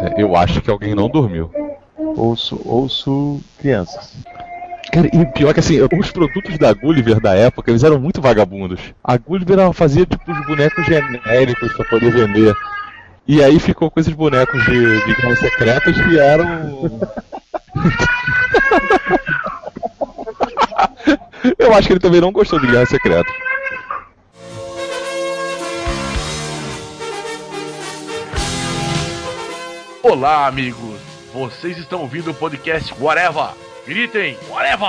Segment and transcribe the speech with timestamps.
[0.00, 1.50] É, eu acho que alguém não dormiu.
[2.16, 4.14] Ouço, ouço crianças.
[4.92, 8.80] Cara, e pior que assim, os produtos da Gulliver da época, eles eram muito vagabundos.
[9.02, 12.54] A Gulliver ela fazia tipo os bonecos genéricos pra poder vender.
[13.26, 16.46] E aí ficou com esses bonecos de, de guerras secretas que eram.
[21.58, 23.30] Eu acho que ele também não gostou de Guerra Secreta.
[30.08, 31.00] Olá, amigos!
[31.34, 33.50] Vocês estão ouvindo o podcast Whatever!
[33.84, 34.86] Gritem, Whatever!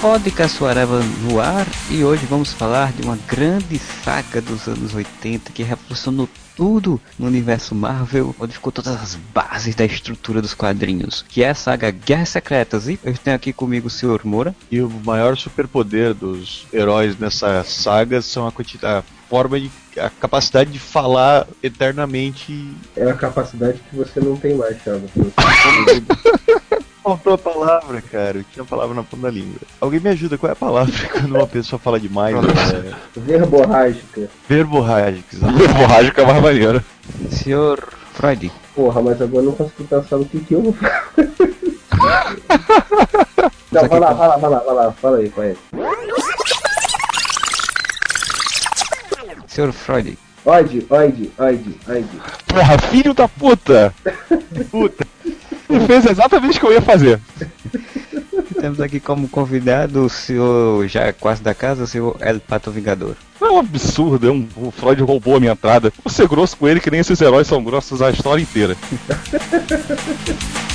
[0.00, 5.50] Podcast Whatever no ar e hoje vamos falar de uma grande saga dos anos 80
[5.50, 11.24] que revolucionou tudo no universo Marvel, onde ficou todas as bases da estrutura dos quadrinhos,
[11.28, 12.88] que é a saga Guerras Secretas.
[12.88, 14.20] E eu tenho aqui comigo o Sr.
[14.24, 14.54] Moura.
[14.70, 20.10] E o maior superpoder dos heróis nessa saga são a quantidade, a forma de a
[20.10, 22.68] capacidade de falar eternamente.
[22.96, 25.08] É a capacidade que você não tem mais, Thiago.
[27.04, 28.38] Faltou a palavra, cara.
[28.38, 29.60] Eu tinha a palavra na ponta da língua.
[29.78, 32.34] Alguém me ajuda, qual é a palavra quando uma pessoa fala demais?
[32.34, 32.94] Né?
[33.14, 34.30] Verborrágica.
[34.48, 35.52] Verborrágica, exato.
[35.52, 36.82] Verborrágica é mais maneiro.
[37.30, 37.78] Sr.
[38.14, 38.50] Freud.
[38.74, 41.04] Porra, mas agora eu não consigo pensar no que, que eu vou falar.
[43.70, 45.56] Não, vai lá, vai lá, vai lá, vai lá, fala aí, vai aí.
[49.48, 49.72] Sr.
[49.72, 50.16] Freud.
[50.44, 52.22] Oide, oide, oide, oide.
[52.46, 53.92] Porra, filho da puta!
[54.70, 55.04] Puta!
[55.68, 57.20] Ele fez exatamente o que eu ia fazer.
[58.60, 63.14] Temos aqui como convidado o senhor já quase da casa, o senhor El Pato Vingador.
[63.40, 65.92] É um absurdo, é um, o Freud roubou a minha entrada.
[66.02, 68.76] Vou ser grosso com ele que nem esses heróis são grossos a história inteira.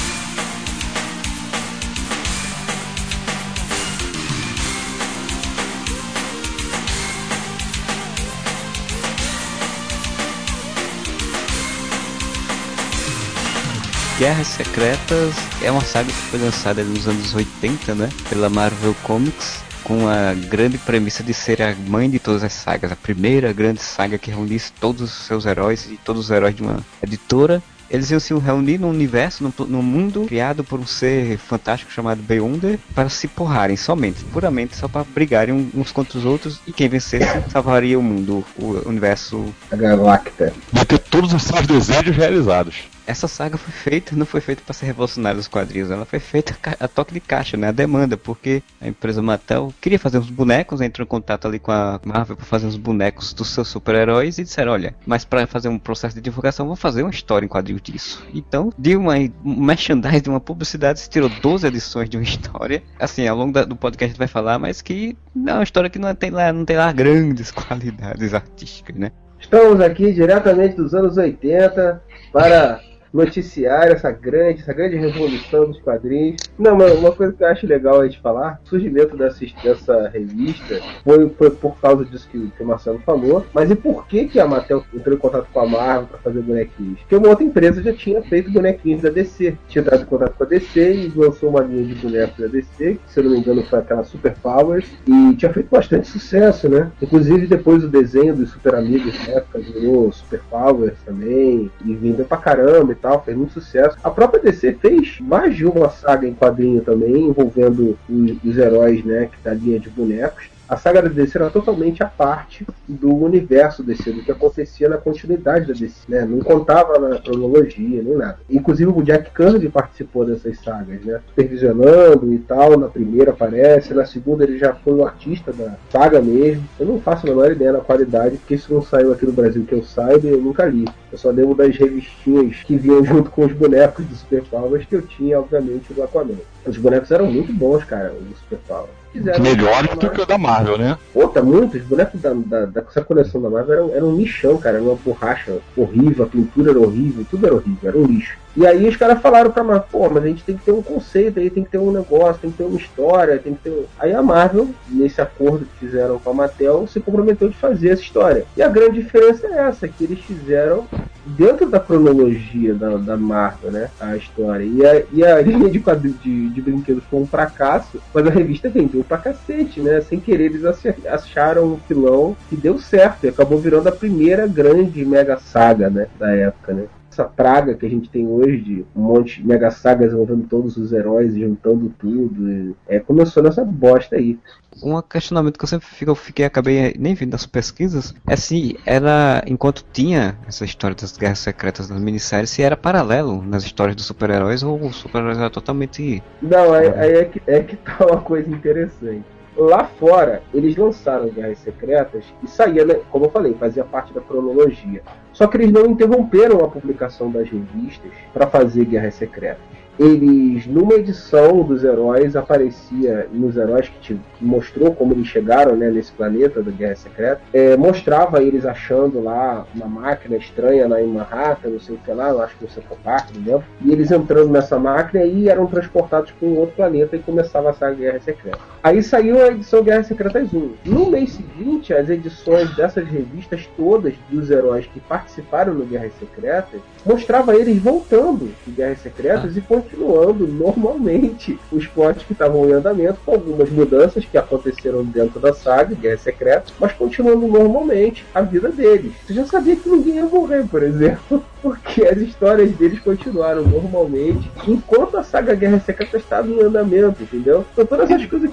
[14.20, 18.10] Guerras Secretas é uma saga que foi lançada nos anos 80, né?
[18.28, 19.62] Pela Marvel Comics.
[19.82, 23.82] Com a grande premissa de ser a mãe de todas as sagas, a primeira grande
[23.82, 28.12] saga que reunisse todos os seus heróis e todos os heróis de uma editora eles
[28.12, 32.78] iam se reunir num universo, num, num, mundo criado por um ser fantástico chamado Beyonder
[32.94, 37.26] para se porrarem somente, puramente só para brigarem uns contra os outros e quem vencesse
[37.50, 39.52] salvaria o mundo, o universo.
[39.72, 40.54] A Galacta.
[40.72, 42.76] Vai ter todos os seus desejos realizados.
[43.09, 46.55] Essa saga foi feita, não foi feita para ser revolucionária os quadrinhos, ela foi feita
[46.80, 47.70] a toque de caixa, né?
[47.70, 51.71] A demanda, porque a empresa Mattel queria fazer uns bonecos, entrou em contato ali com
[51.71, 55.70] a Marvel para fazer uns bonecos dos seus super-heróis e disseram: olha, mas para fazer
[55.70, 58.23] um processo de divulgação, vou fazer uma história em quadrinhos disso.
[58.31, 62.83] Então, de uma um merchandise, de uma publicidade, se tirou 12 edições de uma história.
[62.99, 65.64] Assim, ao longo da, do podcast a gente vai falar, mas que não é uma
[65.64, 69.11] história que não tem lá, não tem lá grandes qualidades artísticas, né?
[69.39, 72.81] Estamos aqui diretamente dos anos 80 para
[73.14, 76.42] noticiar essa grande, essa grande revolução dos quadrinhos.
[76.58, 80.09] Não, mas uma coisa que eu acho legal a gente falar, o surgimento dessa, dessa
[80.09, 84.25] revista foi, foi por causa disso que, que o Marcelo falou, mas e por que,
[84.25, 86.99] que a Mattel entrou em contato com a Marvel para fazer bonequinhos?
[86.99, 90.43] Porque uma outra empresa já tinha feito bonequinhos da DC, tinha entrado em contato com
[90.43, 93.39] a DC e lançou uma linha de bonecos da DC, que se eu não me
[93.39, 96.91] engano foi aquela Super Powers, e tinha feito bastante sucesso, né?
[97.02, 102.26] Inclusive depois o desenho dos Super Amigos na época virou Super Powers também, e vendeu
[102.26, 103.98] pra caramba tal, fez muito sucesso.
[104.04, 109.04] A própria DC fez mais de uma saga em quadrinho também, envolvendo os, os heróis,
[109.04, 113.16] né, que da linha de bonecos a saga da DC era totalmente a parte do
[113.16, 116.24] universo DC, do que acontecia na continuidade da DC, né?
[116.26, 118.38] Não contava na cronologia, nem nada.
[118.48, 121.22] Inclusive o Jack Kirby participou dessas sagas, né?
[121.30, 126.22] Supervisionando e tal, na primeira aparece, na segunda ele já foi o artista da saga
[126.22, 126.64] mesmo.
[126.80, 129.66] Eu não faço a menor ideia na qualidade, porque isso não saiu aqui no Brasil
[129.66, 130.86] que eu saiba e eu nunca li.
[131.12, 134.95] Eu só lembro das revistinhas que vinham junto com os bonecos do Super Powers que
[134.95, 136.36] eu tinha, obviamente, do Aquaman.
[136.63, 138.99] Os bonecos eram muito bons, cara, o Super Powers.
[139.13, 140.97] Melhor do que o da Marvel, né?
[141.13, 141.77] Outra, muito.
[141.77, 144.77] Os bonecos da, da, dessa coleção da Marvel eram, eram um lixão, cara.
[144.77, 148.38] Era uma borracha horrível, a pintura era horrível, tudo era horrível, era um lixo.
[148.56, 150.81] E aí os caras falaram pra Marvel, pô, mas a gente tem que ter um
[150.81, 153.86] conceito aí, tem que ter um negócio, tem que ter uma história, tem que ter.
[154.00, 158.01] Aí a Marvel, nesse acordo que fizeram com a Mattel, se comprometeu de fazer essa
[158.01, 158.46] história.
[158.57, 160.88] E a grande diferença é essa, que eles fizeram
[161.25, 163.90] dentro da cronologia da, da Marvel, né?
[164.00, 164.63] A história.
[164.63, 168.69] E a, e a linha de, de, de brinquedos foi um fracasso, mas a revista
[168.69, 170.01] vendeu pra cacete, né?
[170.01, 170.63] Sem querer, eles
[171.07, 176.07] acharam um filão que deu certo e acabou virando a primeira grande mega saga, né?
[176.18, 176.86] Da época, né?
[177.19, 180.77] Essa praga que a gente tem hoje de um monte de mega sagas envolvendo todos
[180.77, 182.75] os heróis e juntando tudo.
[182.88, 184.39] É, começou nessa bosta aí.
[184.81, 188.80] Um questionamento que eu sempre fico, eu fiquei, acabei nem vindo das pesquisas, é se
[188.86, 193.95] era, enquanto tinha essa história das guerras secretas nas minisséries, se era paralelo nas histórias
[193.95, 196.24] dos super-heróis ou os super-heróis eram totalmente.
[196.42, 201.29] Não, aí, aí é, que, é que tá uma coisa interessante lá fora, eles lançaram
[201.29, 205.01] Guerras Secretas e saía, né, como eu falei, fazia parte da cronologia.
[205.33, 210.94] Só que eles não interromperam a publicação das revistas para fazer Guerras Secretas eles, numa
[210.94, 216.12] edição dos heróis, aparecia nos heróis que, te, que mostrou como eles chegaram né, nesse
[216.13, 221.69] planeta da Guerra Secreta, é, mostrava eles achando lá uma máquina estranha lá em Manhattan,
[221.69, 224.10] não sei o que lá, eu acho que no Central Park, não lembro, e eles
[224.10, 228.60] entrando nessa máquina e eram transportados para um outro planeta e começava a Guerra Secreta.
[228.81, 230.74] Aí saiu a edição Guerra Secretas 1.
[230.86, 236.80] No mês seguinte, as edições dessas revistas todas dos heróis que participaram no Guerras Secretas
[237.06, 239.60] mostrava eles voltando de Guerras Secretas ah.
[239.60, 245.39] e continuando normalmente os plots que estavam em andamento, com algumas mudanças que aconteceram dentro
[245.39, 249.13] da saga, Guerra Secreta, mas continuando normalmente a vida deles.
[249.25, 254.50] Você já sabia que ninguém ia morrer, por exemplo, porque as histórias deles continuaram normalmente,
[254.68, 257.65] enquanto a saga Guerra Secreta estava em andamento, entendeu?
[257.74, 258.50] Então todas as coisas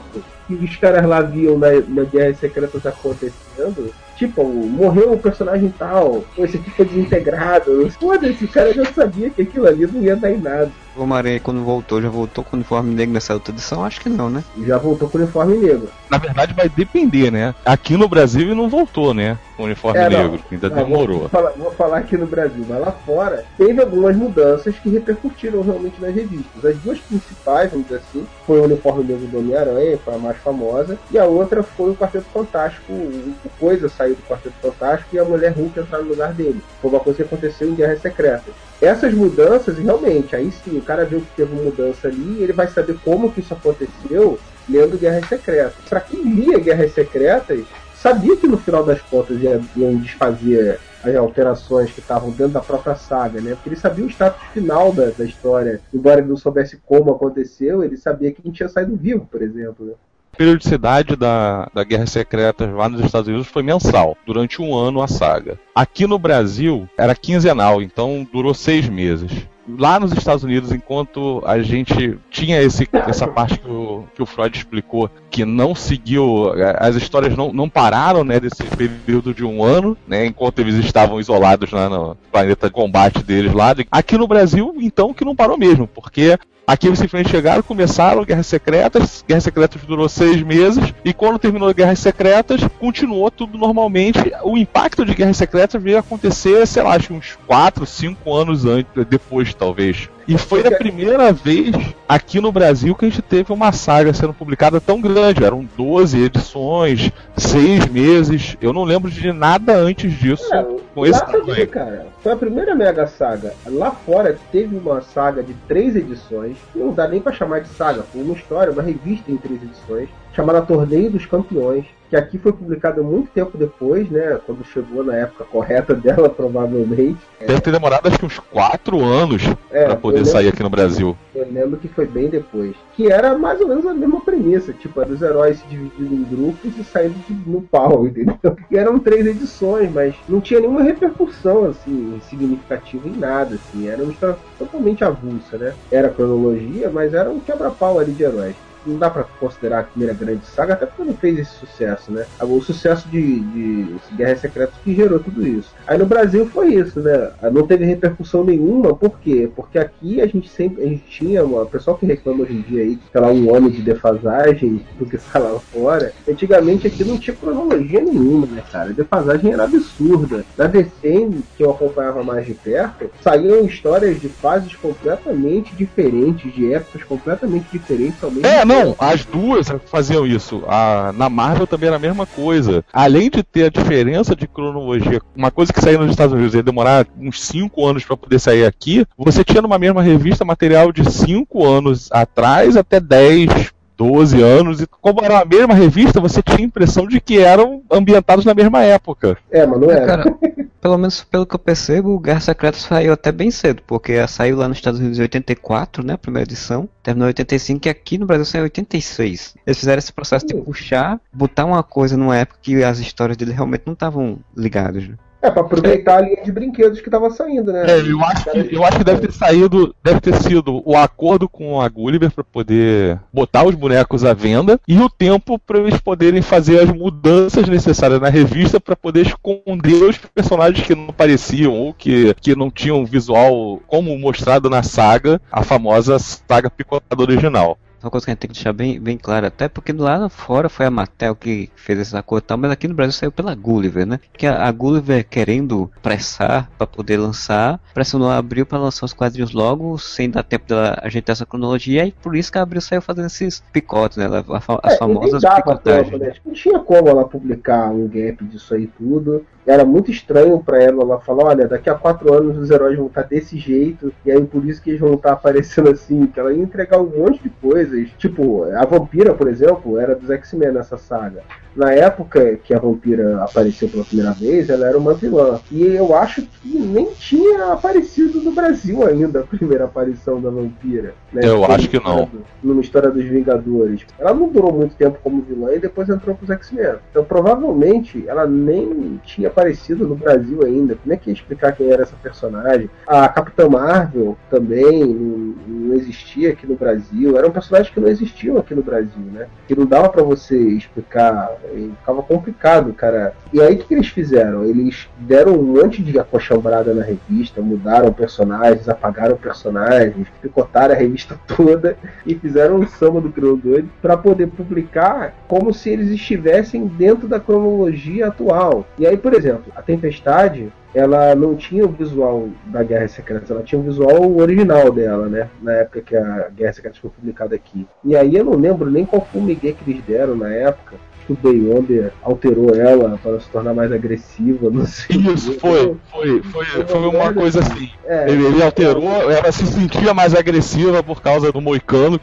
[0.46, 6.24] que, os caras lá viam na, na Guerra Secreta acontecendo, Tipo, morreu o personagem tal,
[6.38, 7.90] esse aqui foi desintegrado.
[8.00, 10.72] Foda-se, o cara já sabia que aquilo ali não ia dar em nada.
[10.96, 13.84] O Homem-Aranha, quando voltou, já voltou com o uniforme negro nessa outra edição?
[13.84, 14.42] Acho que não, né?
[14.66, 15.90] Já voltou com o uniforme negro.
[16.08, 17.54] Na verdade, vai depender, né?
[17.66, 19.36] Aqui no Brasil ele não voltou, né?
[19.56, 21.18] Com o uniforme é, negro, ainda não, demorou.
[21.20, 25.60] Vou falar, vou falar, aqui no Brasil, mas lá fora teve algumas mudanças que repercutiram
[25.60, 26.64] realmente nas revistas.
[26.64, 30.38] As duas principais, vamos dizer assim, foi o uniforme negro do Homem-Aranha, foi a mais
[30.38, 32.92] famosa, e a outra foi o Quarteto Fantástico.
[32.92, 36.62] O Coisa saiu do Quarteto Fantástico e a Mulher Hulk entrar no lugar dele.
[36.80, 41.04] Foi uma coisa que aconteceu em Guerras Secretas essas mudanças, realmente, aí sim, o cara
[41.04, 44.38] viu que teve uma mudança ali, ele vai saber como que isso aconteceu
[44.68, 45.74] lendo Guerras Secretas.
[45.88, 47.64] Para quem lia Guerras Secretas,
[47.94, 49.38] sabia que no final das contas
[49.74, 53.54] iam desfazer as alterações que estavam dentro da própria saga, né?
[53.54, 55.80] Porque ele sabia o status final da, da história.
[55.94, 59.86] Embora ele não soubesse como aconteceu, ele sabia que não tinha saído vivo, por exemplo.
[59.86, 59.92] Né?
[60.36, 65.08] Periodicidade da, da Guerra Secreta lá nos Estados Unidos foi mensal, durante um ano a
[65.08, 65.58] saga.
[65.74, 71.60] Aqui no Brasil era quinzenal, então durou seis meses lá nos Estados Unidos, enquanto a
[71.60, 76.94] gente tinha esse, essa parte que o, que o Freud explicou, que não seguiu, as
[76.94, 81.70] histórias não, não pararam né, desse período de um ano, né, enquanto eles estavam isolados
[81.72, 83.74] no planeta de combate deles lá.
[83.90, 88.48] Aqui no Brasil, então, que não parou mesmo, porque Aqui eles simplesmente chegaram, começaram Guerras
[88.48, 89.24] Secretas.
[89.26, 90.92] Guerras Secretas durou seis meses.
[91.04, 94.18] E quando terminou Guerras Secretas, continuou tudo normalmente.
[94.42, 98.90] O impacto de Guerras Secretas veio acontecer, sei lá, acho uns 4, 5 anos antes,
[99.08, 100.08] depois, talvez.
[100.28, 101.74] E foi a primeira vez
[102.08, 105.44] aqui no Brasil que a gente teve uma saga sendo publicada tão grande.
[105.44, 108.56] Eram 12 edições, 6 meses.
[108.60, 111.68] Eu não lembro de nada antes disso é, com esse tamanho.
[111.68, 112.06] cara.
[112.22, 113.54] Foi a primeira mega saga.
[113.66, 116.56] Lá fora teve uma saga de 3 edições.
[116.74, 118.02] Não dá nem para chamar de saga.
[118.02, 120.08] Foi uma história, uma revista em 3 edições.
[120.36, 124.38] Chamada Torneio dos Campeões que aqui foi publicada muito tempo depois, né?
[124.46, 127.18] Quando chegou na época correta dela, provavelmente.
[127.40, 131.16] Deve ter demorado acho que uns 4 anos é, para poder sair aqui no Brasil.
[131.34, 132.74] Eu lembro que foi bem depois.
[132.94, 136.24] Que era mais ou menos a mesma premissa, tipo, era os heróis se dividindo em
[136.24, 137.16] grupos e saindo
[137.46, 138.56] no pau, entendeu?
[138.70, 143.88] E eram três edições, mas não tinha nenhuma repercussão, assim, significativa em nada, assim.
[143.88, 145.74] Era uma história totalmente avulsa, né?
[145.90, 148.54] Era cronologia, mas era um quebra-pau ali de heróis
[148.86, 152.26] não dá para considerar a primeira grande saga, até porque não fez esse sucesso, né?
[152.40, 155.74] O sucesso de, de Guerra Secreta que gerou tudo isso.
[155.86, 157.30] Aí no Brasil foi isso, né?
[157.52, 159.50] Não teve repercussão nenhuma, por quê?
[159.54, 162.82] Porque aqui a gente sempre a gente tinha, o pessoal que reclama hoje em dia
[162.82, 167.18] aí, sei lá, um ano de defasagem do que está lá fora, antigamente aqui não
[167.18, 168.90] tinha cronologia nenhuma, né, cara?
[168.90, 170.44] A defasagem era absurda.
[170.56, 176.72] Na DC, que eu acompanhava mais de perto, saíam histórias de fases completamente diferentes, de
[176.72, 178.64] épocas completamente diferentes é.
[178.84, 180.62] Não, as duas faziam isso.
[180.68, 182.84] A, na Marvel também era a mesma coisa.
[182.92, 186.62] Além de ter a diferença de cronologia, uma coisa que saía nos Estados Unidos ia
[186.62, 191.10] demorar uns 5 anos para poder sair aqui, você tinha numa mesma revista material de
[191.10, 196.58] 5 anos atrás até 10, 12 anos, e como era a mesma revista, você tinha
[196.58, 199.36] a impressão de que eram ambientados na mesma época.
[199.50, 200.06] É, mas não era.
[200.06, 200.36] Cara,
[200.80, 204.68] pelo menos pelo que eu percebo, Guerra Secreta saiu até bem cedo, porque saiu lá
[204.68, 208.26] nos Estados Unidos em 84, né, a primeira edição, terminou em 85 e aqui no
[208.26, 209.56] Brasil saiu em 86.
[209.66, 213.52] Eles fizeram esse processo de puxar, botar uma coisa numa época que as histórias dele
[213.52, 215.08] realmente não estavam ligadas.
[215.08, 215.14] Né?
[215.42, 217.84] É, pra aproveitar a linha de brinquedos que tava saindo, né?
[217.88, 221.48] É, eu acho, que, eu acho que deve ter saído, deve ter sido o acordo
[221.48, 226.00] com a Gulliver para poder botar os bonecos à venda e o tempo para eles
[226.00, 231.72] poderem fazer as mudanças necessárias na revista para poder esconder os personagens que não pareciam
[231.74, 237.78] ou que, que não tinham visual como mostrado na saga, a famosa saga picotada original
[238.06, 240.68] uma coisa que a gente tem que deixar bem, bem claro, até porque lá fora
[240.68, 243.54] foi a Mattel que fez esse acordo e tal, mas aqui no Brasil saiu pela
[243.54, 244.20] Gulliver, né?
[244.32, 249.12] Que a, a Gulliver querendo pressar para poder lançar, pressionou a Abril para lançar os
[249.12, 252.80] quadrinhos logo, sem dar tempo da ajeitar essa cronologia, e por isso que a Abril
[252.80, 254.26] saiu fazendo esses picotes, né?
[254.26, 256.10] As é, famosas picotagens.
[256.10, 256.32] Tempo, né?
[256.44, 261.02] Não tinha como ela publicar um gap disso aí tudo era muito estranho para ela.
[261.02, 264.44] Ela falou: olha, daqui a quatro anos os heróis vão estar desse jeito, e aí
[264.44, 266.26] por isso que eles vão estar aparecendo assim.
[266.26, 268.08] Que ela ia entregar um monte de coisas.
[268.16, 271.42] Tipo, a vampira, por exemplo, era dos X-Men nessa saga
[271.76, 275.60] na época que a vampira apareceu pela primeira vez, ela era uma vilã.
[275.70, 281.14] E eu acho que nem tinha aparecido no Brasil ainda a primeira aparição da vampira.
[281.32, 281.42] Né?
[281.44, 282.28] Eu acho que não.
[282.62, 284.06] Numa história dos Vingadores.
[284.18, 286.96] Ela não durou muito tempo como vilã e depois entrou pros X-Men.
[287.10, 290.94] Então provavelmente ela nem tinha aparecido no Brasil ainda.
[290.94, 292.88] Como é que ia explicar quem era essa personagem?
[293.06, 297.36] A Capitã Marvel também não, não existia aqui no Brasil.
[297.36, 299.46] Eram personagens que não existiam aqui no Brasil, né?
[299.68, 303.34] Que não dava para você explicar e ficava complicado, cara.
[303.52, 304.64] E aí o que, que, eles fizeram?
[304.64, 311.38] Eles deram um monte de acochambrada na revista, mudaram personagens, apagaram personagens, picotaram a revista
[311.46, 317.28] toda e fizeram um samba do criador para poder publicar como se eles estivessem dentro
[317.28, 318.86] da cronologia atual.
[318.98, 323.62] E aí, por exemplo, a Tempestade ela não tinha o visual da Guerra Secreta, ela
[323.62, 325.50] tinha o visual original dela, né?
[325.60, 327.86] Na época que a Guerra Secreta foi publicada aqui.
[328.02, 330.96] E aí eu não lembro nem qual migué que eles deram na época,
[331.26, 335.16] que o Beyonder alterou ela para se tornar mais agressiva, não sei.
[335.16, 337.90] Isso, foi, foi, foi, foi uma coisa assim.
[338.04, 342.20] É, ele, ele alterou, ela se sentia mais agressiva por causa do Moicano.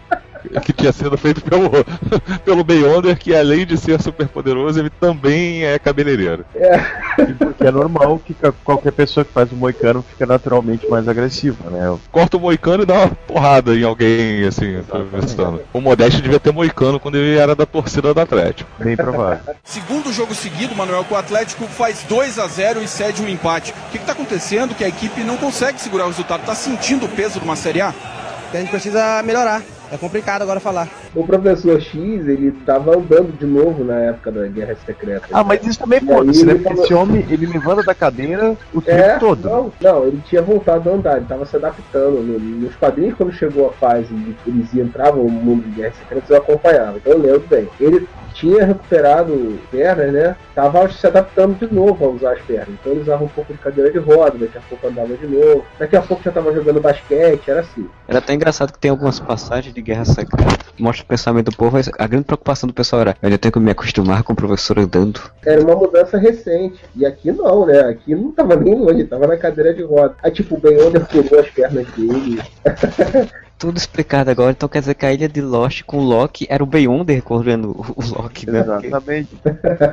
[0.63, 1.69] Que tinha sido feito pelo,
[2.43, 6.45] pelo Beyonder, que além de ser super poderoso, ele também é cabeleireiro.
[6.55, 6.77] É.
[7.37, 11.97] Porque é normal que qualquer pessoa que faz o moicano fica naturalmente mais agressiva, né?
[12.11, 14.81] Corta o moicano e dá uma porrada em alguém, assim,
[15.11, 15.61] pensando.
[15.73, 18.69] O Modeste devia ter moicano quando ele era da torcida do Atlético.
[18.79, 19.55] Bem provável.
[19.63, 23.73] Segundo jogo seguido, Manuel, que o Atlético faz 2 a 0 e cede um empate.
[23.87, 26.41] O que está acontecendo que a equipe não consegue segurar o resultado?
[26.41, 27.93] Está sentindo o peso de uma Série A?
[28.53, 29.63] A gente precisa melhorar.
[29.91, 30.87] É complicado agora falar.
[31.13, 35.27] O professor X, ele tava andando de novo na época da Guerra Secreta.
[35.31, 36.53] Ah, mas isso também foda-se, né?
[36.53, 36.83] Porque falou...
[36.83, 39.49] esse homem, ele levanta da cadeira o tempo é, todo.
[39.49, 42.21] Não, não, ele tinha voltado a andar, ele tava se adaptando.
[42.21, 46.37] Nos quadrinhos, quando chegou a fase de eles entravam no mundo de Guerra Secreta, eu
[46.37, 46.97] acompanhava.
[46.97, 47.67] Então eu lembro bem.
[47.79, 48.07] Ele
[48.43, 50.35] tinha recuperado pernas, né?
[50.53, 52.67] Tava se adaptando de novo a usar as pernas.
[52.69, 55.65] Então ele usava um pouco de cadeira de roda, daqui a pouco andava de novo,
[55.79, 57.87] daqui a pouco já tava jogando basquete, era assim.
[58.05, 60.65] Era até engraçado que tem algumas passagens de Guerra Secreta.
[60.77, 63.59] Mostra o pensamento do povo, a grande preocupação do pessoal era, eu ainda tenho que
[63.59, 65.21] me acostumar com o professor andando.
[65.45, 66.83] Era uma mudança recente.
[66.95, 67.79] E aqui não, né?
[67.79, 70.15] Aqui não tava nem longe, tava na cadeira de roda.
[70.21, 71.01] Aí tipo, o Ben Onder
[71.39, 72.41] as pernas dele.
[73.63, 76.61] tudo explicado agora, então quer dizer que a ilha de Lost com o Loki era
[76.61, 78.59] o Beyonder correndo o Loki, né?
[78.59, 79.29] Exatamente.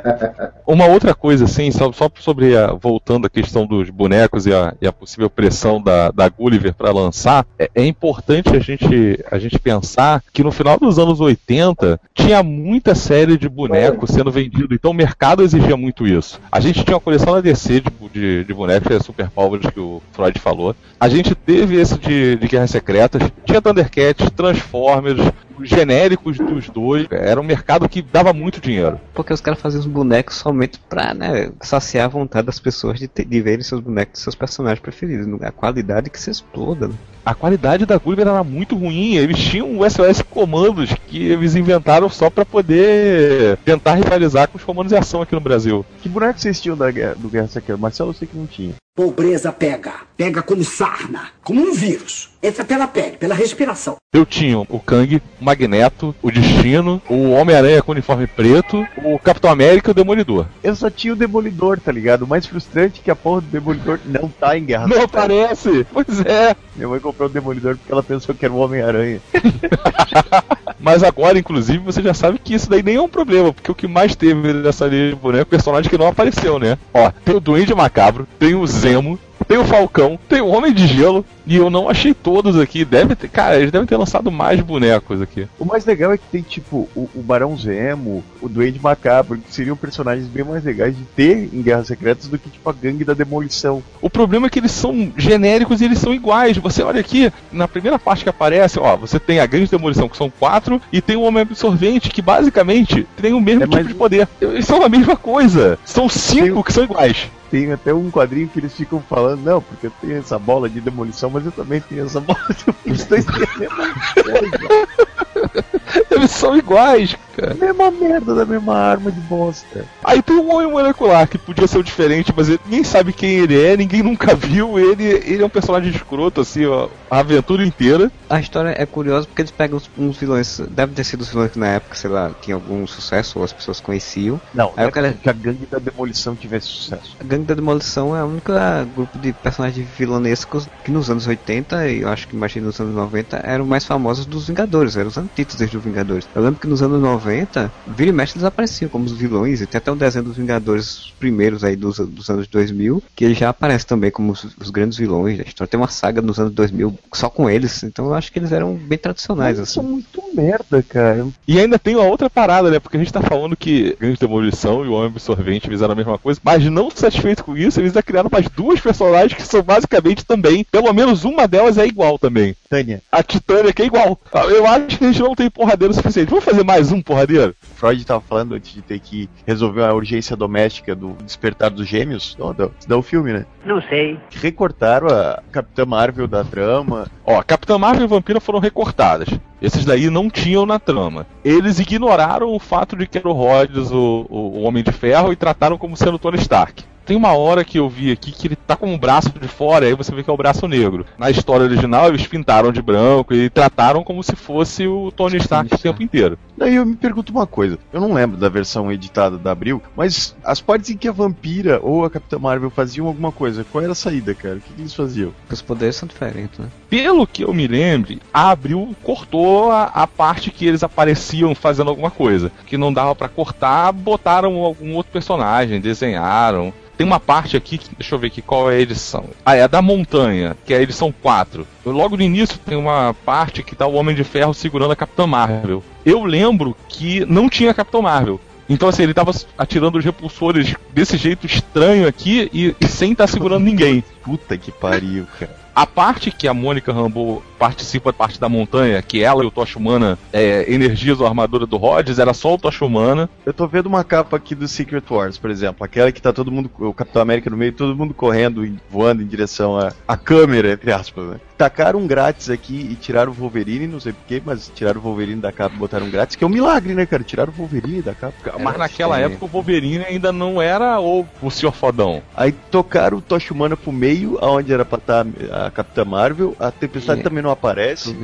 [0.67, 4.75] Uma outra coisa, assim, só, só sobre a, voltando à questão dos bonecos e a,
[4.83, 9.39] e a possível pressão da, da Gulliver para lançar, é, é, importante a gente, a
[9.39, 14.75] gente pensar que no final dos anos 80 tinha muita série de bonecos sendo vendido,
[14.75, 16.41] então o mercado exigia muito isso.
[16.51, 19.79] A gente tinha uma coleção da DC de, de, de bonecos, é Super Powers que
[19.79, 20.75] o Freud falou.
[20.99, 25.19] A gente teve esse de, de Guerras Secretas, tinha Thundercats, Transformers,
[25.63, 27.07] genéricos dos dois.
[27.11, 29.01] Era um mercado que dava muito dinheiro.
[29.13, 33.09] Porque os caras faziam os bonecos somente pra, né, saciar a vontade das pessoas de,
[33.09, 35.27] ter, de verem seus bonecos, seus personagens preferidos.
[35.43, 36.89] A qualidade que se exploda.
[36.89, 36.95] Né?
[37.25, 39.17] A qualidade da Gulliver era muito ruim.
[39.17, 44.65] Eles tinham o SOS comandos que eles inventaram só para poder tentar rivalizar com os
[44.65, 45.85] comandos de ação aqui no Brasil.
[46.01, 47.81] Que boneco vocês tinham da, do Guerra Secreta?
[47.81, 48.75] Marcelo eu sei que não tinha.
[48.95, 49.95] Pobreza pega.
[50.17, 52.30] Pega como sarna, como um vírus.
[52.43, 53.97] Entra pela pele, pela respiração.
[54.15, 59.51] Eu tinha o Kang, o Magneto, o Destino, o Homem-Aranha com uniforme preto, o Capitão
[59.51, 60.47] América e o Demolidor.
[60.65, 62.23] Eu só tinha o Demolidor, tá ligado?
[62.23, 65.87] O mais frustrante é que a porra do Demolidor não tá em Guerra Não aparece!
[65.93, 66.57] Pois é!
[66.75, 69.21] Minha mãe comprou o Demolidor porque ela pensou que era o Homem-Aranha.
[70.81, 73.75] Mas agora, inclusive, você já sabe que isso daí nem é um problema, porque o
[73.75, 76.79] que mais teve nessa linha de boneco é personagem que não apareceu, né?
[76.95, 80.87] Ó, tem o Duende Macabro, tem o Zemo, tem o Falcão, tem o Homem de
[80.87, 82.85] Gelo, e eu não achei todos aqui.
[82.85, 85.47] Deve ter, cara, eles devem ter lançado mais bonecos aqui.
[85.59, 89.53] O mais legal é que tem, tipo, o, o Barão Zemo, o Duende Macabro, que
[89.53, 93.05] seriam personagens bem mais legais de ter em Guerras Secretas do que, tipo, a Gangue
[93.05, 93.83] da Demolição.
[94.01, 96.57] O problema é que eles são genéricos e eles são iguais.
[96.59, 100.09] Você olha aqui, na primeira parte que aparece, ó, você tem a Gangue de Demolição,
[100.09, 103.75] que são quatro, e tem o Homem Absorvente, que basicamente tem o mesmo É tipo
[103.75, 104.29] mais- de poder.
[104.41, 105.79] Eles são a mesma coisa.
[105.85, 107.29] São cinco Tem- que são iguais.
[107.51, 110.81] Tem até um quadrinho que eles ficam falando, não, porque eu tenho essa bola de
[110.81, 113.07] demolição, mas eu também tenho essa bola de Os
[116.11, 117.55] Eles são iguais, cara.
[117.55, 119.85] mesma merda da mesma arma de bosta.
[120.05, 123.31] Aí tem o Homem Molecular, que podia ser o diferente, mas ele- ninguém sabe quem
[123.39, 124.79] ele é, ninguém nunca viu.
[124.79, 128.11] Ele, ele é um personagem escroto, assim, ó, a aventura inteira.
[128.29, 131.51] A história é curiosa porque eles pegam uns, uns vilões, deve ter sido os vilões
[131.51, 134.41] que na época, sei lá, tinha algum sucesso ou as pessoas conheciam.
[134.55, 137.17] Não, Aí é o cara- que a gangue da demolição tivesse sucesso.
[137.21, 138.53] A Gangue da Demolição é o único
[138.95, 142.95] grupo de personagens vilanescos que nos anos 80 e eu acho que imagino nos anos
[142.95, 146.29] 90 eram mais famosos dos Vingadores, eram os antíteses dos Vingadores.
[146.35, 149.67] Eu lembro que nos anos 90, vira e mexe eles apareciam como os vilões, e
[149.67, 153.35] tem até um desenho dos Vingadores os primeiros aí dos, dos anos 2000, que ele
[153.35, 155.71] já aparece também como os, os grandes vilões da história.
[155.71, 158.75] Tem uma saga nos anos 2000 só com eles, então eu acho que eles eram
[158.75, 159.75] bem tradicionais Mas assim.
[159.75, 161.27] são muito merda, cara.
[161.47, 162.79] E ainda tem uma outra parada, né?
[162.79, 166.19] Porque a gente tá falando que Grande Demolição e o Homem Absorvente fizeram a mesma
[166.19, 170.25] coisa, mas não satisfeito com isso, eles ainda criaram mais duas personagens que são basicamente
[170.25, 172.55] também, pelo menos uma delas é igual também.
[172.71, 174.17] Tânia, A Titânia que é igual.
[174.49, 176.31] Eu acho que a gente não tem porradeiro suficiente.
[176.31, 177.53] Vamos fazer mais um porradeiro?
[177.75, 182.37] Freud tava falando antes de ter que resolver a urgência doméstica do despertar dos gêmeos.
[182.79, 183.45] Isso dá o filme, né?
[183.67, 184.21] Não sei.
[184.31, 187.09] Recortaram a Capitã Marvel da trama.
[187.27, 189.29] Ó, Capitã Marvel e Vampira foram recortadas.
[189.61, 191.27] Esses daí não tinham na trama.
[191.45, 195.33] Eles ignoraram o fato de que era o Rhodes, o, o, o Homem de Ferro,
[195.33, 196.85] e trataram como sendo Tony Stark.
[197.11, 199.85] Tem uma hora que eu vi aqui que ele tá com o braço de fora,
[199.85, 201.05] aí você vê que é o braço negro.
[201.19, 205.75] Na história original, eles pintaram de branco e trataram como se fosse o Tony Stark
[205.75, 206.39] o tempo inteiro.
[206.57, 207.81] Daí eu me pergunto uma coisa.
[207.93, 211.81] Eu não lembro da versão editada da Abril, mas as partes em que a Vampira
[211.83, 214.59] ou a Capitã Marvel faziam alguma coisa, qual era a saída, cara?
[214.59, 215.33] O que, que eles faziam?
[215.51, 216.69] Os poderes são diferentes, né?
[216.89, 221.91] Pelo que eu me lembre, a Abril cortou a, a parte que eles apareciam fazendo
[221.91, 222.53] alguma coisa.
[222.67, 226.73] Que não dava pra cortar, botaram algum outro personagem, desenharam.
[227.01, 229.25] Tem uma parte aqui, que, deixa eu ver aqui qual é a edição.
[229.43, 231.67] Ah, é a da montanha, que é a edição 4.
[231.87, 235.27] Logo no início tem uma parte que tá o Homem de Ferro segurando a Capitã
[235.27, 235.83] Marvel.
[236.05, 238.39] Eu lembro que não tinha Capitão Marvel.
[238.69, 243.27] Então, assim, ele tava atirando os repulsores desse jeito estranho aqui e, e sem estar
[243.27, 244.05] segurando ninguém.
[244.23, 245.57] Puta que pariu, cara.
[245.81, 249.51] A parte que a Mônica Rambeau participa da parte da montanha, que ela e o
[249.51, 253.31] Tocha Humana é, energizam a armadura do Rhodes, era só o Tocha Humana.
[253.47, 255.83] Eu tô vendo uma capa aqui do Secret Wars, por exemplo.
[255.83, 259.23] Aquela que tá todo mundo, o Capitão América no meio, todo mundo correndo e voando
[259.23, 261.41] em direção à câmera, entre aspas, né?
[261.61, 265.43] Tacaram um grátis aqui e tiraram o Wolverine, não sei porquê, mas tiraram o Wolverine
[265.43, 267.23] da capa e botaram um grátis, que é um milagre, né, cara?
[267.23, 268.59] Tiraram o Wolverine da capa.
[268.59, 269.25] Mas naquela sim.
[269.25, 271.71] época o Wolverine ainda não era o, o Sr.
[271.71, 272.23] Fodão.
[272.35, 276.57] Aí tocaram o Tocha Humana pro meio, aonde era pra estar a Capitã Marvel.
[276.59, 278.17] A Tempestade E- também não aparece.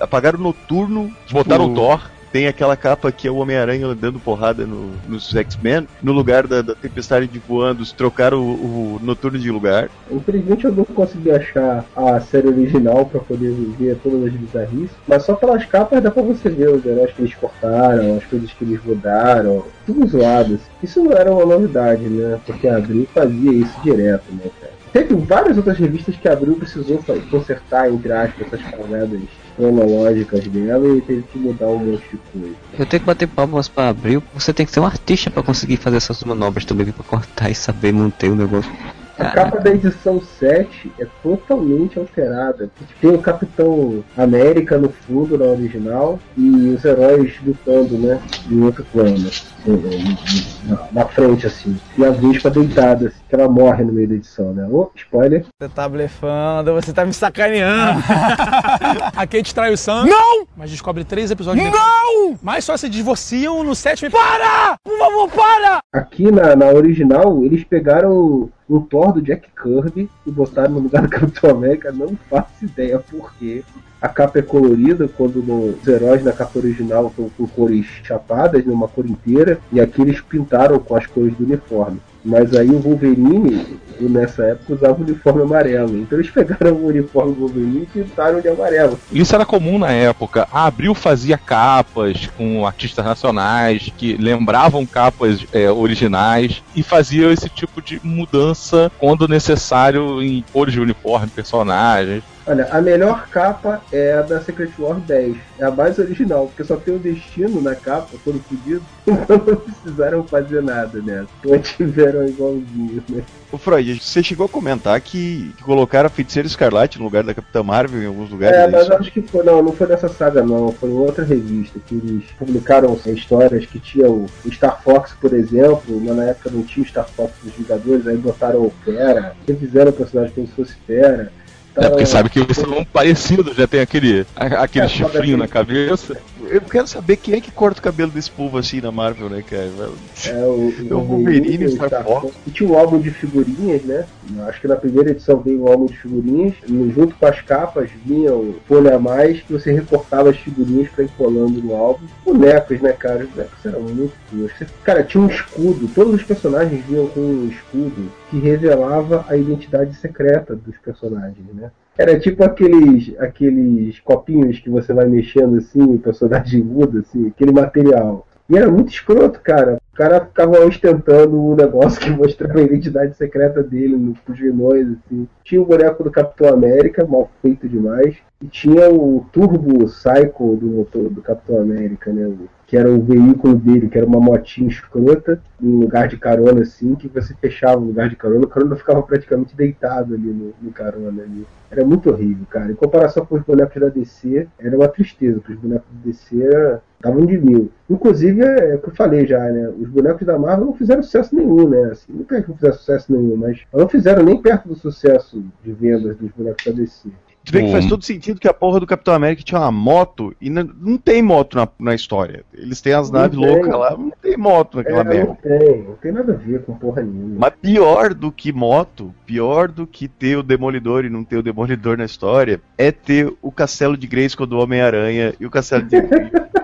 [0.00, 1.12] Apagaram o Noturno.
[1.32, 2.10] Botaram tipo, o Thor.
[2.34, 5.86] Tem aquela capa que é o Homem-Aranha dando porrada no- nos X-Men.
[6.02, 9.88] No lugar da, da Tempestade de voando, trocaram o, o Noturno de lugar.
[10.10, 15.22] Infelizmente eu não consegui achar a série original pra poder ver todas as bizarrices, mas
[15.22, 18.64] só pelas capas dá pra você ver os heróis que eles cortaram, as coisas que
[18.64, 20.58] eles mudaram, tudo zoado.
[20.82, 22.40] Isso não era uma novidade, né?
[22.44, 24.72] Porque a Abril fazia isso direto, né, cara?
[24.92, 29.20] Teve várias outras revistas que a Abril precisou consertar, entre aspas, essas cagadas
[29.56, 32.56] cronológicas dela e teve que mudar um monte de coisa.
[32.78, 35.76] Eu tenho que bater palmas pra abril, você tem que ser um artista pra conseguir
[35.76, 38.70] fazer essas manobras também, pra cortar e saber manter o negócio.
[39.18, 42.68] A capa da edição 7 é totalmente alterada.
[43.00, 48.20] Tem o Capitão América no fundo, na original, e os heróis lutando, né?
[48.50, 49.28] Em outro plano.
[49.28, 51.76] assim, na, na frente, assim.
[51.96, 54.66] E a Vespa deitada, assim, que ela morre no meio da edição, né?
[54.68, 55.44] Ô, spoiler.
[55.60, 58.00] Você tá blefando, você tá me sacaneando.
[59.14, 60.06] a Kate trai o Sam.
[60.06, 60.46] Não!
[60.56, 62.38] Mas descobre três episódios Não!
[62.42, 64.76] Mas só se divorciam no sétimo Para!
[64.82, 65.78] Por favor, para!
[65.92, 71.02] Aqui na, na original, eles pegaram um Thor do Jack Kirby e botaram no lugar
[71.02, 73.62] do Capitão América, não faço ideia por quê.
[74.04, 78.62] A capa é colorida, quando no- os heróis na capa original estão com cores chapadas,
[78.66, 81.98] numa cor inteira, e aqui eles pintaram com as cores do uniforme.
[82.22, 85.96] Mas aí o Wolverine, nessa época, usava o uniforme amarelo.
[85.96, 88.98] Então eles pegaram o uniforme do Wolverine e pintaram de amarelo.
[89.10, 90.46] Isso era comum na época.
[90.52, 97.48] A Abril fazia capas com artistas nacionais que lembravam capas é, originais e fazia esse
[97.48, 102.22] tipo de mudança quando necessário em cores de uniforme, personagens.
[102.46, 105.36] Olha, a melhor capa é a da Secret War 10.
[105.58, 108.82] É a mais original, porque só tem o destino na capa, todo fudido.
[109.24, 111.28] Então não precisaram fazer nada nessa.
[111.44, 113.22] Mantiveram igualzinho, né?
[113.52, 117.32] Ô Freud, você chegou a comentar que, que colocaram a Feiticeira Escarlate no lugar da
[117.32, 118.58] Capitã Marvel em alguns lugares.
[118.58, 121.24] É, é mas acho que foi, não, não foi nessa saga não, foi em outra
[121.24, 126.50] revista que eles publicaram histórias que tinham o Star Fox, por exemplo, mas na época
[126.50, 130.48] não tinha o Star Fox dos Vingadores, aí botaram o Fera, refizeram o personagem como
[130.48, 131.30] se fosse Fera.
[131.76, 135.36] É porque Então, sabe que eles são parecidos, já tem aquele, aquele É, só chifrinho
[135.36, 136.16] na cabeça.
[136.50, 139.42] Eu quero saber quem é que corta o cabelo desse povo assim na Marvel, né,
[139.42, 139.90] cara?
[140.26, 142.34] É o, O Wolverine, o Star Fox.
[142.46, 144.06] E tinha um álbum de figurinhas, né?
[144.46, 146.54] Acho que na primeira edição veio um álbum de figurinhas.
[146.68, 151.04] E junto com as capas vinham folha a mais que você recortava as figurinhas pra
[151.04, 152.04] ir colando no álbum.
[152.24, 153.24] Bonecos, né, cara?
[153.24, 154.12] Os bonecos eram muito.
[154.32, 155.88] Você- Cara, tinha um escudo.
[155.94, 161.70] Todos os personagens vinham com um escudo que revelava a identidade secreta dos personagens, né?
[161.96, 167.52] Era tipo aqueles, aqueles copinhos que você vai mexendo assim, o personagem muda, assim, aquele
[167.52, 168.26] material.
[168.50, 169.78] E era muito escroto, cara.
[169.94, 175.28] O cara ficava ostentando um negócio que mostrava a identidade secreta dele no- vilões, assim.
[175.44, 178.16] Tinha o boneco do Capitão América, mal feito demais.
[178.42, 182.26] E tinha o Turbo Cycle do do Capitão América, né?
[182.26, 186.62] o- Que era o veículo dele, que era uma motinha escrota, um lugar de carona,
[186.62, 190.52] assim, que você fechava o lugar de carona, o carona ficava praticamente deitado ali no,
[190.60, 191.46] no carona ali.
[191.70, 192.72] Era muito horrível, cara.
[192.72, 196.80] Em comparação com os bonecos da DC, era uma tristeza, porque os bonecos da DC
[196.96, 197.70] estavam de mil.
[197.88, 199.70] Inclusive, é o que eu falei já, né?
[199.84, 201.90] Os bonecos da Marvel não fizeram sucesso nenhum, né?
[201.92, 206.16] Assim, que não fizeram sucesso nenhum, mas não fizeram nem perto do sucesso de vendas
[206.16, 207.08] dos bonecos da DC.
[207.44, 207.90] Tu vê que faz Hum.
[207.90, 211.20] todo sentido que a porra do Capitão América tinha uma moto e não, não tem
[211.20, 212.42] moto na, na história.
[212.54, 215.26] Eles têm as naves loucas lá, não tem moto naquela É, merda.
[215.26, 217.34] não tem, não tem nada a ver com porra nenhuma.
[217.40, 221.42] Mas pior do que moto, pior do que ter o Demolidor e não ter o
[221.42, 225.96] Demolidor na história, é ter o castelo de Grayskull do Homem-Aranha e o castelo de...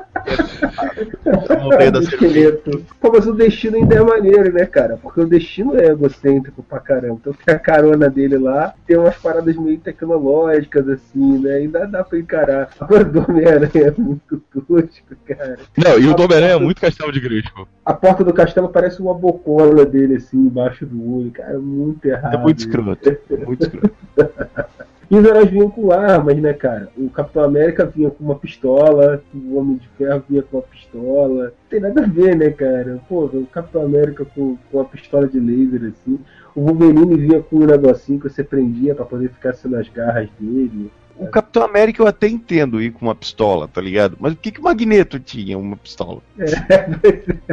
[2.00, 2.84] esqueleto.
[3.00, 4.96] Pô, mas o destino ainda é maneiro, né, cara?
[4.96, 7.18] Porque o destino é egocêntrico pra caramba.
[7.20, 11.54] Então tem a carona dele lá, tem umas paradas meio tecnológicas, assim, né?
[11.54, 12.70] Ainda dá pra encarar.
[12.78, 15.58] Agora do Homem-Aranha é muito tosco, cara.
[15.76, 17.68] Não, e o Homem-Aranha é muito castelo de Grisco.
[17.84, 21.58] A porta do castelo parece uma bocona dele, assim, embaixo do olho, cara.
[21.58, 22.34] Muito errado.
[22.34, 23.08] É muito escroto.
[23.08, 23.94] É muito escroto.
[25.10, 26.88] E os heróis vinham com armas, né, cara?
[26.96, 31.44] O Capitão América vinha com uma pistola, o Homem de Ferro vinha com uma pistola.
[31.46, 33.00] Não tem nada a ver, né, cara?
[33.08, 36.16] Pô, o Capitão América com, com uma pistola de laser, assim.
[36.54, 40.28] O Wolverine vinha com um negocinho que você prendia pra poder ficar assim nas garras
[40.38, 40.92] dele.
[41.20, 44.16] O Capitão América eu até entendo ir com uma pistola, tá ligado?
[44.18, 46.22] Mas por que, que o Magneto tinha uma pistola?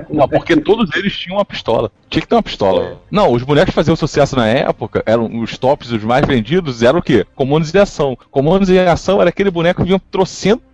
[0.09, 1.91] Não, porque todos eles tinham uma pistola.
[2.09, 3.01] Tinha que ter uma pistola.
[3.11, 6.99] Não, os bonecos que faziam sucesso na época, eram os tops, os mais vendidos, eram
[6.99, 7.25] o quê?
[7.35, 8.17] Comandos de ação.
[8.31, 10.01] Comandos em ação era aquele boneco que vinha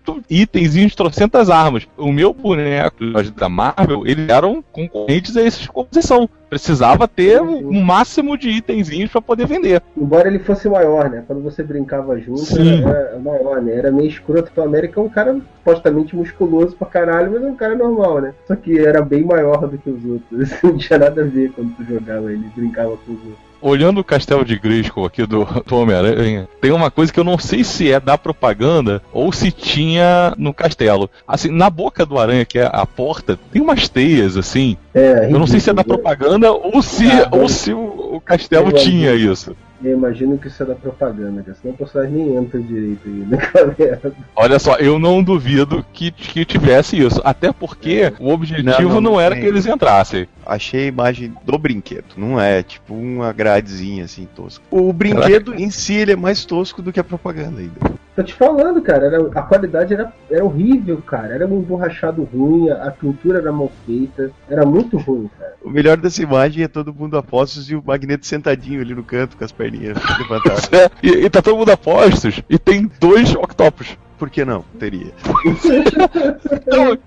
[0.03, 1.87] trocentos itens e trocentas armas.
[1.97, 3.03] O meu boneco
[3.35, 6.29] da Marvel, eles eram concorrentes a esses de ação.
[6.49, 9.81] Precisava ter o um máximo de itenzinhos pra poder vender.
[9.97, 11.23] Embora ele fosse maior, né?
[11.25, 12.83] Quando você brincava junto, Sim.
[12.83, 13.75] era, maior, né?
[13.75, 14.43] Era meio escroto.
[14.43, 18.33] Capitão América é um cara supostamente musculoso pra caralho, mas é um cara normal, né?
[18.47, 20.49] Só que era bem maior do que os outros.
[20.61, 23.52] Não tinha nada a ver quando tu jogava ele, brincava com os outros.
[23.63, 27.37] Olhando o castelo de Grayskull aqui do, do Homem-Aranha, tem uma coisa que eu não
[27.37, 31.09] sei se é da propaganda ou se tinha no castelo.
[31.27, 34.75] Assim, na boca do aranha, que é a porta, tem umas teias, assim.
[34.93, 36.03] É, Eu não sei se é da ridículo.
[36.03, 39.31] propaganda ou se, Ah, ou se o, o castelo Eu tinha imagino.
[39.33, 39.55] isso.
[39.83, 41.57] Eu imagino que isso é da propaganda, cara.
[41.61, 44.13] Senão o personagem nem entra direito aí naquela merda.
[44.33, 47.19] Olha só, eu não duvido que, que tivesse isso.
[47.21, 49.43] Até porque o objetivo Não, não, não era tem.
[49.43, 50.25] que eles entrassem.
[50.45, 54.63] Achei a imagem do brinquedo, não é tipo uma gradezinha assim tosca.
[54.69, 57.79] O brinquedo em si ele é mais tosco do que a propaganda ainda.
[58.15, 61.33] Tô te falando, cara, era- a qualidade era, era horrível, cara.
[61.33, 65.53] Era um emborrachado ruim, a, a pintura era mal feita, era muito ruim, cara.
[65.63, 69.03] O melhor dessa imagem é todo mundo a postos e o Magneto sentadinho ali no
[69.03, 70.69] canto com as perninhas levantadas.
[70.71, 73.97] É, e, e tá todo mundo a postos e tem dois octopus.
[74.19, 74.63] Por que não?
[74.77, 75.11] Teria.
[76.53, 76.97] Então,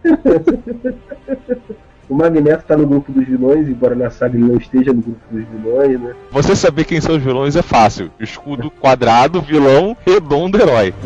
[2.09, 5.21] O Magneto tá no grupo dos vilões, embora na saga ele não esteja no grupo
[5.31, 6.15] dos vilões, né?
[6.31, 8.11] Você saber quem são os vilões é fácil.
[8.21, 10.95] Escudo quadrado, vilão, redondo, herói.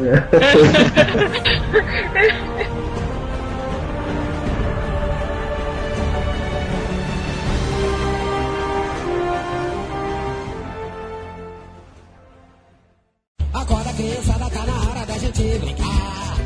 [13.53, 16.37] Acorda, criançada, tá na hora da gente brincar.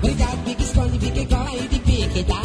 [0.00, 2.40] Brincar de pique, esconde, pique, cola e de pique, tá,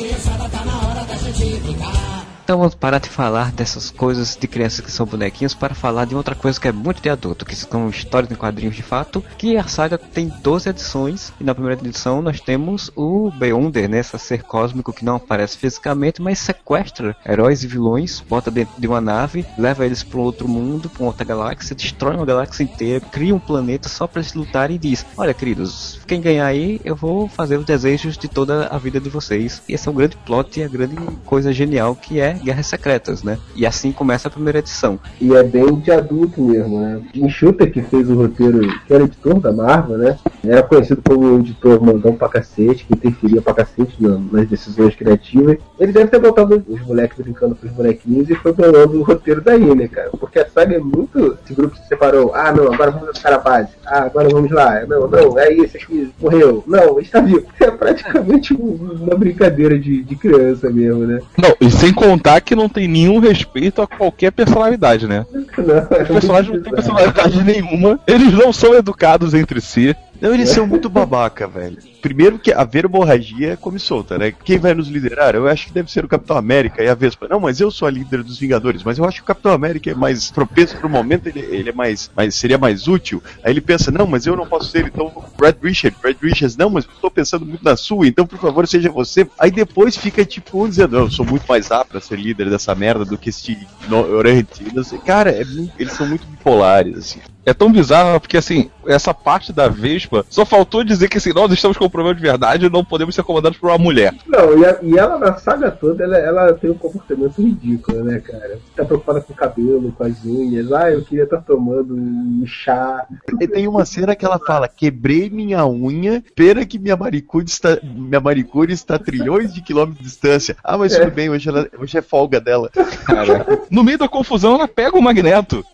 [0.00, 2.29] criançada, tá na hora da gente brincar.
[2.50, 6.16] Então vamos parar de falar dessas coisas de crianças que são bonequinhos para falar de
[6.16, 9.56] outra coisa que é muito de adulto, que são histórias em quadrinhos de fato, que
[9.56, 14.18] a saga tem 12 edições, e na primeira edição nós temos o Beyonder, né, esse
[14.18, 19.00] ser cósmico que não aparece fisicamente, mas sequestra heróis e vilões, bota dentro de uma
[19.00, 23.38] nave, leva eles para outro mundo, para outra galáxia, destrói uma galáxia inteira, cria um
[23.38, 27.58] planeta só para eles lutarem e diz, olha queridos, quem ganhar aí, eu vou fazer
[27.58, 29.62] os desejos de toda a vida de vocês.
[29.68, 33.22] E esse é um grande plot e a grande coisa genial que é Guerras Secretas,
[33.22, 33.38] né?
[33.54, 34.98] E assim começa a primeira edição.
[35.20, 37.00] E é bem de adulto mesmo, né?
[37.14, 40.18] Jim Shooter, que fez o roteiro, que era editor da Marvel, né?
[40.44, 44.94] Era conhecido como um editor mandão pra cacete, que interferia pra cacete na- nas decisões
[44.94, 45.58] criativas.
[45.78, 49.40] Ele deve ter botado os moleques brincando com os bonequinhos e foi bolando o roteiro
[49.42, 50.10] daí, né, cara?
[50.18, 51.36] Porque a saga é muito.
[51.44, 52.32] Esse grupo se separou.
[52.34, 53.68] Ah, não, agora vamos buscar a base.
[53.86, 54.84] Ah, agora vamos lá.
[54.86, 56.64] Não, não, é isso aqui, morreu.
[56.66, 57.44] Não, está vivo.
[57.60, 61.20] É praticamente um- uma brincadeira de, de criança mesmo, né?
[61.36, 65.24] Não, e sem contar que não tem nenhum respeito a qualquer personalidade, né?
[65.56, 69.96] Não, é Os personagens não têm personalidade nenhuma, eles não são educados entre si.
[70.20, 71.78] Não, eles são muito babaca, velho.
[72.02, 74.32] Primeiro que a verborragia come solta, né?
[74.44, 75.34] Quem vai nos liderar?
[75.34, 77.26] Eu acho que deve ser o Capitão América e a Vespa.
[77.28, 79.90] Não, mas eu sou a líder dos Vingadores, mas eu acho que o Capitão América
[79.90, 82.34] é mais propenso pro momento, ele, ele é mais, mais.
[82.34, 83.22] seria mais útil.
[83.42, 86.68] Aí ele pensa, não, mas eu não posso ser, então Brad Richard, Brad Richards, não,
[86.68, 89.26] mas eu estou pensando muito na sua, então por favor seja você.
[89.38, 92.74] Aí depois fica tipo um dizendo, eu sou muito mais apto a ser líder dessa
[92.74, 93.52] merda do que este
[93.82, 94.64] ignorante.
[95.04, 95.40] Cara, é
[95.78, 97.20] eles são muito bipolares, assim.
[97.44, 101.50] É tão bizarro porque, assim, essa parte da Vespa só faltou dizer que, assim, nós
[101.52, 104.14] estamos com um problema de verdade e não podemos ser comandados por uma mulher.
[104.26, 108.20] Não, e, a- e ela na saga toda, ela, ela tem um comportamento ridículo, né,
[108.20, 108.58] cara?
[108.76, 110.70] Tá preocupada com o cabelo, com as unhas.
[110.72, 113.06] Ah, eu queria estar tomando um chá.
[113.40, 117.78] E tem uma cena que ela fala: quebrei minha unha, pena que minha manicure está,
[117.82, 120.56] minha manicure está a trilhões de quilômetros de distância.
[120.62, 122.70] Ah, mas tudo bem, hoje, ela, hoje é folga dela.
[123.04, 125.64] Cara, no meio da confusão, ela pega o magneto.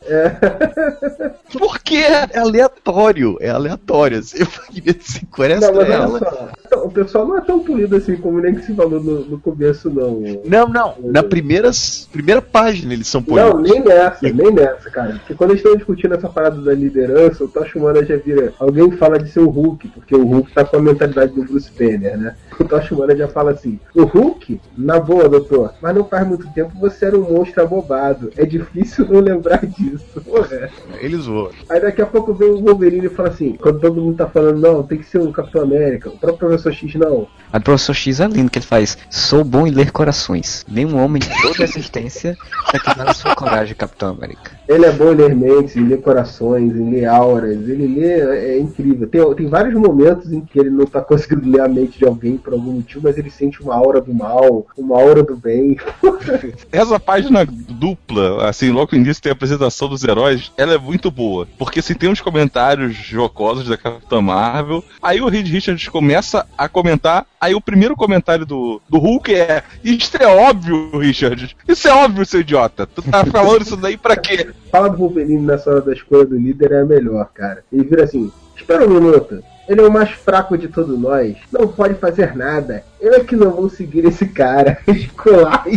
[1.53, 2.05] Por quê?
[2.33, 4.19] É aleatório, é aleatório.
[4.19, 6.19] Assim, eu queria sequestra Não, ela.
[6.19, 6.85] só.
[6.85, 9.89] O pessoal não é tão polido assim como nem que se falou no, no começo,
[9.91, 10.21] não.
[10.45, 10.95] Não, não.
[11.03, 13.71] Na primeiras, primeira página eles são Não, polidos.
[13.71, 15.13] nem nessa, nem nessa, cara.
[15.15, 18.53] Porque quando eles estão discutindo essa parada da liderança, o Tosh Humana já vira.
[18.59, 21.71] Alguém fala de ser o Hulk, porque o Hulk tá com a mentalidade do Bruce
[21.77, 22.37] Banner, né?
[22.59, 24.61] O Tosh Humana já fala assim: O Hulk?
[24.77, 28.31] Na boa, doutor, mas não faz muito tempo você era um monstro abobado.
[28.37, 30.21] É difícil não lembrar disso.
[30.25, 30.71] Porra.
[31.01, 31.27] Eles
[31.69, 34.61] Aí daqui a pouco vem o Wolverine e fala assim: quando todo mundo tá falando,
[34.61, 37.27] não, tem que ser o Capitão América, o próprio Professor X não.
[37.53, 38.99] A professor X é lindo que ele faz.
[39.11, 40.65] Sou bom em ler corações.
[40.69, 42.37] Nenhum homem de toda a existência
[42.73, 44.56] vai quebrar a sua coragem, Capitão América.
[44.69, 47.69] Ele é bom em ler mentes, em ler corações, em ler auras.
[47.69, 49.07] Ele lê, é incrível.
[49.07, 52.37] Tem, tem vários momentos em que ele não tá conseguindo ler a mente de alguém
[52.37, 55.77] por algum motivo, mas ele sente uma aura do mal, uma aura do bem.
[56.73, 61.11] Essa página dupla, assim, logo no início tem a apresentação dos heróis, ela é muito
[61.11, 61.47] boa.
[61.59, 66.69] Porque assim, tem uns comentários jocosos da Capitã Marvel, aí o Reed Richards começa a
[66.69, 71.57] comentar, aí o primeiro comentário do, do Hulk é: Isso é óbvio, Richard.
[71.69, 72.87] Isso é óbvio, seu idiota.
[72.87, 74.49] Tu tá falando isso daí pra quê?
[74.71, 77.65] Fala do Wolverine nessa hora da escolha do líder é a melhor, cara.
[77.73, 79.43] Ele vira assim: Espera um minuto.
[79.69, 81.37] Ele é o mais fraco de todos nós.
[81.53, 82.85] Não pode fazer nada.
[83.01, 84.79] Eu é que não vou seguir esse cara.
[84.87, 85.69] Esculacha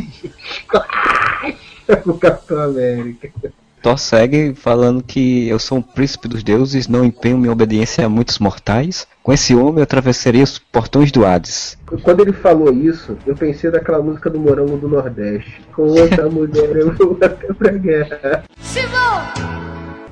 [2.03, 3.31] com o Capitão América.
[3.81, 8.09] Thor segue falando que eu sou um príncipe dos deuses, não empenho minha obediência a
[8.09, 9.07] muitos mortais.
[9.23, 11.77] Com esse homem eu atravessaria os portões do Hades.
[12.03, 15.61] Quando ele falou isso, eu pensei daquela música do Morango do Nordeste.
[15.73, 18.43] Com outra mulher eu vou até pra guerra.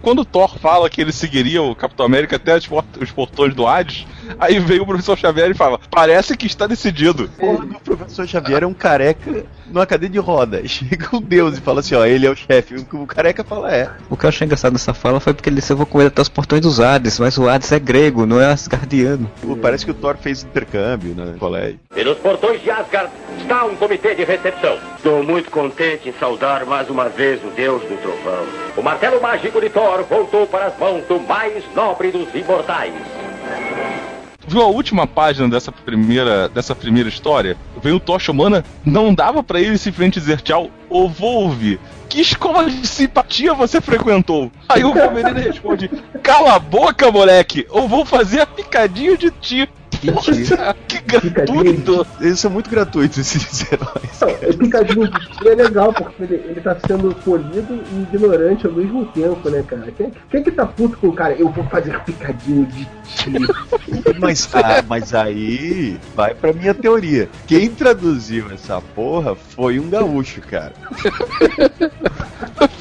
[0.01, 3.53] Quando o Thor fala que ele seguiria o Capitão América até os port- os portões
[3.53, 4.08] do Hades,
[4.40, 7.28] Aí veio o professor Xavier e fala: Parece que está decidido.
[7.28, 10.62] Do professor Xavier é um careca numa cadeira de roda.
[10.68, 12.76] Chega um deus e fala assim, ó, ele é o chefe.
[12.76, 13.90] O o careca fala, é.
[14.10, 16.08] O que eu achei engraçado nessa fala foi porque ele disse: Eu vou com ele
[16.08, 19.30] até os portões dos Hades, mas o Hades é grego, não é asgardiano.
[19.62, 21.80] Parece que o Thor fez intercâmbio né, no colégio.
[21.94, 24.78] Pelos portões de Asgard está um comitê de recepção.
[24.96, 28.46] Estou muito contente em saudar mais uma vez o Deus do Trovão.
[28.76, 32.94] O martelo mágico de Thor voltou para as mãos do mais nobre dos imortais.
[34.47, 37.57] Viu a última página dessa primeira, dessa primeira história?
[37.83, 40.71] Veio o Tocha Humana, não dava pra ele simplesmente dizer tchau.
[40.89, 44.49] Ô Volve, que escola de simpatia você frequentou?
[44.69, 45.89] Aí o Wolverine responde:
[46.23, 47.67] Cala a boca, moleque!
[47.69, 49.69] Eu vou fazer a picadinho de ti.
[50.13, 52.05] Poxa, que gratuito!
[52.19, 54.19] Eles são muito gratuitos, esses heróis.
[54.21, 55.10] Não, o picadinho
[55.45, 59.91] é legal, porque ele, ele tá sendo polido e ignorante ao mesmo tempo, né, cara?
[59.95, 61.33] Quem, quem que tá puto com o cara?
[61.33, 63.31] Eu vou fazer picadinho de ti.
[64.19, 67.29] Mas, ah, mas aí vai pra minha teoria.
[67.45, 70.73] Quem traduziu essa porra foi um gaúcho, cara.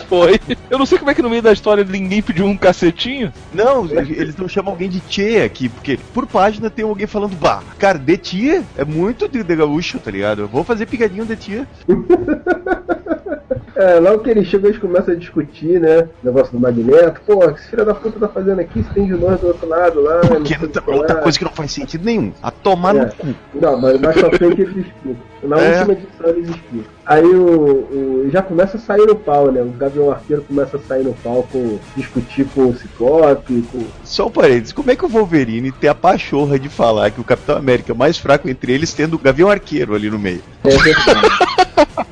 [0.08, 0.40] Foi.
[0.70, 3.32] Eu não sei como é que no meio da história ninguém pediu um cacetinho.
[3.52, 7.62] Não, eles não chamam alguém de Tchê aqui, porque por página tem alguém falando, bah,
[7.78, 10.42] cara, de tia é muito de, de gaúcho, tá ligado?
[10.42, 11.66] Eu vou fazer picadinho de tia.
[13.76, 16.08] É, logo que eles chegam, eles começam a discutir, né?
[16.22, 17.20] O negócio do Magneto.
[17.26, 18.82] Pô, o que esse filho da puta tá fazendo aqui?
[18.82, 20.14] Se tem de nós do outro lado lá.
[20.22, 22.32] não Porque sei o outra, coisa que não faz sentido nenhum.
[22.42, 23.00] A tomar É.
[23.04, 23.26] no cu.
[23.54, 25.16] Não, mas mais pra frente eles explicam.
[25.42, 25.76] Na É.
[25.76, 26.90] última edição eles explicam.
[27.04, 29.60] Aí o, o- já começa a sair no pau, né?
[29.60, 33.84] O Gavião Arqueiro começa a sair no pau com discutir com o Ciclope, com.
[34.04, 37.24] Só um parênteses, como é que o Wolverine tem a pachorra de falar que o
[37.24, 40.40] Capitão América é o mais fraco entre eles, tendo o Gavião Arqueiro ali no meio?
[40.64, 41.28] É verdade.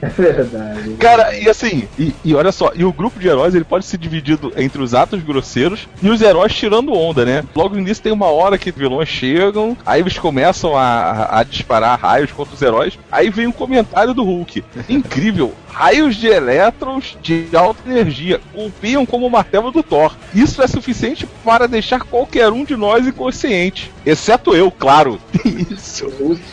[0.04, 0.90] é verdade.
[0.98, 3.98] Cara, e assim, e, e olha só, e o grupo de heróis ele pode ser
[3.98, 7.44] dividido entre os atos grosseiros e os heróis tirando onda, né?
[7.54, 11.98] Logo no início tem uma hora que vilões chegam, aí eles começam a, a- disparar
[11.98, 14.64] raios contra os heróis, aí vem um comentário do Hulk.
[14.88, 15.52] Incrível!
[15.74, 20.14] Raios de elétrons de alta energia golpeiam como o martelo do Thor.
[20.32, 23.90] Isso é suficiente para deixar qualquer um de nós inconsciente.
[24.06, 25.18] Exceto eu, claro.
[25.44, 26.06] Isso.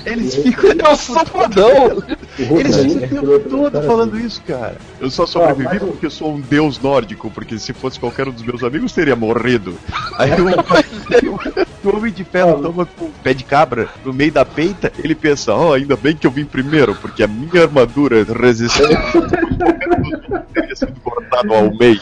[0.07, 0.71] Eles ficam.
[0.71, 2.01] Eu sou fodão!
[2.39, 4.75] Eles ficam é todo cara, falando isso, cara.
[4.99, 8.27] Eu só sobrevivi mas o- porque eu sou um deus nórdico, porque se fosse qualquer
[8.27, 9.75] um dos meus amigos teria morrido.
[10.17, 14.45] Aí o, o Homem de Ferro toma com o pé de cabra no meio da
[14.45, 18.95] peita, ele pensa, ó, ainda bem que eu vim primeiro, porque a minha armadura resistente
[20.53, 21.99] teria sido cortado ao meio.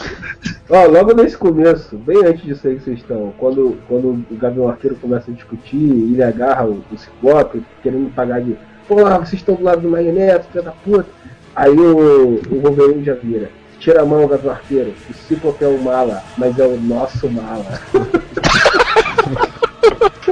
[0.68, 4.68] Ó, logo nesse começo, bem antes disso aí que vocês estão, quando, quando o Gavião
[4.68, 8.56] Arqueiro começa a discutir, ele agarra o, o Ciclope, querendo pagar de.
[8.90, 11.06] Porra, vocês estão do lado do Magneto, filha da puta.
[11.54, 13.48] Aí o, o Wolverine já vira.
[13.78, 14.92] Tira a mão, Gavião Arqueiro.
[15.08, 17.80] O Ciclope é o mala, mas é o nosso mala.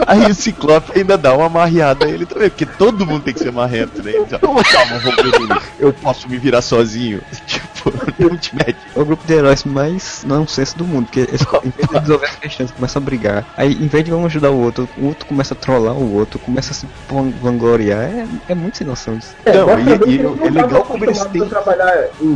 [0.09, 3.41] Aí o Ciclope ainda dá uma marreada a ele também, porque todo mundo tem que
[3.41, 4.11] ser marrento, né?
[4.11, 4.63] Ele "Calma,
[5.05, 7.21] Wolverine, eu posso me virar sozinho.
[7.47, 7.78] Tipo,
[8.19, 8.77] não te mete.
[8.95, 12.27] É o grupo de heróis mais nonsense do mundo, porque eles, em vez de resolver
[12.27, 13.47] as questões, começam a brigar.
[13.57, 16.39] Aí, em vez de um ajudar o outro, o outro começa a trollar o outro,
[16.39, 18.01] começa a se van- vangloriar.
[18.01, 19.35] É, é muito sem noção disso.
[19.47, 22.09] Não, mostra e- bem e que eles não é legal como eles têm- a trabalhar
[22.21, 22.33] em,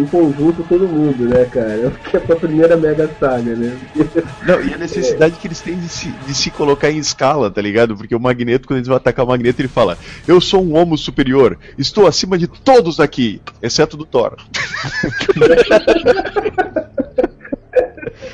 [0.00, 1.90] em conjunto todo mundo, né, cara?
[1.90, 3.76] Porque é pra primeira mega saga, né?
[4.46, 7.60] Não, e a necessidade que eles têm de se, de se colocar em escala, tá
[7.60, 7.96] ligado?
[7.96, 10.96] Porque o Magneto, quando eles vão atacar o Magneto, ele fala: Eu sou um homo
[10.98, 14.36] superior, estou acima de todos aqui, exceto do Thor.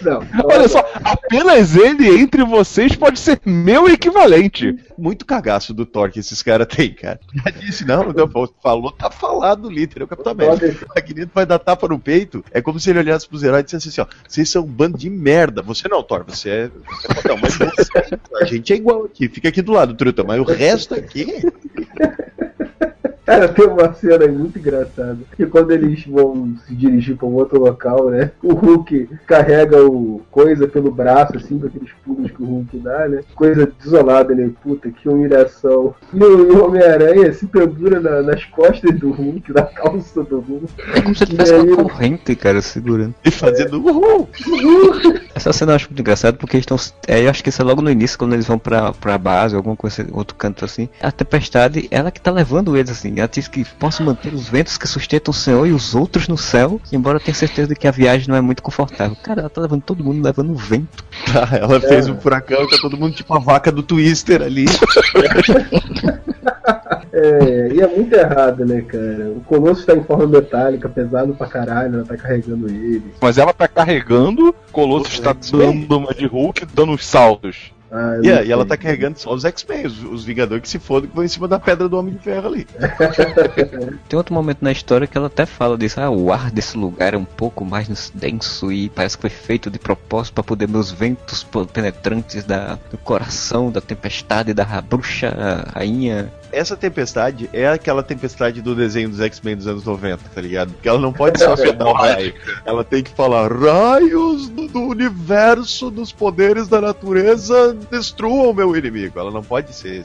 [0.03, 4.77] Não, Olha só, apenas ele entre vocês pode ser meu equivalente.
[4.97, 7.21] Muito cagaço do Thor que esses caras têm, cara.
[7.35, 8.29] Já disse, não, não,
[8.63, 10.87] falou, tá falado o líder, é o Capitão América.
[10.87, 13.65] O Magneto vai dar tapa no peito, é como se ele olhasse pros heróis e
[13.65, 15.63] dissesse assim: ó, vocês são um bando de merda.
[15.63, 16.69] Você não, Thor, você é.
[16.69, 20.41] Você é mas você, a gente é igual aqui, fica aqui do lado, truta, mas
[20.41, 21.43] o resto aqui.
[23.31, 25.19] Cara, tem uma cena aí muito engraçada.
[25.37, 28.33] Que quando eles vão se dirigir pra um outro local, né?
[28.43, 33.09] O Hulk carrega o coisa pelo braço, assim, com aqueles pulos que o Hulk dá,
[33.09, 33.21] né?
[33.37, 34.51] Coisa desolada, né?
[34.63, 35.95] Puta, que humilhação.
[36.13, 40.67] E o, Homem-Aranha se pendura na- nas costas do Hulk, na calça do Hulk.
[40.95, 43.15] É como se ele E tivesse aí- uma corrente, cara, segurando.
[43.25, 44.29] E fazendo uhul.
[45.35, 46.77] Essa cena eu acho muito engraçada porque eles estão.
[47.07, 49.55] É, eu acho que isso é logo no início, quando eles vão pra, pra base,
[49.55, 50.89] alguma coisa, outro canto assim.
[51.01, 53.20] A tempestade, ela que tá levando eles assim.
[53.21, 56.37] Ela diz que posso manter os ventos que sustentam o Senhor e os outros no
[56.37, 59.17] céu, embora eu tenha certeza de que a viagem não é muito confortável.
[59.23, 61.05] Cara, ela tá levando todo mundo levando vento.
[61.31, 64.65] Tá, ela fez um furacão e tá todo mundo tipo a vaca do Twister ali.
[67.13, 69.33] É, e é muito errado, né, cara?
[69.37, 73.13] O Colosso tá em forma metálica, pesado pra caralho, ela tá carregando ele.
[73.21, 77.73] Mas ela tá carregando, Colosso está dando uma de Hulk, dando uns saltos.
[77.91, 80.79] Ah, E, é, e ela tá carregando só os X-Men, os, os Vingadores que se
[80.79, 82.67] fodam que vão em cima da pedra do Homem de Ferro ali.
[84.09, 87.15] Tem outro momento na história que ela até fala disso, ah, o ar desse lugar
[87.15, 90.91] é um pouco mais denso e parece que foi feito de propósito para poder meus
[90.91, 96.33] ventos penetrantes da, do coração, da tempestade, da bruxa rainha.
[96.53, 100.73] Essa tempestade é aquela tempestade do desenho dos X-Men dos anos 90, tá ligado?
[100.73, 102.35] Porque ela não pode só afetar o raio.
[102.65, 109.19] Ela tem que falar: raios do, do universo, dos poderes da natureza, destruam meu inimigo.
[109.19, 110.05] Ela não pode ser.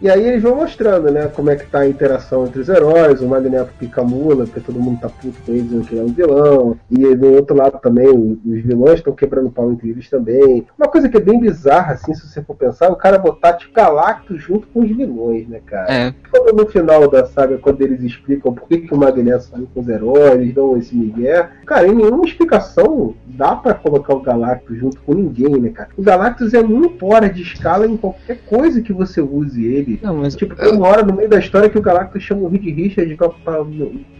[0.00, 3.20] E aí eles vão mostrando, né, como é que tá a interação entre os heróis,
[3.20, 6.00] o Magneto pica a mula, porque todo mundo tá puto com ele, dizendo que ele
[6.00, 6.76] é um vilão.
[6.90, 10.66] E do outro lado também, os vilões estão quebrando pau entre eles também.
[10.78, 13.74] Uma coisa que é bem bizarra, assim, se você for pensar, o cara botar tipo
[13.74, 15.92] Galactus junto com os vilões, né, cara?
[15.92, 19.68] É, Quando no final da saga, quando eles explicam por que, que o Magneto saiu
[19.74, 24.20] com os heróis, eles dão esse migué, cara, em nenhuma explicação dá pra colocar o
[24.20, 25.90] Galactus junto com ninguém, né, cara?
[25.96, 29.89] O Galactus é muito fora de escala em qualquer coisa que você use ele.
[30.02, 32.48] Não, mas Tipo, tem uma hora no meio da história que o Galactus chama o
[32.48, 33.64] Reed Richards pra, pra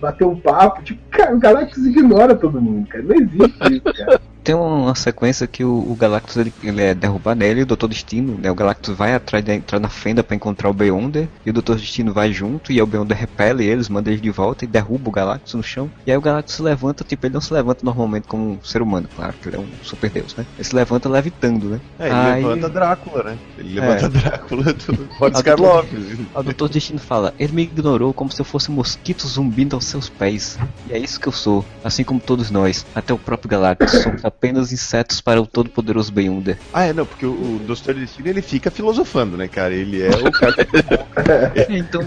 [0.01, 0.83] bater um papo.
[0.83, 3.05] Tipo, cara, o Galactus ignora todo mundo, cara.
[3.05, 4.21] Não existe isso, cara.
[4.51, 7.87] tem uma sequência que o, o Galactus ele, ele é derrubado nele e o Doutor
[7.87, 8.51] Destino, né?
[8.51, 11.77] O Galactus vai atrás de entrar na fenda pra encontrar o Beyonder e o Doutor
[11.77, 15.09] Destino vai junto e aí o Beyonder repele eles, manda eles de volta e derruba
[15.09, 15.89] o Galactus no chão.
[16.05, 18.83] E aí o Galactus se levanta, tipo, ele não se levanta normalmente como um ser
[18.83, 20.45] humano, claro, que ele é um super deus, né?
[20.57, 21.81] Ele se levanta levitando, né?
[22.01, 23.39] É, ele Aí- levanta Drácula, né?
[23.57, 23.81] Ele É.
[23.81, 25.89] levanta Drácula do Ah, Karloff.
[26.35, 29.85] O Doutor Destino fala, ele me ignorou como se eu fosse um mosquito zumbindo aos
[29.85, 30.59] seus pés.
[30.89, 34.25] E é isso que eu sou, assim como todos nós, até o próprio Galactus, somos
[34.41, 36.59] apenas insetos para o todo-poderoso Beyonder.
[36.73, 39.75] Ah, é, não, porque o, o Destino ele fica filosofando, né, cara?
[39.75, 40.55] Ele é o cara.
[41.69, 42.03] Então,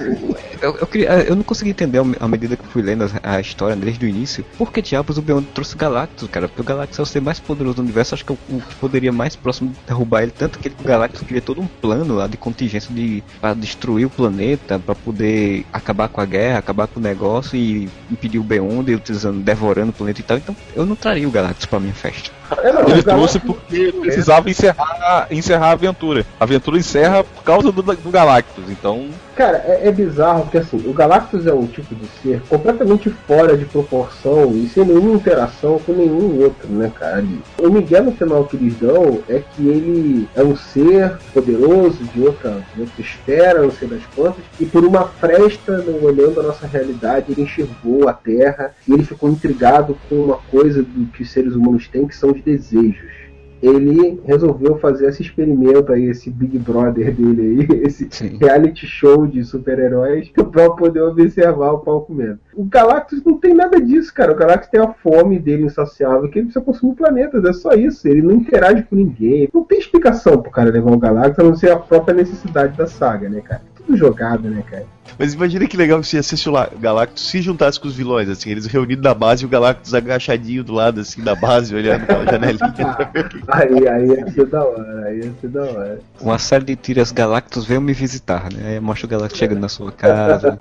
[0.61, 3.75] eu, eu, queria- eu não consegui entender à medida que fui lendo a, a história
[3.75, 6.47] desde o início, por que diabos o Beyonder trouxe o Galactus, cara?
[6.47, 8.75] Porque o Galactus é o ser mais poderoso do universo, acho que é o, que
[8.75, 12.15] poderia mais próximo de derrubar ele, tanto que ele- o Galactus cria todo um plano
[12.15, 16.87] lá de contingência de para destruir o planeta, para poder acabar com a guerra, acabar
[16.87, 20.37] com o negócio e impedir o Beyonder utilizando, devorando o planeta e tal.
[20.37, 22.12] Então, eu não traria o Galactus pra minha festa.
[22.13, 26.25] É, não, Ele o trouxe Galactus- porque precisava encerrar, encerrar a aventura.
[26.39, 29.07] A aventura encerra por causa do, do Galactus, então.
[29.35, 33.57] Cara, é, é bizarro porque assim, o Galactus é um tipo de ser completamente fora
[33.57, 37.23] de proporção e sem nenhuma interação com nenhum outro, né, cara?
[37.59, 42.21] O Miguel no final que eles dão é que ele é um ser poderoso de
[42.21, 46.43] outra, de outra esfera, não sei das quantas, e por uma fresta, não olhando a
[46.43, 51.23] nossa realidade, ele enxergou a Terra e ele ficou intrigado com uma coisa do que
[51.23, 53.23] os seres humanos têm, que são os desejos
[53.63, 58.37] ele resolveu fazer esse experimento aí, esse Big Brother dele aí, esse Sim.
[58.37, 62.39] reality show de super-heróis pra poder observar o pau comendo.
[62.53, 64.33] O Galactus não tem nada disso, cara.
[64.33, 68.05] O Galactus tem a fome dele insaciável, que ele precisa consumir planetas, é só isso.
[68.05, 69.49] Ele não interage com ninguém.
[69.53, 72.85] Não tem explicação pro cara levar o Galactus, a não ser a própria necessidade da
[72.85, 73.61] saga, né, cara?
[73.85, 74.85] Tudo jogado, né, cara?
[75.19, 78.49] Mas imagina que legal se se o La- Galactus se juntasse com os vilões, assim,
[78.49, 82.25] eles reunidos na base e o Galactus agachadinho do lado, assim, da base, olhando pela
[82.25, 85.99] janelinha o que Aí, aí ia ser da hora, aí ia ser da hora.
[86.19, 88.69] Uma série de tiras Galactus veio me visitar, né?
[88.73, 90.57] Aí mostra o Galactus chegando na sua casa.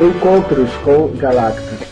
[0.00, 1.90] Encontros com Galactus.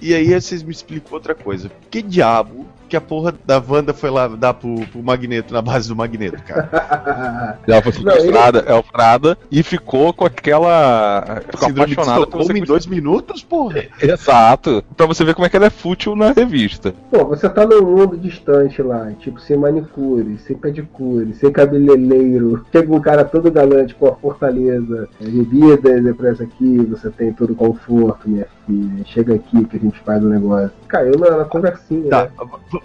[0.00, 1.70] E aí vocês me explicam outra coisa.
[1.90, 5.88] Que diabo que a porra da Wanda foi lá dar pro, pro Magneto, na base
[5.88, 6.68] do Magneto, cara?
[7.66, 11.40] Ela foi Não, ele- sequestrada, é Elfrada, e ficou com aquela.
[11.50, 13.84] Ficou Síndrome apaixonada Estocolmo em dois minutos, porra?
[13.98, 14.84] Exato.
[14.94, 16.94] Pra você ver como é que ela é fútil na revista.
[17.10, 22.66] Pô, você tá num mundo distante lá, tipo, sem manicure, sem pedicure, sem cabeleireiro.
[22.70, 27.08] Chega um cara todo galante com a fortaleza, é, bebidas, é pra essa aqui, você
[27.10, 29.04] tem todo o conforto, minha filha.
[29.06, 30.70] Chega aqui que a gente faz o negócio.
[30.88, 32.30] Caiu na, na conversinha, Tá, né?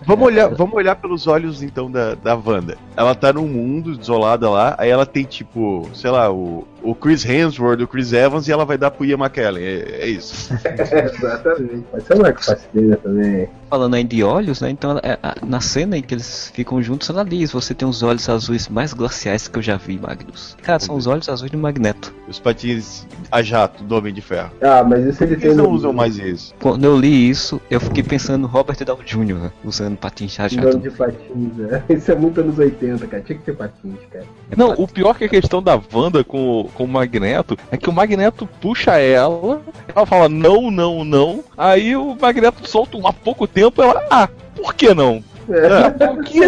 [0.06, 2.78] Vamos olhar, vamos olhar pelos olhos então da, da Wanda.
[2.96, 7.26] Ela tá num mundo desolada lá, aí ela tem tipo, sei lá, o, o Chris
[7.26, 9.64] Hemsworth, o Chris Evans e ela vai dar pro Ian McKellen.
[9.64, 10.54] É, é isso.
[10.64, 11.86] Exatamente.
[11.92, 13.50] Pode ser o Mark Fassbender também.
[13.70, 14.70] Falando aí de olhos, né?
[14.70, 18.30] Então, é, na cena em que eles ficam juntos, ela diz: Você tem os olhos
[18.30, 20.56] azuis mais glaciais que eu já vi, Magnus.
[20.64, 22.14] Cara, são os olhos azuis do Magneto.
[22.28, 24.52] Os patins a jato do Homem de Ferro.
[24.62, 26.56] Ah, mas isso ele Por que tem eles não usam mais isso?
[26.62, 29.36] Quando eu li isso, eu fiquei pensando no Robert Downey Jr.
[29.36, 29.52] né,
[29.88, 31.84] usando patins no nome de patins, né?
[31.90, 33.24] Isso é muito anos 80, cara.
[33.24, 34.26] Tinha que ter patins, cara.
[34.56, 37.90] Não, o pior que a questão da Wanda com, o- com o Magneto é que
[37.90, 39.62] o Magneto puxa ela,
[39.96, 41.44] ela fala não, não, não.
[41.58, 45.24] Aí o Magneto solta um há pouco tempo ela, ah, por que não?
[45.50, 45.90] É.
[46.08, 46.42] Por que?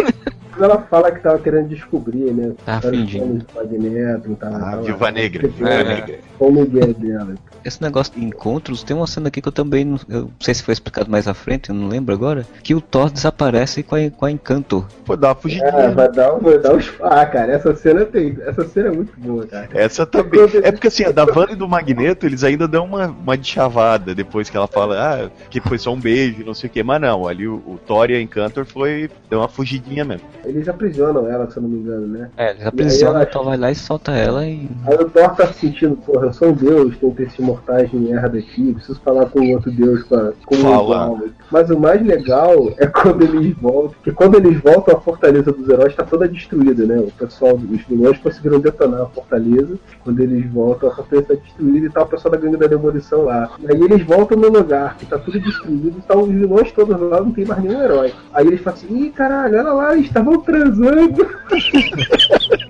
[0.60, 2.52] Quando ela fala que tava querendo descobrir, né?
[2.66, 3.46] Tá fingindo.
[3.56, 5.50] Magneto, tá, Ah, tava- Viúva Negra.
[5.66, 6.20] É.
[6.38, 7.36] Qual o Miguel dela?
[7.64, 10.54] Esse negócio de encontros, tem uma cena aqui que eu também não, eu não sei
[10.54, 13.96] se foi explicado mais à frente, eu não lembro agora, que o Thor desaparece com
[13.96, 14.86] a, com a Encanto.
[15.06, 15.68] Pô, dá uma fugidinha.
[15.70, 16.92] É, vai dar, um- vai dar uns.
[17.02, 18.38] Ah, cara, essa cena tem.
[18.46, 19.68] Essa cena é muito boa, cara.
[19.74, 20.40] Essa também.
[20.64, 23.48] É porque assim, a da Wanda e do Magneto, eles ainda dão uma, uma de
[23.48, 26.82] chavada depois que ela fala, ah, que foi só um beijo, não sei o que.
[26.84, 29.10] Mas não, ali o, o Thor e a Encantor foi.
[29.30, 30.26] deu uma fugidinha mesmo.
[30.50, 32.30] Eles aprisionam ela, se eu não me engano, né?
[32.38, 34.68] É, eles aprisionam, ela- o Thor vai lá e solta ela e.
[34.86, 37.90] Aí o Thor tá se sentindo, porra, eu sou um deus, tenho que esses mortais
[37.92, 40.84] de merda aqui, preciso falar com outro deus, com, a- com Fala.
[40.84, 41.20] igual.
[41.52, 45.68] Mas o mais legal é quando eles voltam, porque quando eles voltam a fortaleza dos
[45.70, 46.98] heróis tá toda destruída, né?
[47.00, 51.86] O pessoal, os vilões conseguiram detonar a fortaleza, quando eles voltam a fortaleza tá destruída
[51.86, 53.50] e tá o pessoal da gangue da demolição lá.
[53.68, 57.20] Aí eles voltam no lugar, que tá tudo destruído, e tá os vilões todos lá,
[57.22, 58.14] não tem mais nenhum herói.
[58.34, 61.28] Aí eles falam assim, ih caralho, olha lá, eles estavam transando.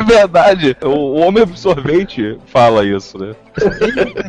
[0.00, 0.76] É verdade.
[0.82, 3.34] O, o homem absorvente fala isso, né?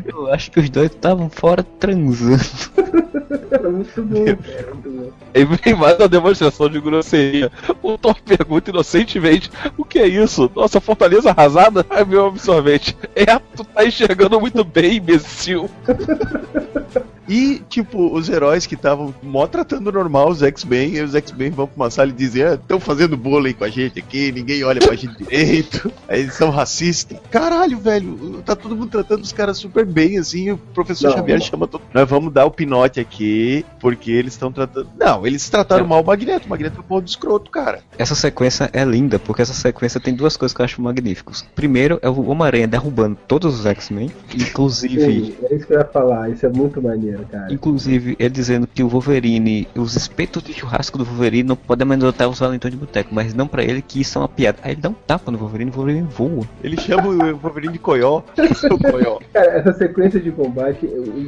[0.05, 2.41] Eu acho que os dois estavam fora transando.
[3.49, 5.11] Era muito bom, cara, muito bom.
[5.33, 7.51] Aí vem mais uma demonstração de grosseria.
[7.81, 10.51] O Thor pergunta inocentemente: O que é isso?
[10.55, 11.85] Nossa, fortaleza arrasada?
[11.89, 12.97] Aí meu absorvente.
[13.15, 15.69] É, tu tá enxergando muito bem, imbecil.
[17.31, 21.65] E, tipo, os heróis que estavam mó tratando normal os X-Men, e os X-Men vão
[21.65, 24.81] pra uma sala e dizem, ah, estão fazendo bullying com a gente aqui, ninguém olha
[24.81, 25.60] pra gente direito,
[26.07, 27.17] aí eles são racistas.
[27.29, 31.39] Caralho, velho, tá todo mundo tratando os caras super bem, assim, o professor Não, Xavier
[31.39, 31.45] não.
[31.45, 34.89] chama todo Nós vamos dar o pinote aqui, porque eles estão tratando.
[34.97, 37.81] Não, eles trataram mal o Magneto, o Magneto é o porra do escroto, cara.
[37.97, 41.45] Essa sequência é linda, porque essa sequência tem duas coisas que eu acho magníficas.
[41.55, 45.01] Primeiro é o Homem-Aranha derrubando todos os X-Men, inclusive.
[45.01, 47.51] Sim, é isso que eu ia falar, isso é muito maneiro, cara.
[47.51, 52.27] Inclusive, ele dizendo que o Wolverine, os espetos de churrasco do Wolverine não podem amedrontar
[52.29, 54.59] os valentões de boteco, mas não pra ele que isso é uma piada.
[54.63, 56.45] Aí ele dá um tapa no Wolverine e o Wolverine voa.
[56.63, 58.21] Ele chama o Wolverine de coió.
[59.33, 60.85] Cara, essa sequência de combate,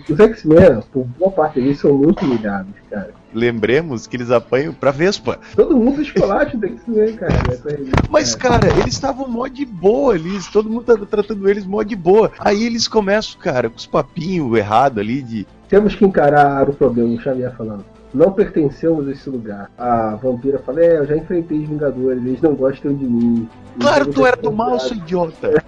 [0.09, 3.11] os X-Men, por boa parte deles, são muito humilhados, cara.
[3.34, 5.39] Lembremos que eles apanham pra Vespa.
[5.55, 7.34] Todo mundo esculacha do X-Men, cara.
[7.34, 11.82] revista, Mas, cara, eles estavam mó de boa ali, todo mundo tá tratando eles mó
[11.84, 12.32] de boa.
[12.39, 15.47] Aí eles começam, cara, com os papinhos errados ali de.
[15.67, 17.93] Temos que encarar o problema, o Xavier falando.
[18.14, 19.72] Não pertencemos a esse lugar.
[19.78, 23.49] A vampira fala, é, eu já enfrentei os Vingadores, eles não gostam de mim.
[23.80, 25.64] Claro, tu era do mal, seu idiota.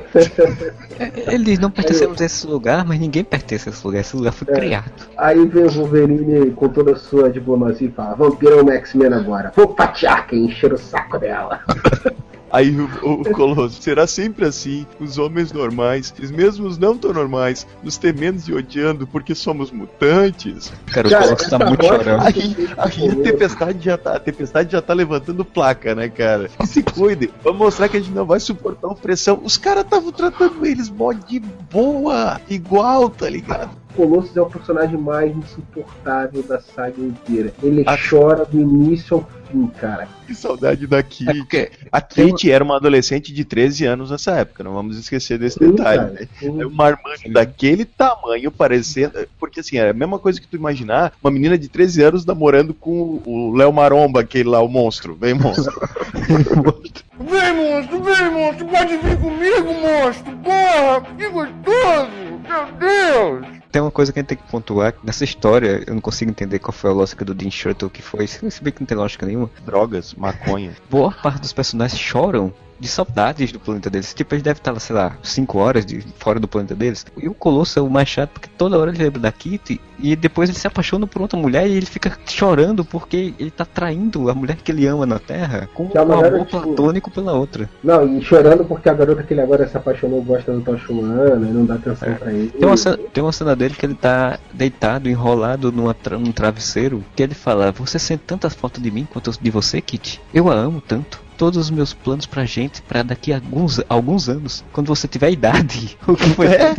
[1.28, 4.32] Ele diz, não pertencemos a esse lugar, mas ninguém pertence a esse lugar, esse lugar
[4.32, 4.56] foi É.
[4.60, 4.92] criado.
[5.18, 9.14] Aí vem o Wolverine com toda a sua diplomacia e fala, vampira é um X-Men
[9.14, 9.52] agora.
[9.56, 11.60] Vou patear quem encher o saco dela.
[12.56, 17.68] Aí o, o Colosso, será sempre assim, os homens normais, os mesmos não tão normais,
[17.84, 20.72] nos temendo e odiando porque somos mutantes.
[20.86, 22.24] Cara, o Colosso tá essa muito chorando.
[22.26, 26.50] Aí, aí a tempestade já tá, a tempestade já tá levantando placa, né, cara?
[26.66, 29.42] Se cuidem, vamos mostrar que a gente não vai suportar opressão.
[29.44, 33.70] Os caras estavam tratando eles mó de boa, igual, tá ligado?
[33.96, 37.54] Colossus é o personagem mais insuportável da saga inteira.
[37.64, 40.08] Ele A- chora do início ao fim, cara.
[40.28, 41.30] Que saudade da Kate.
[41.30, 45.40] É porque A Kate era uma adolescente de 13 anos nessa época, não vamos esquecer
[45.40, 46.28] desse Sim, detalhe, cara, né?
[46.42, 49.14] É uma armante daquele tamanho, parecendo.
[49.40, 52.74] Porque assim, é a mesma coisa que tu imaginar uma menina de 13 anos namorando
[52.74, 55.16] com o Léo Maromba, aquele lá, o monstro.
[55.16, 55.74] Vem, monstro.
[57.18, 60.38] Vem, monstro, vem, monstro, pode vir comigo, monstro.
[60.38, 62.12] Porra, que gostoso.
[62.44, 63.65] Meu Deus.
[63.76, 66.32] Tem uma coisa que a gente tem que pontuar, que nessa história eu não consigo
[66.32, 68.98] entender qual foi a lógica do Dean Shuttle que foi, se bem que não tem
[68.98, 69.50] lógica nenhuma.
[69.66, 70.74] Drogas, maconha.
[70.90, 74.14] Boa parte dos personagens choram de saudades do planeta deles.
[74.14, 77.06] Tipo, eles devem estar, sei lá, 5 horas de fora do planeta deles.
[77.18, 80.16] E o Colosso é o mais chato porque toda hora ele lembra da Kitty e
[80.16, 84.30] depois ele se apaixona por outra mulher e ele fica chorando porque ele tá traindo
[84.30, 87.12] a mulher que ele ama na Terra com Que é um amor garota, tipo- platônico
[87.12, 87.70] pela outra.
[87.84, 91.48] Não, e chorando porque a garota que ele agora se apaixonou gosta do Tocha Humana
[91.48, 92.50] e não dá atenção pra ele.
[92.50, 96.32] Tem uma, cena, tem uma cena dele que ele tá deitado, enrolado numa tra- num
[96.32, 100.22] travesseiro, que ele fala: Você sente tantas fotos de mim quanto de você, Kitty?
[100.34, 101.24] Eu a amo tanto.
[101.38, 105.32] Todos os meus planos pra gente, pra daqui a alguns, alguns anos, quando você tiver
[105.32, 105.98] idade.
[106.08, 106.74] O que foi É.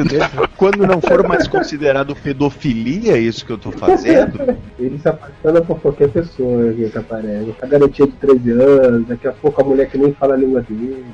[0.56, 4.56] Quando não for mais considerado pedofilia, isso que eu tô fazendo.
[4.78, 7.54] Ele se apaixona por qualquer pessoa que aparece.
[7.60, 10.62] A garotinha de 13 anos, daqui a pouco a mulher que nem fala a língua
[10.62, 11.04] dele.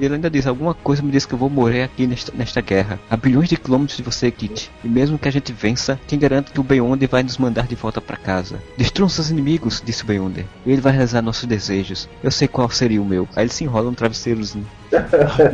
[0.00, 2.60] E ele ainda diz: Alguma coisa me diz que eu vou morrer aqui nesta, nesta
[2.62, 2.98] guerra.
[3.10, 4.70] A bilhões de quilômetros de você, Kit.
[4.82, 7.74] E mesmo que a gente vença, quem garante que o Beyonder vai nos mandar de
[7.74, 8.62] volta para casa?
[8.78, 10.46] Destruam seus inimigos, disse o Beyonder.
[10.66, 12.08] Ele vai realizar nossos desejos.
[12.24, 13.28] Eu sei qual seria o meu.
[13.36, 14.66] Aí ele se enrola um travesseirozinho.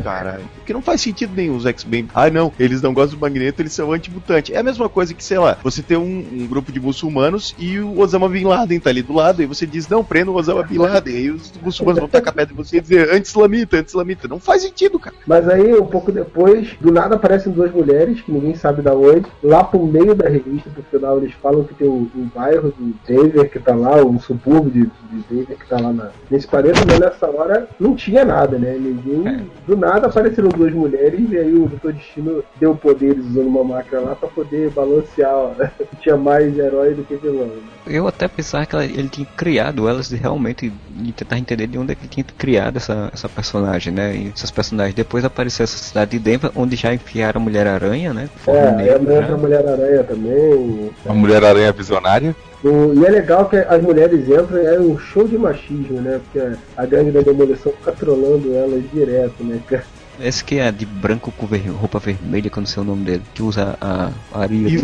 [0.03, 0.45] Caralho.
[0.57, 2.09] Porque não faz sentido nenhum os X-Men.
[2.15, 4.55] Ah, não, eles não gostam do Magneto, eles são anti-mutante.
[4.55, 7.79] É a mesma coisa que, sei lá, você tem um, um grupo de muçulmanos e
[7.79, 10.63] o Osama Bin Laden tá ali do lado, e você diz, não, prenda o Osama
[10.63, 11.15] Bin Laden.
[11.15, 14.29] E os muçulmanos vão tacar pedra em você e dizer anti-islamita, anti-islamita.
[14.29, 15.17] Não faz sentido, cara.
[15.27, 19.27] Mas aí, um pouco depois, do nada aparecem duas mulheres, que ninguém sabe da onde.
[19.43, 22.95] Lá pro meio da revista, pro final, eles falam que tem um, um bairro de
[23.07, 26.81] Denver que tá lá, um subúrbio de, de Denver que tá lá na, nesse planeta,
[26.87, 28.77] mas nessa hora não tinha nada, né?
[28.79, 29.26] Ninguém.
[29.67, 34.01] Do nada apareceram duas mulheres e aí o Doutor Destino deu poderes usando uma máquina
[34.01, 35.71] lá pra poder balancear, ó, né?
[36.01, 37.47] Tinha mais herói do que vilão.
[37.47, 37.63] Né?
[37.87, 40.73] Eu até pensava que ela- ele tinha criado elas de realmente
[41.05, 44.15] e tentar entender de onde é que ele tinha criado essa, essa personagem, né?
[44.17, 44.95] E esses personagens.
[44.95, 48.29] Depois apareceu essa cidade de Denver, onde já enfiaram a Mulher-Aranha, né?
[48.37, 49.39] Forma É, negra, entra a?
[49.39, 50.91] Mulher-Aranha também.
[51.09, 52.35] A Mulher-Aranha visionária.
[52.65, 56.21] O- e é legal que as mulheres entram é um show de machismo, né?
[56.25, 59.61] Porque a gangue da demolição fica trolando elas direto, né?
[59.69, 59.85] cara?
[60.21, 63.05] Esse que é de branco com ver- roupa vermelha, que eu não sei o nome
[63.05, 64.49] dele, que usa a, a né?
[64.51, 64.77] E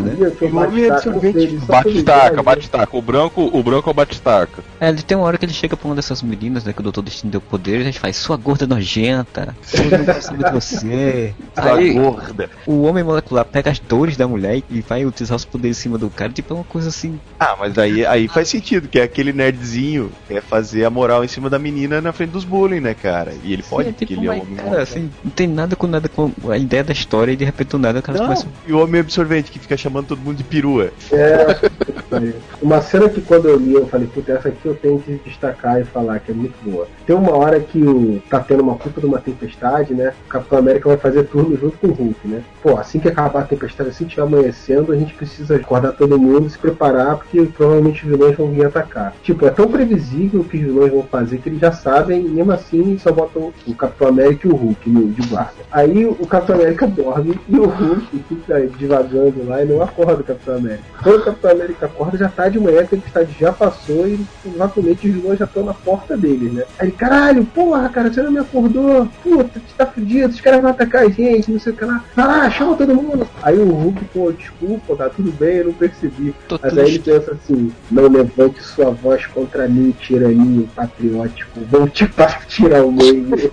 [0.45, 2.97] o homem é batistaca, absorvente, Batistaca, Batistaca.
[2.97, 4.63] O branco, o branco é o Batistaca.
[4.81, 6.83] É, ele tem uma hora que ele chega pra uma dessas meninas, né, que o
[6.83, 11.35] Doutor Destino deu poder, e a gente faz, sua gorda nojenta, eu não de você.
[11.55, 12.49] Sua Aí, gorda.
[12.67, 15.99] o homem molecular pega as dores da mulher e vai utilizar os poderes em cima
[15.99, 19.03] do cara, tipo, é uma coisa assim, Ah, mas aí, aí faz sentido, que é
[19.03, 22.95] aquele nerdzinho quer fazer a moral em cima da menina na frente dos bullying, né,
[22.95, 23.35] cara?
[23.45, 25.77] E ele pode, é, porque tipo, ele é um homem cara, assim, não tem nada
[25.77, 28.27] com nada com a ideia da história e de repente do nada o cara Não,
[28.27, 28.47] começa.
[28.67, 30.91] e o homem absorvente que fica chamando todo mundo de perua.
[31.13, 31.47] É,
[32.61, 35.81] uma cena que quando eu li eu falei, puta, essa aqui eu tenho que destacar
[35.81, 36.89] e falar que é muito boa.
[37.07, 40.13] Tem uma hora que o, tá tendo uma puta de uma tempestade, né?
[40.27, 42.43] O Capitão América vai fazer turno junto com o Hulk, né?
[42.63, 46.19] Pô, assim que acabar a tempestade, assim que estiver amanhecendo, a gente precisa acordar todo
[46.19, 49.15] mundo, se preparar, porque provavelmente os vilões vão vir atacar.
[49.23, 52.29] Tipo, é tão previsível o que os vilões vão fazer que eles já sabem, e
[52.29, 55.55] mesmo assim só botam o Capitão América e o Hulk no, de guarda.
[55.71, 60.25] Aí o Capitão América dorme e o Hulk fica divagando lá e não acorda o
[60.25, 60.85] Capitão América.
[61.03, 64.25] Quando o Capitão América acorda, já tá de manhã, que a tempestade já passou e
[64.43, 66.65] provavelmente os vilões já estão na porta deles, né?
[66.79, 69.09] Aí ele, caralho, porra, cara, você não me acordou.
[69.23, 72.05] Puta, você tá fudido, os caras vão atacar a gente, não sei o que lá.
[72.17, 73.27] Lá, chama todo mundo.
[73.43, 76.35] Aí o Hulk, pô, desculpa, tá tudo bem, eu não percebi.
[76.49, 81.89] Tô Mas aí ele pensa assim, não levante sua voz contra mim, tiraninho patriótico, vou
[81.89, 83.51] te partir ao meio.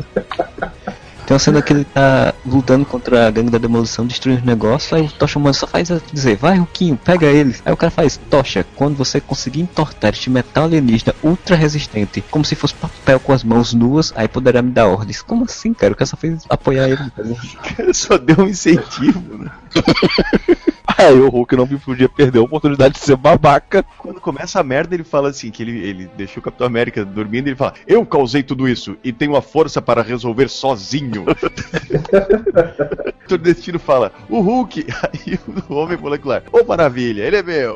[1.30, 4.92] Tem uma cena que ele tá lutando contra a gangue da demolição, destruindo os negócios,
[4.92, 7.62] aí o Tocha Humano só faz dizer, vai Ruquinho, pega eles.
[7.64, 12.44] Aí o cara faz, Tocha, quando você conseguir entortar este metal alienígena ultra resistente, como
[12.44, 15.22] se fosse papel com as mãos nuas, aí poderá me dar ordens.
[15.22, 15.94] Como assim, cara?
[15.94, 17.04] O cara só fez apoiar ele.
[17.04, 17.38] entendeu?
[17.54, 19.52] O cara só deu um incentivo, né?
[21.08, 23.86] Aí o Hulk não podia perder a oportunidade de ser babaca.
[23.98, 27.48] Quando começa a merda, ele fala assim, que ele, ele deixou o Capitão América dormindo
[27.48, 31.26] e ele fala, eu causei tudo isso e tenho a força para resolver sozinho.
[33.32, 35.40] o Destino fala, o Hulk, aí
[35.70, 37.76] o Homem Molecular, ô maravilha, ele é meu,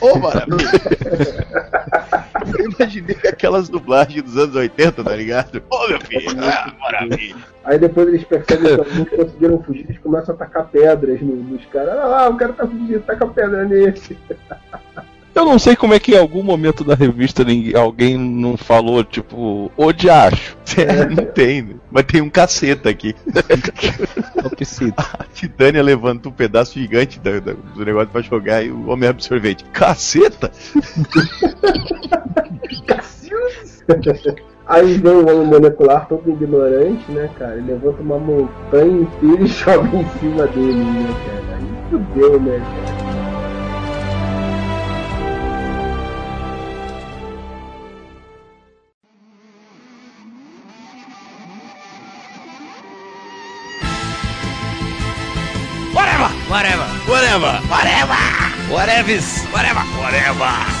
[0.00, 0.70] ô maravilha.
[2.58, 5.62] Eu imaginei aquelas dublagens dos anos 80, tá ligado?
[5.70, 7.36] Ô meu filho, ah, maravilha.
[7.68, 11.64] Aí depois eles percebem que alguns conseguiram fugir, eles começam a tacar pedras no- nos
[11.66, 11.90] caras.
[11.98, 14.16] Ah lá, o cara tá fugindo, taca pedra nesse.
[15.34, 19.04] Eu não sei como é que em algum momento da revista ninguém- alguém não falou,
[19.04, 20.56] tipo, de acho.
[20.76, 21.74] É, não tem, né?
[21.92, 23.14] mas tem um caceta aqui.
[24.56, 24.94] Preciso.
[24.96, 29.62] A Titânia levanta um pedaço gigante da- do negócio pra jogar e o homem absorvente.
[29.66, 30.50] Caceta!
[34.68, 37.56] Aí vem o homem molecular todo ignorante, né, cara?
[37.56, 41.56] Ele levanta uma montanha inteira e joga em cima dele, né, cara?
[41.56, 43.08] Aí fudeu, né, cara?
[55.94, 56.30] Whatever!
[56.50, 56.88] Whatever!
[57.08, 57.60] Whatever!
[57.70, 58.18] Whatever!
[58.70, 59.22] Whatever!
[59.50, 59.84] Whatever!
[59.96, 60.77] Whatever!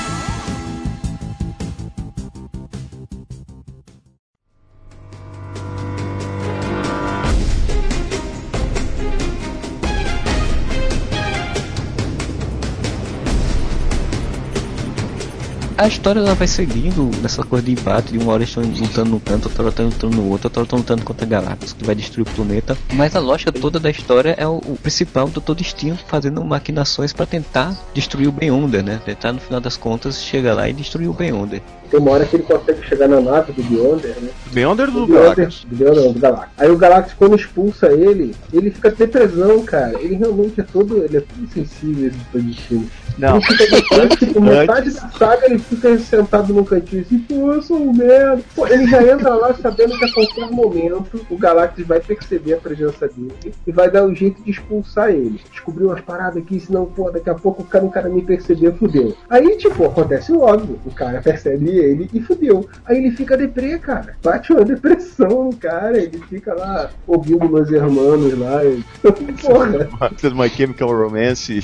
[15.78, 19.10] A história ela vai seguindo nessa coisa de embate, de uma hora eles estão lutando
[19.10, 21.84] num canto, outra hora estão lutando no outro, outra hora estão lutando contra Galactus, que
[21.84, 22.76] vai destruir o planeta.
[22.94, 27.12] Mas a lógica toda da história é o, o principal do Doutor Destino fazendo maquinações
[27.12, 29.00] para tentar destruir o Beyonder, né?
[29.04, 31.62] Tentar no final das contas chegar lá e destruir o Beyonder.
[31.88, 34.30] Tem uma hora que ele consegue chegar na nave do Beyonder, né?
[34.50, 35.64] Beyonder do Do Beyonder, Galactus?
[35.64, 36.52] do Beyonder, não, do Galactus.
[36.58, 39.96] Aí o Galactus, quando expulsa ele, ele fica depressão, cara.
[40.00, 41.04] Ele realmente é todo.
[41.04, 42.90] Ele é todo sensível esse Doutor Destino.
[43.18, 43.38] Não.
[43.38, 47.76] Ele tipo, metade Antes- da saga ele fica sentado num cantinho assim, pô, eu sou
[47.78, 48.42] um merda.
[48.54, 52.56] Pô, ele já entra lá sabendo que a qualquer momento o Galactus vai perceber a
[52.58, 55.40] presença dele e vai dar um jeito de expulsar ele.
[55.50, 58.72] Descobriu umas paradas aqui, senão, pô, daqui a pouco o cara, o cara me perceber,
[58.74, 59.14] fudeu.
[59.28, 60.78] Aí, tipo, acontece o óbvio.
[60.86, 62.68] O cara percebe ele e fudeu.
[62.86, 64.14] Aí ele fica deprê, cara.
[64.22, 68.64] Bate uma depressão no cara, ele fica lá ouvindo meus irmãos lá.
[68.64, 68.84] E...
[69.42, 69.88] Porra.
[70.34, 71.62] My Chemical Romance.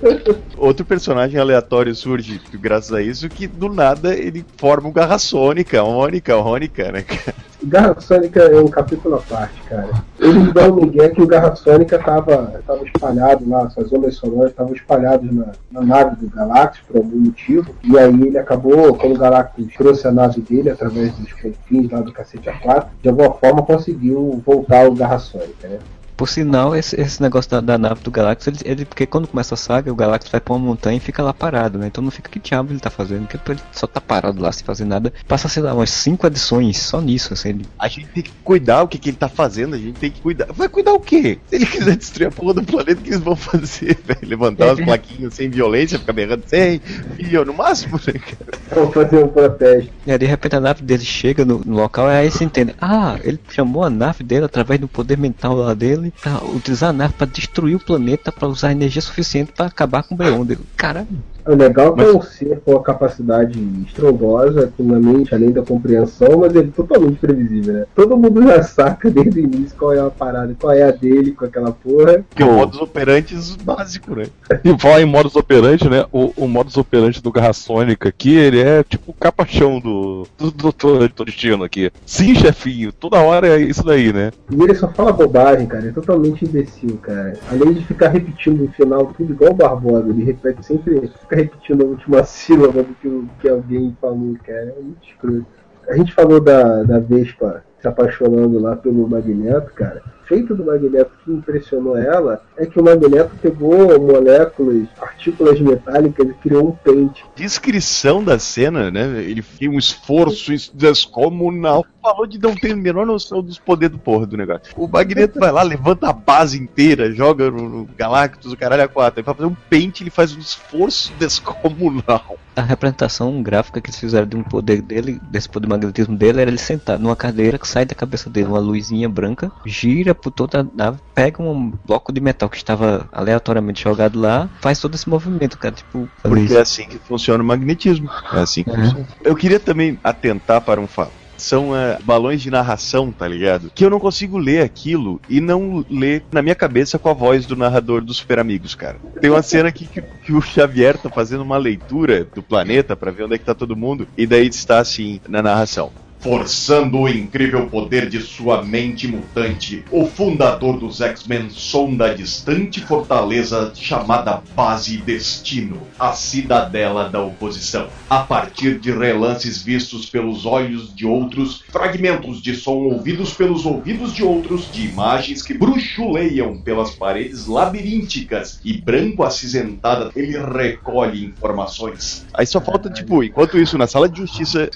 [0.56, 5.82] Outro personagem aleatório surge graças a isso que do nada ele forma o Garra Sônica,
[5.82, 7.02] Mônica, Rônica, né?
[7.02, 7.34] cara?
[7.62, 9.90] Garra Sônica é um capítulo à parte, cara.
[10.18, 14.50] Eles dão um migué que o Garra Sônica tava, tava espalhado lá, suas ondas sonoras
[14.50, 17.74] estavam espalhadas na, na nave do Galactus por algum motivo.
[17.84, 22.00] E aí ele acabou, quando o Galactus trouxe a nave dele através dos confins lá
[22.00, 25.78] do cacete A4, de alguma forma conseguiu voltar o Garra Sônica, né?
[26.20, 29.54] Por sinal, esse, esse negócio da, da nave do Galactus, ele, ele- porque quando começa
[29.54, 31.86] a saga, o Galactus vai pra uma montanha e fica lá parado, né?
[31.86, 34.62] Então não fica que diabo ele tá fazendo, porque ele só tá parado lá sem
[34.62, 35.14] fazer nada.
[35.26, 37.48] Passa, sei lá, umas 5 edições só nisso, assim.
[37.48, 37.66] Ele...
[37.78, 40.20] A gente tem que cuidar o que, que ele tá fazendo, a gente tem que
[40.20, 40.48] cuidar.
[40.52, 41.38] Vai cuidar o quê?
[41.48, 44.18] Se ele quiser destruir a porra do planeta, o que eles vão fazer, velho?
[44.28, 46.80] Levantar umas plaquinhas sem violência, ficar berrando sem,
[47.16, 48.58] filho, no máximo, né, cara?
[48.74, 49.90] Vamos fazer um protesto.
[50.06, 52.74] E aí, de repente a nave dele chega no, no local e aí você entende.
[52.78, 56.92] Ah, ele chamou a nave dele através do poder mental lá dele pra utilizar a
[56.92, 60.58] nave pra destruir o planeta, pra usar energia suficiente pra acabar com o Beyonder.
[60.76, 61.06] Cara,
[61.46, 65.50] O legal é que é um ser com uma capacidade estrondosa, com uma mente além
[65.50, 67.86] da compreensão, mas ele é totalmente previsível, né?
[67.94, 71.32] Todo mundo já saca desde o início qual é a parada, qual é a dele
[71.32, 72.24] com aquela porra.
[72.34, 74.24] Que o modus operandi básico, né?
[74.64, 76.04] E falar em modus operandi, né?
[76.12, 80.50] O, o modus operandi do Garra Sônica aqui, ele é tipo o capachão do, do
[80.50, 81.90] Doutor do Destino aqui.
[82.04, 84.30] Sim, chefinho, toda hora é isso daí, né?
[84.50, 85.88] E ele só fala bobagem, cara.
[85.88, 87.34] É totalmente imbecil, cara.
[87.50, 91.82] Além de ficar repetindo no final tudo igual o Barbosa, ele repete sempre, fica repetindo
[91.82, 94.74] a última sílaba do que, que alguém falou, cara.
[94.76, 95.46] É muito escroto.
[95.88, 100.02] A gente falou da, da Vespa se apaixonando lá pelo Magneto, cara.
[100.30, 106.34] Feito do Magneto que impressionou ela é que o Magneto pegou moléculas, partículas metálicas e
[106.34, 107.24] criou um pente.
[107.34, 109.24] Descrição da cena, né?
[109.24, 111.84] Ele fez um esforço descomunal.
[112.00, 114.72] Falou de não ter a menor noção dos poderes do porra do negócio.
[114.76, 118.88] O Magneto vai lá, levanta a base inteira, joga no, no Galactus, o caralho a
[118.88, 119.18] quatro.
[119.18, 122.38] Ele vai fazer um pente, ele faz um esforço descomunal.
[122.54, 126.50] a representação gráfica que eles fizeram de um poder dele, desse poder magnetismo dele, era
[126.50, 130.60] ele sentado numa cadeira que sai da cabeça dele uma luzinha branca, gira por toda
[130.60, 135.08] a nave, pega um bloco de metal que estava aleatoriamente jogado lá, faz todo esse
[135.08, 135.74] movimento, cara.
[135.74, 138.10] Tipo, Porque é assim que funciona o magnetismo.
[138.32, 139.06] É assim que funciona.
[139.22, 141.12] Eu queria também atentar para um fato.
[141.36, 143.70] São eh, balões de narração, tá ligado?
[143.74, 147.46] Que eu não consigo ler aquilo e não ler na minha cabeça com a voz
[147.46, 148.98] do narrador dos Super Amigos, cara.
[149.22, 153.10] Tem uma cena aqui que, que o Xavier tá fazendo uma leitura do planeta pra
[153.10, 155.90] ver onde é que tá todo mundo, e daí está assim na narração.
[156.20, 162.80] Forçando o incrível poder de sua mente mutante, o fundador dos X-Men sonda a distante
[162.80, 167.88] fortaleza chamada Base Destino, a cidadela da oposição.
[168.08, 174.12] A partir de relances vistos pelos olhos de outros, fragmentos de som ouvidos pelos ouvidos
[174.12, 182.26] de outros, de imagens que bruxuleiam pelas paredes labirínticas e branco acinzentada, ele recolhe informações.
[182.34, 184.68] Aí só falta, tipo, enquanto isso, na sala de justiça,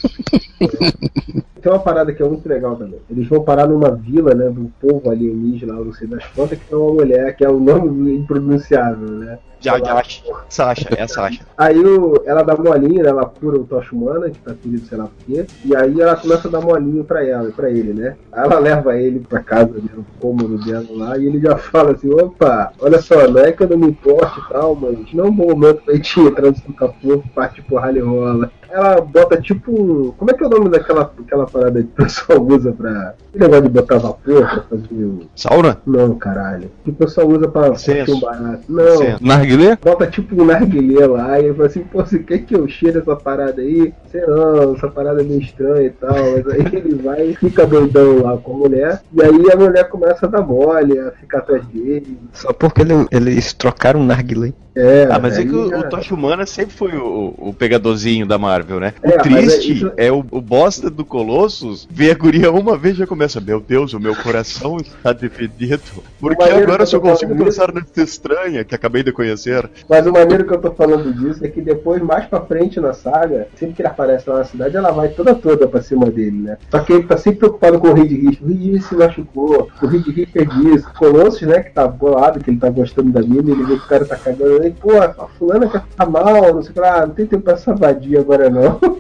[1.60, 3.00] Tem uma parada que é muito legal também.
[3.10, 6.78] Eles vão parar numa vila, né, do povo alienígena, não sei das quantas, que tem
[6.78, 9.38] uma mulher, que é um nome impronunciável, né?
[9.64, 10.02] Já, já,
[10.48, 11.40] Sasha, é a Sasha.
[11.56, 13.08] Aí o, ela dá molinho, né?
[13.08, 15.46] Ela cura o Tocha Humana, que tá ferido, sei lá por quê.
[15.64, 18.16] E aí ela começa a dar molinho pra ela, pra ele, né?
[18.32, 21.92] Aí ela leva ele pra casa, né, no cômodo dela lá, e ele já fala
[21.92, 25.24] assim, opa, olha só, não é que eu não me importe e tal, mas não
[25.24, 28.50] é um bom momento pra gente entrar no capô, parte porralho e rola.
[28.70, 29.70] Ela bota tipo.
[29.70, 33.14] um- Como é que é o nome daquela aquela parada que o pessoal usa pra.
[33.32, 35.20] Que negócio de botar vapor pra fazer o.
[35.36, 35.80] Sauna?
[35.86, 36.68] Não, caralho.
[36.82, 38.62] Que o pessoal usa pra curtir um barato.
[38.68, 39.16] Não.
[39.20, 39.53] Narguilé.
[39.56, 39.78] Narguilé?
[39.82, 42.98] Bota tipo um narguilé lá e ele fala assim, pô, você quer que eu cheire
[42.98, 43.92] essa parada aí?
[44.10, 46.14] Sei não, essa parada é meio estranha e tal.
[46.14, 49.00] Mas aí ele vai e fica doidão lá com a mulher.
[49.12, 52.18] E aí a mulher começa a dar mole, a ficar atrás dele.
[52.32, 54.52] Só porque ele- eles trocaram um narguilé.
[54.76, 58.26] É, Ah, mas é que o, já- o Tocha Humana sempre foi o, o pegadorzinho
[58.26, 58.92] da Marvel, né?
[59.04, 62.50] É, o mas triste é isso- é, o, o bosta do Colossus ver a guria
[62.50, 65.80] uma vez e já começa, meu Deus, o meu coração está dividido.
[66.18, 69.43] Porque agora eu só tô consigo pensar nessa estranha que acabei de conhecer.
[69.88, 72.92] Mas o maneiro que eu tô falando disso é que depois, mais pra frente na
[72.92, 76.38] saga, sempre que ele aparece lá na cidade, ela vai toda toda pra cima dele,
[76.42, 76.58] né?
[76.70, 78.40] Só que ele tá sempre preocupado com o Reed Richards.
[78.40, 80.88] O Reed Richards se machucou, o Reed Richards disso.
[80.88, 83.84] O Colossus, né, que tá bolado, que ele tá gostando da mina, ele vê que
[83.84, 84.64] o cara tá cagando.
[84.64, 87.42] Ele, pô, a fulana quer ficar mal, não sei o que lá, não tem tempo
[87.42, 88.80] pra essa vadia agora não.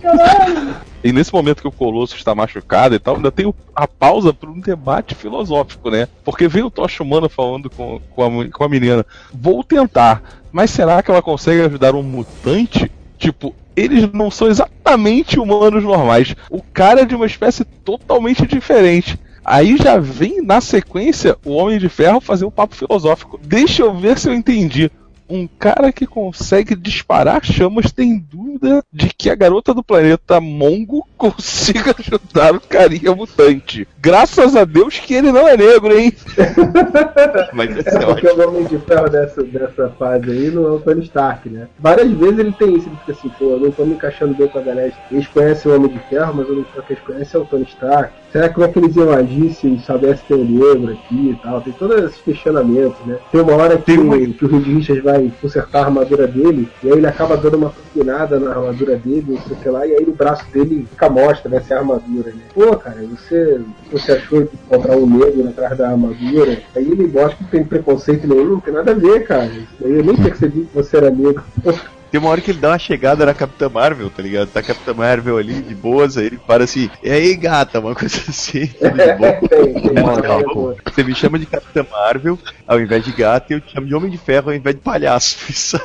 [0.00, 0.89] Caralho!
[1.02, 4.50] E nesse momento que o Colosso está machucado e tal, ainda tem a pausa para
[4.50, 6.06] um debate filosófico, né?
[6.24, 10.22] Porque vem o Tocha Humana falando com, com, a, com a menina: Vou tentar,
[10.52, 12.90] mas será que ela consegue ajudar um mutante?
[13.18, 16.34] Tipo, eles não são exatamente humanos normais.
[16.50, 19.18] O cara é de uma espécie totalmente diferente.
[19.44, 23.40] Aí já vem na sequência o Homem de Ferro fazer um papo filosófico.
[23.42, 24.90] Deixa eu ver se eu entendi.
[25.30, 31.06] Um cara que consegue disparar chamas tem dúvida de que a garota do planeta Mongo
[31.16, 33.86] consiga ajudar o carinha mutante.
[34.00, 36.12] Graças a Deus que ele não é negro, hein?
[37.52, 41.04] Mas É porque o Homem de Ferro dessa, dessa fase aí não é o Tony
[41.04, 41.68] Stark, né?
[41.78, 44.48] Várias vezes ele tem isso, ele fica assim, pô, eu não tô me encaixando bem
[44.48, 44.92] com a galera.
[45.10, 47.64] Eles conhecem o Homem de Ferro, mas o único que eles conhecem é o Tony
[47.64, 48.12] Stark.
[48.32, 51.38] Será que como é que eles iam agir se soubesse ter um negro aqui e
[51.42, 51.60] tal?
[51.60, 53.18] Tem todos esses questionamentos, né?
[53.30, 56.90] Tem uma hora que, o, que o Reed Richards vai consertar a armadura dele, e
[56.90, 60.12] aí ele acaba dando uma turbinada na armadura dele, não sei lá, e aí o
[60.12, 61.62] braço dele fica mostra, né?
[61.70, 62.42] Armadura, né?
[62.54, 63.60] Pô, cara, você,
[63.92, 66.58] você achou de comprar um negro atrás da armadura?
[66.74, 69.50] Aí ele mostra que não tem preconceito nenhum, não tem nada a ver, cara.
[69.80, 71.42] Daí eu nem percebi que você era negro.
[72.10, 74.48] Tem uma hora que ele dá uma chegada na Capitã Marvel, tá ligado?
[74.48, 77.94] Tá a Capitã Marvel ali, de boas, aí ele para assim, e aí gata, uma
[77.94, 79.32] coisa assim, tudo de boa.
[79.48, 83.04] tem, tem, Ela tem, fala, tem, "Pô, Você me chama de Capitã Marvel ao invés
[83.04, 85.36] de gata, e eu te chamo de Homem de Ferro ao invés de palhaço.
[85.50, 85.80] Isso.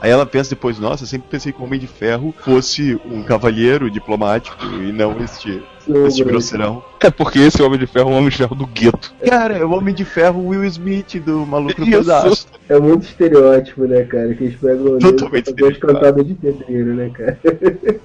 [0.00, 3.22] Aí ela pensa depois, nossa, eu sempre pensei que o Homem de Ferro fosse um
[3.22, 5.62] cavalheiro diplomático e não este,
[6.06, 6.82] este grosseirão.
[7.00, 9.14] É porque esse Homem de Ferro é um Homem de Ferro do gueto.
[9.28, 11.98] Cara, é o Homem de Ferro Will Smith do Maluco no Isso.
[11.98, 12.46] Pedaço.
[12.68, 14.34] É muito estereótipo, né, cara?
[14.34, 17.38] Que eles pegam o Totalmente dois cantados de pedreiro, né, cara?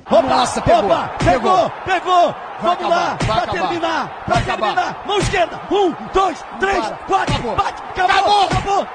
[0.10, 5.04] Nossa, pegou, pegou, pegou, Vamos lá, pra terminar, pra terminar.
[5.08, 8.82] Mão esquerda, um, dois, três, quatro, bate, acabou, acabou, acabou, acabou.
[8.84, 8.86] O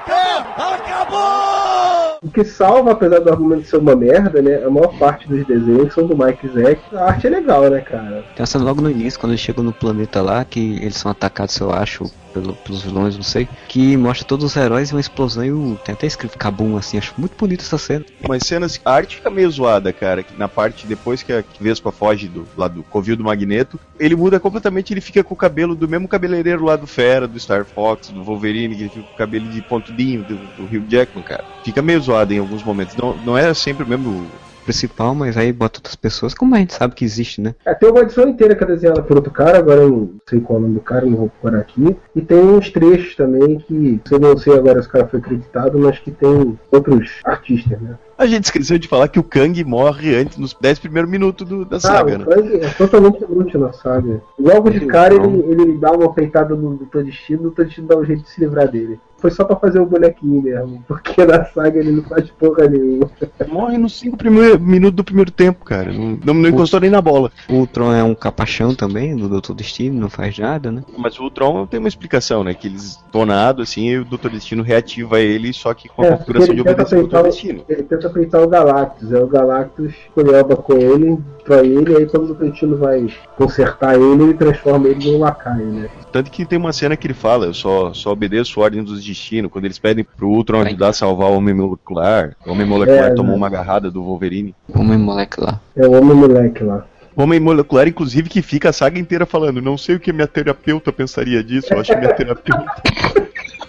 [2.37, 4.63] que salva, apesar do argumento ser uma merda, né?
[4.63, 6.79] A maior parte dos desenhos são do Mike Zack.
[6.93, 8.23] A arte é legal, né, cara?
[8.35, 11.59] Tem essa logo no início, quando eles chegam no planeta lá, que eles são atacados,
[11.59, 12.03] eu acho,
[12.41, 15.77] pelo, pelos vilões, não sei, que mostra todos os heróis e uma explosão e o,
[15.83, 18.05] tem até escrito Kabum, assim, acho muito bonito essa cena.
[18.23, 20.23] Umas cenas, a arte fica meio zoada, cara.
[20.37, 24.39] Na parte depois que a Vespa foge do, lá do covil do Magneto, ele muda
[24.39, 28.09] completamente, ele fica com o cabelo do mesmo cabeleireiro lá do Fera, do Star Fox,
[28.09, 31.43] do Wolverine, que ele fica com o cabelo de pontudinho do, do Hugh Jackman, cara.
[31.63, 32.95] Fica meio zoado em alguns momentos.
[32.95, 34.27] Não, não é sempre o mesmo.
[34.67, 37.55] Principal, mas aí bota outras pessoas, como a gente sabe que existe, né?
[37.65, 40.41] É, tem uma edição inteira que é desenhada por outro cara, agora eu não sei
[40.41, 41.95] qual é o nome do cara, não vou procurar aqui.
[42.13, 45.79] E tem uns trechos também que, eu não sei agora se o cara foi acreditado,
[45.79, 47.97] mas que tem outros artistas, né?
[48.17, 51.63] A gente esqueceu de falar que o Kang morre antes, nos 10 primeiros minutos do-
[51.65, 52.25] da saga, ah, né?
[52.25, 54.21] o Frank é totalmente inútil na saga.
[54.39, 57.95] Logo de cara ele, ele dá uma peitada no Doutor Destino, o Doutor Destino dá
[57.97, 58.99] um jeito de se livrar dele.
[59.19, 63.09] Foi só pra fazer o bonequinho mesmo, porque na saga ele não faz porra nenhuma.
[63.47, 64.15] Morre nos 5
[64.59, 65.91] minutos do primeiro tempo, cara.
[65.91, 67.31] Não, não, não encostou nem na bola.
[67.49, 70.83] O Ultron é um capachão também, do Doutor Destino, não faz nada, né?
[70.95, 72.53] Mas o Ultron tem uma explicação, né?
[72.53, 76.11] Que eles donado assim e o Doutor Destino reativa ele, só que com a É,
[76.11, 77.63] configuração de ele tenta, obedecer o peitar, Doutor o- Destino.
[77.67, 82.31] ele tenta peitar o Galactus, aí o Galactus colheba com ele, destrói ele, aí quando
[82.31, 85.89] o Destino vai consertar ele, ele transforma ele num lacaio, né?
[86.11, 89.51] Tanto que tem uma cena que ele fala, eu só, só obedeço ordem dos destinos,
[89.51, 92.35] quando eles pedem pro Ultron ajudar a salvar o Homem Molecular.
[92.45, 93.37] O Homem Molecular É, tomou né?
[93.37, 94.55] uma agarrada do Wolverine.
[94.73, 95.61] Homem molecular.
[95.75, 96.85] É o homem moleque lá.
[97.15, 100.27] O Homem Molecular, inclusive, que fica a saga inteira falando, não sei o que minha
[100.27, 102.65] terapeuta pensaria disso, eu acho que minha terapeuta...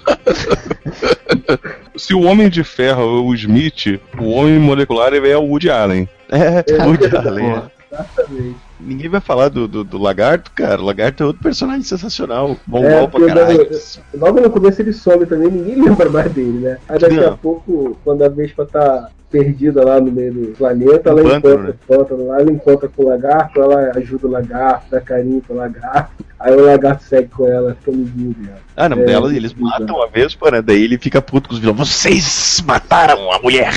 [1.96, 6.08] Se o Homem de Ferro é o Smith, o Homem Molecular é o Woody Allen.
[6.30, 7.46] É, Woody Allen.
[7.46, 7.62] é.
[7.90, 8.67] Exatamente.
[8.80, 10.80] Ninguém vai falar do, do, do Lagarto, cara.
[10.80, 12.56] O Lagarto é outro personagem sensacional.
[12.66, 13.58] Bom É, pra caralho.
[13.58, 13.70] logo-
[14.14, 16.78] Logo no começo ele some também, ninguém lembra mais dele, né?
[16.88, 17.36] Aí daqui a Não.
[17.36, 21.74] pouco, quando a Vespa tá perdida lá no meio do planeta, ela pântano, encontra o
[21.98, 26.24] pântano lá, ela encontra com o lagarto, ela ajuda o lagarto, dá carinho pro lagarto,
[26.40, 28.56] aí o lagarto segue com ela, fica amiguinho dela.
[28.74, 30.62] Ah, não, É, dela eles matam a Vespa, né?
[30.62, 31.76] Daí ele fica puto com os vilões.
[31.78, 33.70] Vocês mataram a mulher!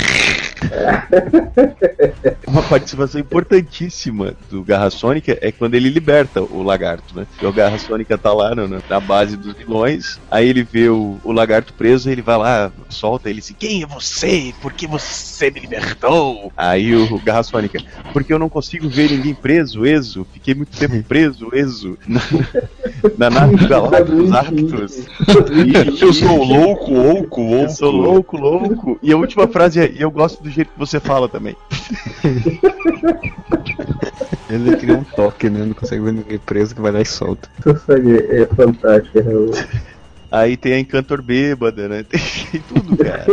[2.48, 7.26] Uma participação importantíssima do Garra Sônica é quando ele liberta o lagarto, né?
[7.42, 10.90] E o Garra Sônica tá lá no- no- na base dos vilões, aí ele vê
[10.90, 14.54] o, o lagarto preso, ele vai lá, solta ele assim: Quem é você?
[14.62, 16.52] Por que você me libertou?
[16.56, 17.80] Aí o, o Garra Sônica:
[18.14, 20.28] Porque eu não consigo ver ninguém preso, Exo.
[20.34, 21.98] Fiquei muito tempo preso, Exo.
[22.08, 22.22] Na,
[23.18, 25.08] na nave do Galactus Arctus.
[26.02, 27.64] Eu sou louco, louco, louco.
[27.64, 29.00] Eu sou louco, louco.
[29.02, 31.56] E a última frase é: e eu gosto do jeito que você fala também.
[34.52, 35.64] Ele cria um toque, né?
[35.66, 37.50] Não consegue ver ninguém preso que vai lá e solta.
[38.30, 39.68] É fantástica, realmente.
[40.30, 42.04] Aí tem a Encantor bêbada, né?
[42.10, 43.26] Tem tudo, cara.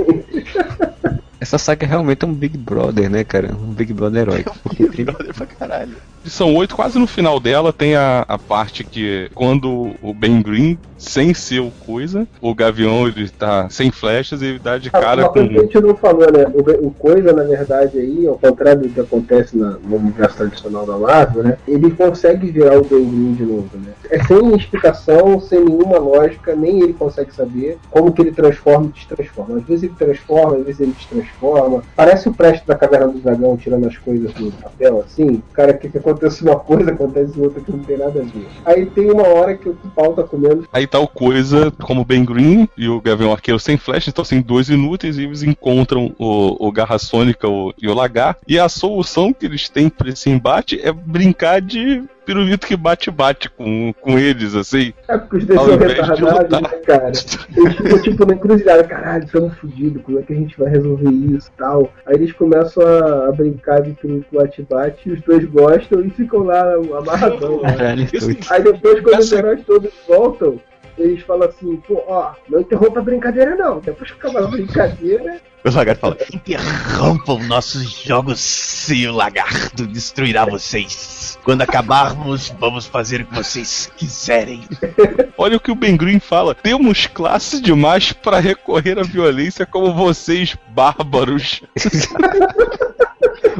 [1.40, 3.54] Essa saga realmente é um Big Brother, né, cara?
[3.54, 4.58] Um Big Brother heróico.
[4.62, 5.96] Porque tem Brother pra caralho.
[6.28, 10.78] São oito, quase no final dela tem a, a parte que quando o Ben Green,
[10.96, 15.00] sem ser o coisa, o Gavião ele tá sem flechas e ele dá de Ah,
[15.00, 15.48] cara uma com.
[15.48, 16.44] que a gente não falou, né?
[16.54, 20.84] O, o Coisa, na verdade, aí, ao contrário do que acontece na- no universo tradicional
[20.84, 21.58] da Marvel, né?
[21.68, 23.92] Ele consegue virar o Ben Green de novo, né?
[24.10, 28.92] É sem explicação, sem nenhuma lógica, nem ele consegue saber como que ele transforma e
[28.92, 29.56] destransforma.
[29.58, 31.82] Às vezes ele transforma, às vezes ele destransforma.
[31.94, 35.42] Parece o Presto da Caverna do Dragão tirando as coisas do papel, assim.
[35.50, 38.46] O cara quer que acontece uma coisa, acontece outra que não tem nada a ver.
[38.64, 42.24] Aí tem uma hora que o pau tá comendo Aí o coisa como o Ben
[42.24, 46.68] Green e o Gavião Arqueiro sem flecha, então assim, dois inúteis, e eles encontram o,
[46.68, 48.36] o Garra Sônica o- e o Lagar.
[48.46, 53.48] E a solução que eles têm pra esse embate é brincar de pirulito que bate-bate
[53.48, 54.92] com, com eles, assim.
[55.08, 57.08] É porque os dois são retardados, né, cara?
[57.08, 61.10] Eles ficam tipo na encruzilhada, caralho, estamos fodidos, como é que a gente vai resolver
[61.10, 61.90] isso e tal?
[62.04, 66.10] Aí eles começam a, a brincar de que o bate-bate e os dois gostam e
[66.10, 67.62] ficam lá amarradão.
[67.62, 67.72] né?
[67.78, 68.38] Caralho, doido.
[68.50, 70.60] Aí depois, quando os Essa- heróis todos voltam,
[70.98, 73.80] eles falam assim, pô, ó, não interrompa a brincadeira não.
[73.80, 80.44] Depois que acabar a brincadeira, O lagarto fala: Interrompam nossos jogos se o lagarto destruirá
[80.44, 81.38] vocês.
[81.44, 84.62] Quando acabarmos, vamos fazer o que vocês quiserem.
[85.36, 86.54] Olha o que o Ben Green fala.
[86.54, 91.62] Temos classe demais pra recorrer à violência como vocês, bárbaros.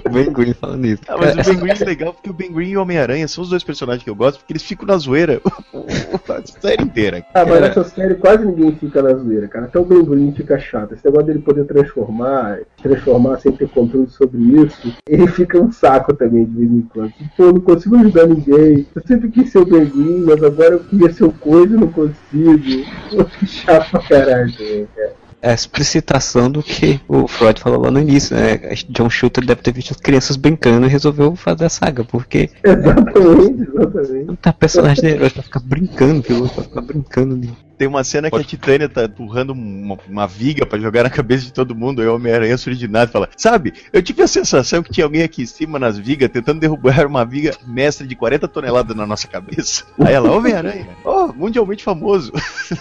[0.05, 1.03] O Ben Green falando isso.
[1.09, 3.43] Ah, mas o Ben Green é legal porque o Ben Green e o Homem-Aranha são
[3.43, 5.41] os dois personagens que eu gosto, porque eles ficam na zoeira
[6.28, 7.24] a série inteira.
[7.35, 7.61] Ah, mas Cara.
[7.61, 9.66] nessa série quase ninguém fica na zoeira, cara.
[9.66, 10.95] Até o Ben Green fica chato.
[10.95, 16.14] Esse negócio dele poder transformar, transformar sem ter controle sobre isso, ele fica um saco
[16.14, 17.12] também de vez em quando.
[17.37, 18.87] Pô, eu não consigo ajudar ninguém.
[18.95, 21.79] Eu sempre quis ser o Ben Green, mas agora eu queria ser o coisa e
[21.79, 22.87] não consigo.
[23.11, 25.28] Pô, que chato pra caralho também, cara.
[25.41, 28.59] É a explicitação do que o Freud falou lá no início, né?
[28.89, 33.62] John Shooter deve ter visto as crianças brincando e resolveu fazer a saga, porque Exatamente,
[33.62, 34.24] exatamente.
[34.24, 36.49] não tá personagem de herói pra ficar brincando, viu?
[36.49, 37.51] Pra ficar brincando ali.
[37.79, 41.45] Tem uma cena que a Titânia tá empurrando uma, uma viga pra jogar na cabeça
[41.45, 44.26] de todo mundo, aí o Homem-Aranha surge de nada e fala: Sabe, eu tive a
[44.26, 48.16] sensação que tinha alguém aqui em cima nas vigas tentando derrubar uma viga mestre de
[48.16, 49.85] 40 toneladas na nossa cabeça.
[50.01, 52.33] Aí ela, Homem-Aranha, oh, mundialmente famoso.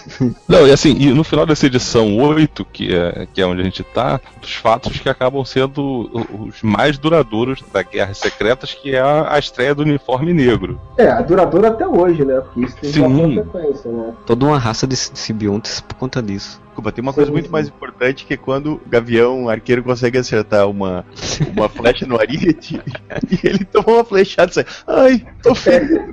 [0.48, 3.64] Não, e assim, e no final dessa edição 8, que é, que é onde a
[3.64, 6.10] gente tá, dos fatos que acabam sendo
[6.48, 10.80] os mais duradouros da Guerras Secretas, que é a, a estreia do uniforme negro.
[10.96, 12.40] É, a duradoura até hoje, né?
[12.40, 13.36] Porque isso tem uma Sim.
[13.36, 14.12] consequência, né?
[14.26, 16.60] Toda uma raça de simbiontes por conta disso.
[16.78, 20.68] Desculpa, tem uma coisa muito mais importante que é quando o Gavião Arqueiro consegue acertar
[20.68, 21.04] uma,
[21.56, 22.80] uma flecha no Ariete
[23.30, 24.66] e ele toma uma flechada e sai.
[24.86, 26.08] Ai, tô feio.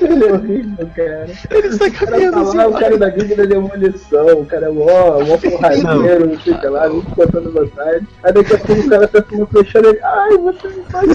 [0.00, 1.26] Ele é horrível, cara.
[1.50, 2.56] Ele sai caminhando tá assim.
[2.56, 6.52] lá, o cara da Bíblia da demolição, o cara é mó, mó porradeiro, não sei
[6.52, 8.06] o que lá, muito contando vantagem.
[8.22, 11.08] Aí daqui a pouco o cara tá com uma flechada ele, ai, você me faz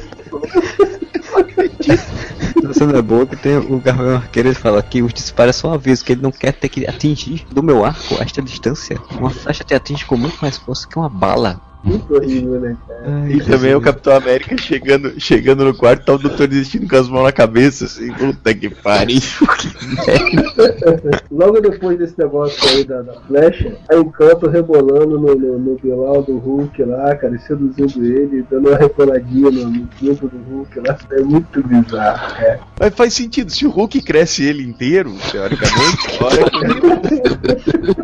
[2.69, 5.73] A cena é boa que tem o Gavião Arqueiro, ele fala que os disparos são
[5.73, 8.99] avisos, que ele não quer ter que atingir do meu arco a esta distância.
[9.17, 11.59] Uma flecha te atinge com muito mais força que uma bala.
[11.83, 13.01] Muito horrível, né, cara?
[13.05, 13.81] Ai, E também o.
[13.81, 17.85] Capitão América chegando, chegando no quarto, tá o Doutor Destino com as mãos na cabeça,
[17.85, 19.19] assim, puta que pariu.
[21.31, 26.21] Logo depois desse negócio aí da, da flecha, a Encanto rebolando no, no, no Bilal
[26.23, 31.21] do Hulk lá, cara, seduzindo ele, dando uma reboladinha no, no do Hulk lá, é
[31.21, 32.59] muito bizarro, cara.
[32.79, 36.59] Mas faz sentido, se o Hulk cresce ele inteiro, teoricamente, a hora que,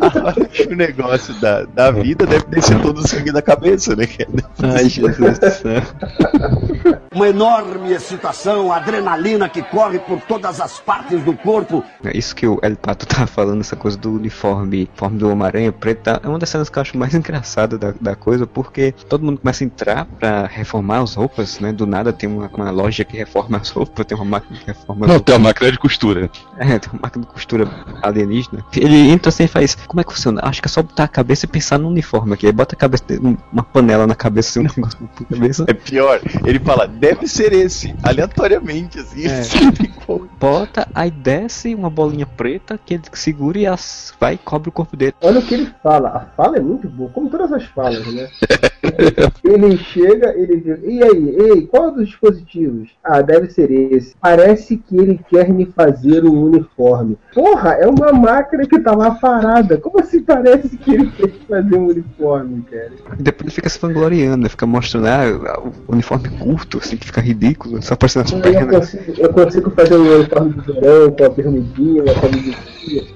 [0.00, 3.65] a hora que o negócio da, da vida deve descer todo o sangue da cabeça
[3.66, 4.06] cabeça, né?
[4.62, 5.82] Ai, Jesus do céu.
[7.14, 11.82] Uma enorme excitação, adrenalina que corre por todas as partes do corpo.
[12.04, 15.72] É Isso que o El Pato tava falando, essa coisa do uniforme, uniforme do Homem-Aranha
[15.72, 18.92] preto, tá- é uma das cenas que eu acho mais engraçada da, da coisa, porque
[19.08, 21.72] todo mundo começa a entrar pra reformar as roupas, né?
[21.72, 25.06] Do nada tem uma, uma loja que reforma as roupas, tem uma máquina que reforma
[25.06, 25.24] as Não, roupas.
[25.24, 26.30] tem uma máquina de costura.
[26.58, 27.68] É, tem uma máquina de costura
[28.02, 28.64] alienígena.
[28.74, 30.40] Ele entra assim e faz, como é que funciona?
[30.42, 32.46] Acho que é só botar a cabeça e pensar no uniforme aqui.
[32.46, 33.04] Aí bota a cabeça,
[33.56, 35.64] uma panela na cabeça, assim, um negócio na cabeça.
[35.66, 39.26] É pior, ele fala, deve ser esse, aleatoriamente, assim.
[39.26, 39.42] É.
[40.06, 40.28] igual.
[40.38, 44.72] Bota, aí desce uma bolinha preta que ele segura e as, vai e cobre o
[44.72, 45.14] corpo dele.
[45.22, 46.08] Olha o que ele fala.
[46.10, 48.28] A fala é muito boa, como todas as falas, né?
[49.42, 52.90] ele chega, ele diz, e aí, ei, qual dos dispositivos?
[53.02, 54.14] Ah, deve ser esse.
[54.20, 57.18] Parece que ele quer me fazer um uniforme.
[57.34, 59.78] Porra, é uma máquina que tá lá parada.
[59.78, 62.92] Como assim parece que ele quer fazer um uniforme, cara?
[63.18, 64.48] E depois ele fica se vangloriando, né?
[64.48, 68.90] Fica mostrando ah, o uniforme curto, assim, que fica ridículo, só aparecendo as Eu pernas.
[68.90, 72.14] consigo, eu consigo fazer um uniforme de verão com a bermudinha, uma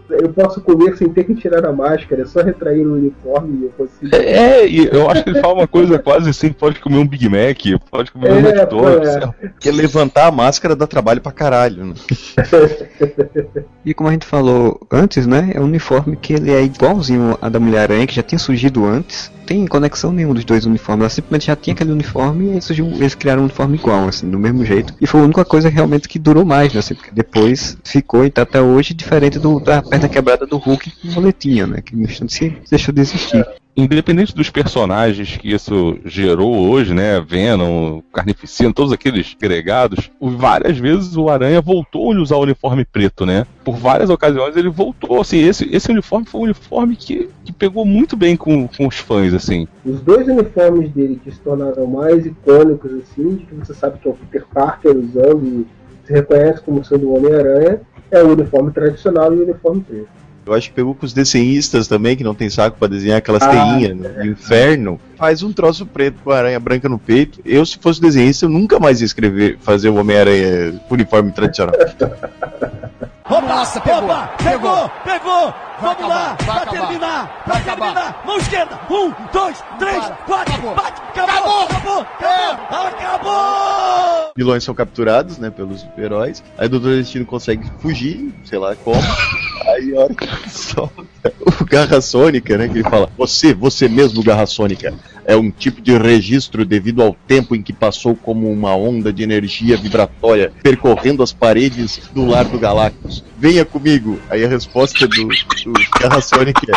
[0.08, 3.64] Eu posso comer sem ter que tirar a máscara, é só retrair o uniforme e
[3.64, 4.14] eu consigo.
[4.14, 7.28] É, e eu acho que ele fala uma coisa quase assim: pode comer um Big
[7.28, 7.58] Mac,
[7.90, 9.16] pode comer um É, McDonald's.
[9.16, 9.48] pô, é.
[9.48, 11.94] Porque levantar a máscara dá trabalho pra caralho, né?
[13.84, 15.52] E como a gente falou antes, né?
[15.54, 19.30] É um uniforme que ele é igualzinho a da Mulher-Aranha, que já tinha surgido antes.
[19.34, 21.00] Não Tem conexão nenhuma dos dois uniformes.
[21.00, 24.38] Ela simplesmente já tinha aquele uniforme e surgiu, eles criaram um uniforme igual, assim, do
[24.38, 24.94] mesmo jeito.
[25.00, 26.80] E foi a única coisa realmente que durou mais, né?
[26.80, 30.90] Assim, porque depois ficou e tá até hoje diferente do, da perna quebrada do Hulk
[30.90, 31.80] com boletinha, né?
[31.80, 33.46] Que no instante se deixou de existir.
[33.76, 37.20] Independente dos personagens que isso gerou hoje, né?
[37.20, 43.24] Venom, Carnificina, todos aqueles agregados, várias vezes o Aranha voltou a usar o uniforme preto,
[43.24, 43.46] né?
[43.64, 47.86] Por várias ocasiões ele voltou, assim, esse, esse uniforme foi um uniforme que, que pegou
[47.86, 49.68] muito bem com, com os fãs, assim.
[49.84, 54.08] Os dois uniformes dele que se tornaram mais icônicos, assim, de que você sabe que
[54.08, 55.66] é o Peter Parker usando e
[56.06, 57.80] se reconhece como sendo o Homem-Aranha,
[58.10, 60.08] é o uniforme tradicional e o uniforme preto.
[60.46, 63.42] Eu acho que pegou com os desenhistas também, que não tem saco pra desenhar aquelas
[63.42, 64.08] Ah, teinhas né?
[64.08, 64.98] do inferno.
[65.16, 67.40] Faz um troço preto com a aranha branca no peito.
[67.44, 71.74] Eu, se fosse desenhista, eu nunca mais ia escrever, fazer o Homem-Aranha uniforme tradicional.
[73.30, 77.86] Opa, Nossa, pegou, opa, pegou, pegou, Vamos lá, vai pra acabar, terminar, pra acabar.
[77.94, 78.22] terminar.
[78.26, 80.74] Mão esquerda, um, dois, três, quatro, Acabou.
[80.74, 84.32] bate, acabou, acabou, acabou, acabou.
[84.36, 86.42] vilões são capturados, né, pelos heróis.
[86.58, 89.00] Aí o Doutor Destino consegue fugir, sei lá como.
[89.74, 91.29] Aí a hora que solta
[91.60, 95.80] o Garra Sônica, né, que ele fala: Você, você mesmo, Garra Sônica, é um tipo
[95.80, 101.22] de registro devido ao tempo em que passou como uma onda de energia vibratória percorrendo
[101.22, 103.24] as paredes do lar do Galactus.
[103.38, 104.18] Venha comigo.
[104.28, 106.72] Aí a resposta do, do Garra Sônica é: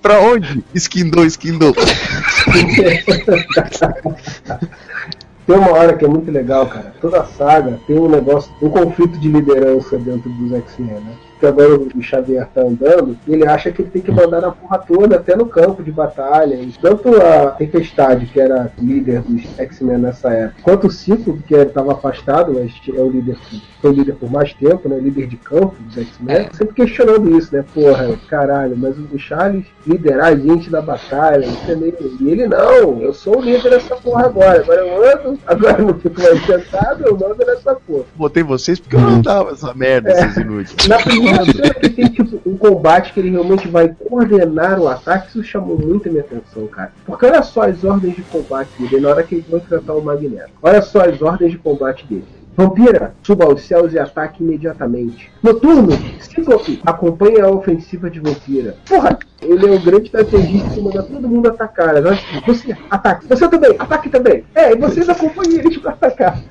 [0.00, 0.64] Pra onde?
[0.74, 1.74] Esquindou, esquindou.
[5.46, 6.92] Tem uma hora que é muito legal, cara.
[7.00, 11.14] Toda saga tem um negócio, um conflito de liderança dentro dos X-Men, né?
[11.38, 14.50] Que agora o Xavier tá andando, e ele acha que ele tem que mandar na
[14.50, 16.54] porra toda, até no campo de batalha.
[16.54, 21.54] E tanto a Tempestade, que era líder dos X-Men nessa época, quanto o Ciclo, que
[21.54, 23.36] estava afastado, mas é o líder,
[23.80, 24.98] foi líder por mais tempo, né?
[24.98, 27.64] Líder de campo dos X-Men, sempre questionando isso, né?
[27.72, 31.94] Porra, caralho, mas o Charles liderar a gente na batalha, isso é meio.
[32.20, 34.60] E ele, não, eu sou o líder dessa porra agora.
[34.60, 38.04] Agora eu ando, agora eu não fico mais sentado, eu mando nessa porra.
[38.16, 40.24] Botei vocês porque eu não tava essa merda, É.
[40.24, 40.88] esses inúteis.
[40.88, 45.28] Na primeira cena que tem tipo um combate que ele realmente vai coordenar o ataque,
[45.28, 46.92] isso chamou muito a minha atenção, cara.
[47.04, 50.02] Porque olha só as ordens de combate dele na hora que ele vai enfrentar o
[50.02, 50.50] Magneto.
[50.62, 52.37] Olha só as ordens de combate dele.
[52.58, 55.30] Vampira, suba aos céus e ataque imediatamente.
[55.40, 58.74] Noturno, Cíclope, acompanhe a ofensiva de Vampira.
[58.88, 61.96] Porra, ele é o grande estrategista que manda todo mundo atacar.
[61.96, 63.28] Agora, você, ataque.
[63.28, 64.42] Você também, ataque também.
[64.56, 66.42] É, e vocês acompanhem eles pra atacar.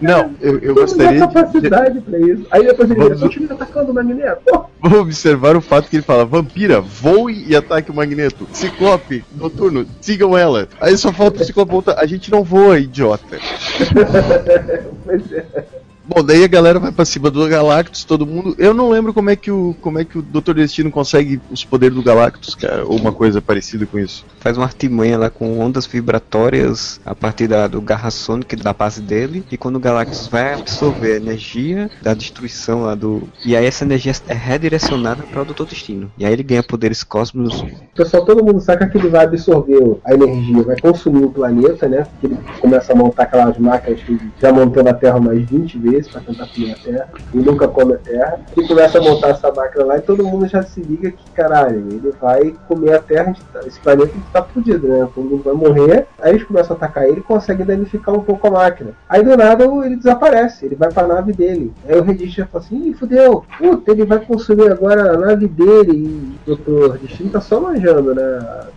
[0.00, 2.46] Não, eu, eu Não gostaria de, capacidade pra isso.
[2.50, 4.64] Aí depois ele Vamos- continua atacando o Magneto.
[4.80, 8.46] Vou observar o fato que ele fala: Vampira, voe e ataque o Magneto.
[8.52, 10.68] Ciclope, noturno, sigam ela.
[10.80, 11.98] Aí só falta o Ciclope voltar.
[11.98, 13.38] A gente não voa, idiota.
[15.04, 15.77] Pois é.
[16.08, 18.54] Bom, daí a galera vai pra cima do Galactus, todo mundo.
[18.56, 20.54] Eu não lembro como é que o, como é que o Dr.
[20.54, 24.24] Destino consegue os poderes do Galactus, cara, ou uma coisa parecida com isso.
[24.40, 29.02] Faz uma artimanha lá com ondas vibratórias a partir da, do garra sônica da base
[29.02, 29.44] dele.
[29.52, 33.28] E quando o Galactus vai absorver a energia da destruição lá do.
[33.44, 36.10] E aí essa energia é redirecionada para o Doutor Destino.
[36.16, 37.62] E aí ele ganha poderes cósmicos.
[37.94, 42.06] Pessoal, todo mundo saca que ele vai absorver a energia, vai consumir o planeta, né?
[42.24, 45.97] Ele começa a montar aquelas máquinas que já montou na Terra mais 20 vezes.
[45.98, 49.28] Desse pra tentar comer a Terra, e nunca come a Terra, e começa a montar
[49.28, 53.00] essa máquina lá e todo mundo já se liga que, caralho, ele vai comer a
[53.00, 55.08] Terra, a tá- esse planeta tá fudido, né?
[55.14, 58.46] Todo mundo vai morrer, aí eles começam a atacar ele e conseguem danificar um pouco
[58.46, 58.92] a máquina.
[59.08, 61.72] Aí do nada ele desaparece, ele vai pra nave dele.
[61.88, 65.48] Aí o Redist já fala assim, ih, fudeu, puta, ele vai consumir agora a nave
[65.48, 65.92] dele
[66.46, 66.98] e o Dr.
[66.98, 68.22] Destino tá só manjando, né?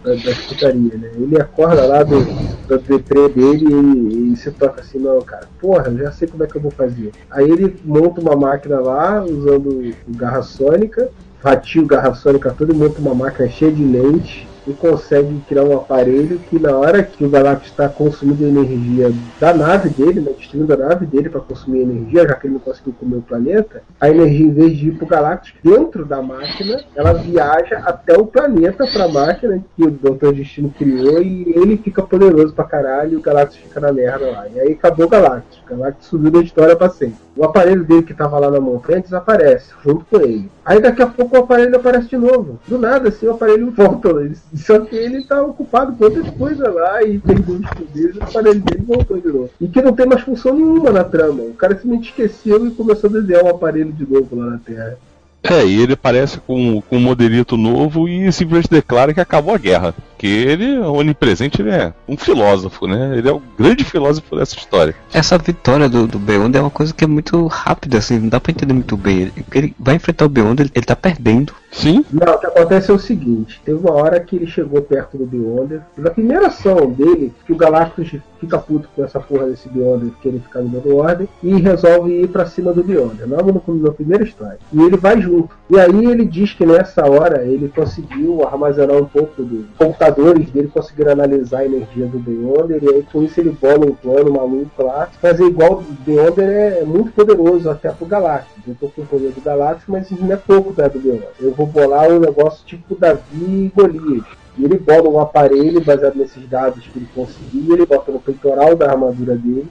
[0.03, 1.11] Da, da né?
[1.15, 2.23] Ele acorda lá do,
[2.67, 6.43] do D3 dele e, e se toca assim, não, cara, porra, eu já sei como
[6.43, 7.10] é que eu vou fazer.
[7.29, 11.09] Aí ele monta uma máquina lá, usando garra sônica,
[11.43, 15.63] ratia o garra sônica todo e monta uma máquina cheia de lentes e consegue criar
[15.63, 20.31] um aparelho que na hora que o Galactus está consumindo energia da nave dele, né,
[20.37, 23.83] destruindo a nave dele para consumir energia, já que ele não conseguiu comer o planeta,
[23.99, 28.17] a energia em vez de ir para o Galactus dentro da máquina, ela viaja até
[28.17, 30.33] o planeta para a máquina que o Dr.
[30.33, 34.47] Destino criou e ele fica poderoso pra caralho e o Galactus fica na merda lá.
[34.47, 35.61] E aí acabou o Galactus.
[35.65, 37.17] O Galactus subiu da história para sempre.
[37.35, 40.49] O aparelho dele que tava lá na montanha desaparece, junto com ele.
[40.65, 42.59] Aí daqui a pouco o aparelho aparece de novo.
[42.67, 44.09] Do nada, assim, o aparelho volta.
[44.09, 48.23] Ele- Só que ele tá ocupado com outras coisas lá e perdeu os poderes, o
[48.23, 49.49] aparelho dele voltou de novo.
[49.61, 51.41] E que não tem mais função nenhuma na trama.
[51.43, 54.97] O cara simplesmente esqueceu e começou a desenhar o aparelho de novo lá na Terra.
[55.43, 59.57] É, e ele aparece com, com um modelito novo e simplesmente declara que acabou a
[59.57, 59.95] guerra.
[60.21, 63.17] Que ele, onipresente, ele é um filósofo, né?
[63.17, 64.93] Ele é o grande filósofo dessa história.
[65.11, 68.39] Essa vitória do, do Beyond é uma coisa que é muito rápida, assim, não dá
[68.39, 69.21] pra entender muito bem.
[69.21, 71.55] Ele, ele vai enfrentar o Beyond, ele, ele tá perdendo.
[71.71, 72.05] Sim.
[72.11, 75.25] Não, o que acontece é o seguinte: teve uma hora que ele chegou perto do
[75.25, 75.81] Beyonder.
[75.97, 80.27] Na primeira ação dele, que o Galactus fica puto com essa porra desse Beyonder, que
[80.27, 83.91] ele fica no dando ordem, e resolve ir pra cima do Beyonder, logo no, na
[83.91, 84.57] primeira história.
[84.73, 85.55] E ele vai junto.
[85.69, 90.67] E aí ele diz que nessa hora ele conseguiu armazenar um pouco dos computadores dele,
[90.67, 94.83] conseguiram analisar a energia do Beyonder, e aí com isso ele bola um plano maluco
[94.83, 95.07] lá.
[95.21, 98.51] Fazer igual o Beyonder é muito poderoso até pro Galactus.
[98.67, 101.29] Eu tô com o poder do Galactus, mas não é pouco perto do Beyonder.
[101.39, 104.23] Eu vou bolar um negócio tipo Davi e Golias.
[104.57, 108.75] E ele bola um aparelho baseado nesses dados que ele conseguiu, ele bota no peitoral
[108.75, 109.67] da armadura dele.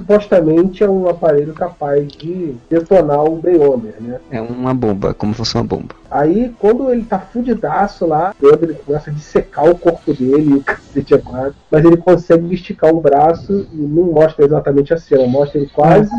[0.00, 4.18] Supostamente é um aparelho capaz de detonar o Beyonder, né?
[4.30, 5.94] É uma bomba, como se fosse uma bomba.
[6.10, 10.52] Aí, quando ele tá fudidaço lá, o Beyonder ele começa a dissecar o corpo dele
[10.52, 14.94] e o cacete é quatro, mas ele consegue esticar o braço e não mostra exatamente
[14.94, 16.10] a cena, mostra ele quase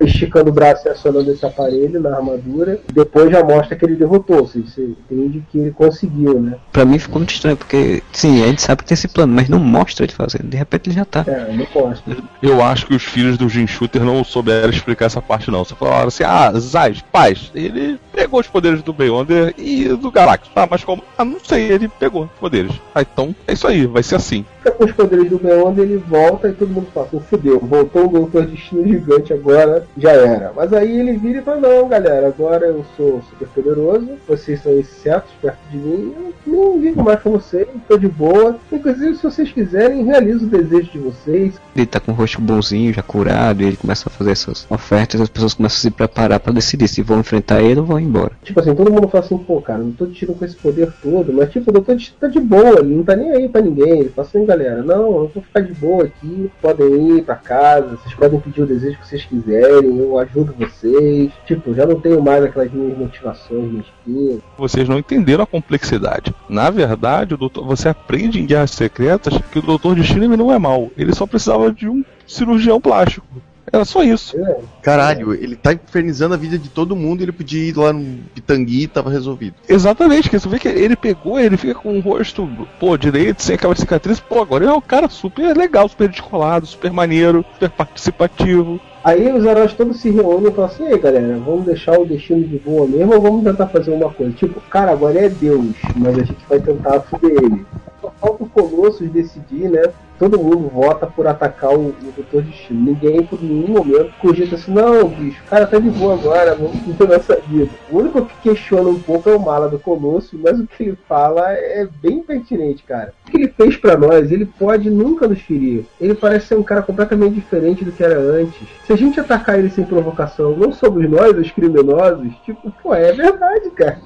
[0.00, 3.96] esticando o braço e acionando esse aparelho na armadura, e depois já mostra que ele
[3.96, 6.56] derrotou, ou seja, você entende que ele conseguiu, né?
[6.72, 9.48] Pra mim ficou muito estranho, porque, sim, a gente sabe que tem esse plano, mas
[9.48, 10.48] não mostra ele fazendo.
[10.48, 11.24] De repente ele já tá.
[11.26, 12.16] É, não mostra.
[12.42, 15.64] Eu acho que os filhos do Jim Shooter não souberam explicar essa parte, não.
[15.64, 20.50] Só falaram assim: ah, Zaz, paz, ele pegou os poderes do Beyonder e do Galactus.
[20.54, 21.02] Ah, mas como?
[21.16, 22.72] Ah, não sei, ele pegou os poderes.
[22.94, 24.44] Ah, então é isso aí, vai ser assim.
[24.66, 28.06] Fica com os poderes do Beyond, ele volta e todo mundo fala, "Pô, fudeu, voltou
[28.06, 30.52] um doutor destino gigante agora, já era.
[30.56, 34.76] Mas aí ele vira e fala, não, galera, agora eu sou super poderoso, vocês são
[34.76, 38.56] insetos perto de mim, eu não ligo mais com vocês, tô de boa.
[38.72, 41.54] Inclusive, se vocês quiserem, realizo o desejo de vocês.
[41.76, 45.20] Ele tá com o rosto bonzinho, já curado, e ele começa a fazer essas ofertas,
[45.20, 48.32] as pessoas começam a se preparar pra decidir se vão enfrentar ele ou vão embora.
[48.42, 51.32] Tipo assim, todo mundo fala assim, pô, cara, não tô destino com esse poder todo,
[51.32, 54.00] mas tipo, o doutor destino tá de boa, ele não tá nem aí pra ninguém.
[54.00, 57.96] Ele fala assim, galera, não, eu vou ficar de boa aqui, podem ir pra casa,
[57.96, 61.30] vocês podem pedir o desejo que vocês quiserem, eu ajudo vocês.
[61.46, 64.40] Tipo, já não tenho mais aquelas minhas motivações mesquinhas.
[64.56, 66.34] Vocês não entenderam a complexidade.
[66.48, 70.58] Na verdade, o doutor, você aprende em Guerras Secretas que o Doutor Destino não é
[70.58, 70.90] mau.
[70.96, 73.26] Ele só precisava de um cirurgião plástico.
[73.72, 74.38] Era só isso.
[74.38, 78.18] É, Caralho, ele tá infernizando a vida de todo mundo ele podia ir lá no
[78.34, 79.56] Pitangui e tava resolvido.
[79.68, 82.48] Exatamente, que você vê que ele pegou, ele fica com o rosto,
[82.78, 86.66] pô, direito, sem aquela cicatriz, pô, agora ele é um cara super legal, super descolado,
[86.66, 88.80] super maneiro, super participativo.
[89.04, 92.42] Aí os heróis todos se reúnem e falam assim, ei galera, vamos deixar o destino
[92.42, 94.32] de boa mesmo ou vamos tentar fazer uma coisa?
[94.32, 97.64] Tipo, cara, agora é Deus, mas a gente vai tentar fuder ele.
[98.00, 99.84] Só falta o Colossus decidir, né?
[100.18, 102.84] Todo mundo vota por atacar o, o Doutor Destino.
[102.86, 106.76] Ninguém, por nenhum momento, cogita assim, não, bicho, o cara tá de boa agora, vamos
[106.80, 107.70] viver nossa vida.
[107.90, 110.98] O único que questiona um pouco é o mala do Colossus, mas o que ele
[111.08, 113.12] fala é bem pertinente, cara.
[113.26, 115.84] O que ele fez pra nós, ele pode nunca nos ferir.
[116.00, 118.68] Ele parece ser um cara completamente diferente do que era antes.
[118.86, 123.12] Se a gente atacar ele sem provocação, não somos nós os criminosos, tipo, pô, é
[123.12, 124.00] verdade, cara.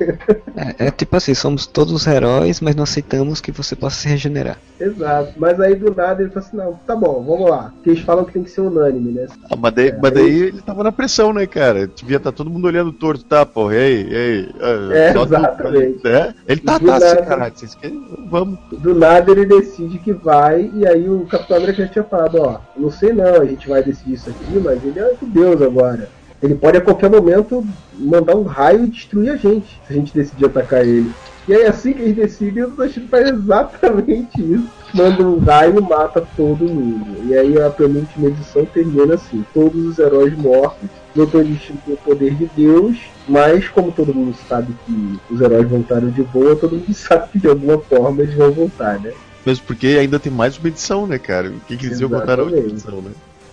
[0.57, 4.59] É, é tipo assim, somos todos heróis, mas não aceitamos que você possa se regenerar.
[4.79, 5.33] Exato.
[5.37, 7.73] Mas aí do nada ele fala assim, não, tá bom, vamos lá.
[7.75, 9.27] Porque eles falam que tem que ser unânime, né?
[9.51, 11.87] Ah, mas, daí, mas daí ele tava na pressão, né, cara?
[11.87, 14.49] Devia estar todo mundo olhando torto, tá, porra, e aí, e aí?
[14.93, 16.05] É, exatamente.
[16.05, 16.35] né?
[16.47, 18.05] Ele tá, Do tá assim, caralho, vocês querem?
[18.31, 18.59] Vamos.
[18.73, 22.59] Do nada ele decide que vai, e aí o Capitão América já tinha falado, ó,
[22.77, 26.09] não sei não, a gente vai decidir isso aqui, mas ele é de Deus agora.
[26.43, 27.65] Ele pode a qualquer momento
[27.95, 31.13] mandar um raio e destruir a gente, se a gente decidir atacar ele.
[31.47, 34.80] E aí assim que eles decidem, o Destino faz exatamente isso.
[34.93, 37.29] Manda um raio e mata todo mundo.
[37.29, 40.89] E aí a penúltima edição termina assim, todos os heróis mortos.
[41.15, 42.97] Doutor Destino tem o poder de Deus,
[43.29, 47.39] mas como todo mundo sabe que os heróis voltaram de boa, todo mundo sabe que
[47.39, 49.13] de alguma forma eles vão voltar, né?
[49.45, 51.49] Mesmo porque ainda tem mais uma edição, né, cara?
[51.49, 53.11] O que, que eles iam botar na última edição, né?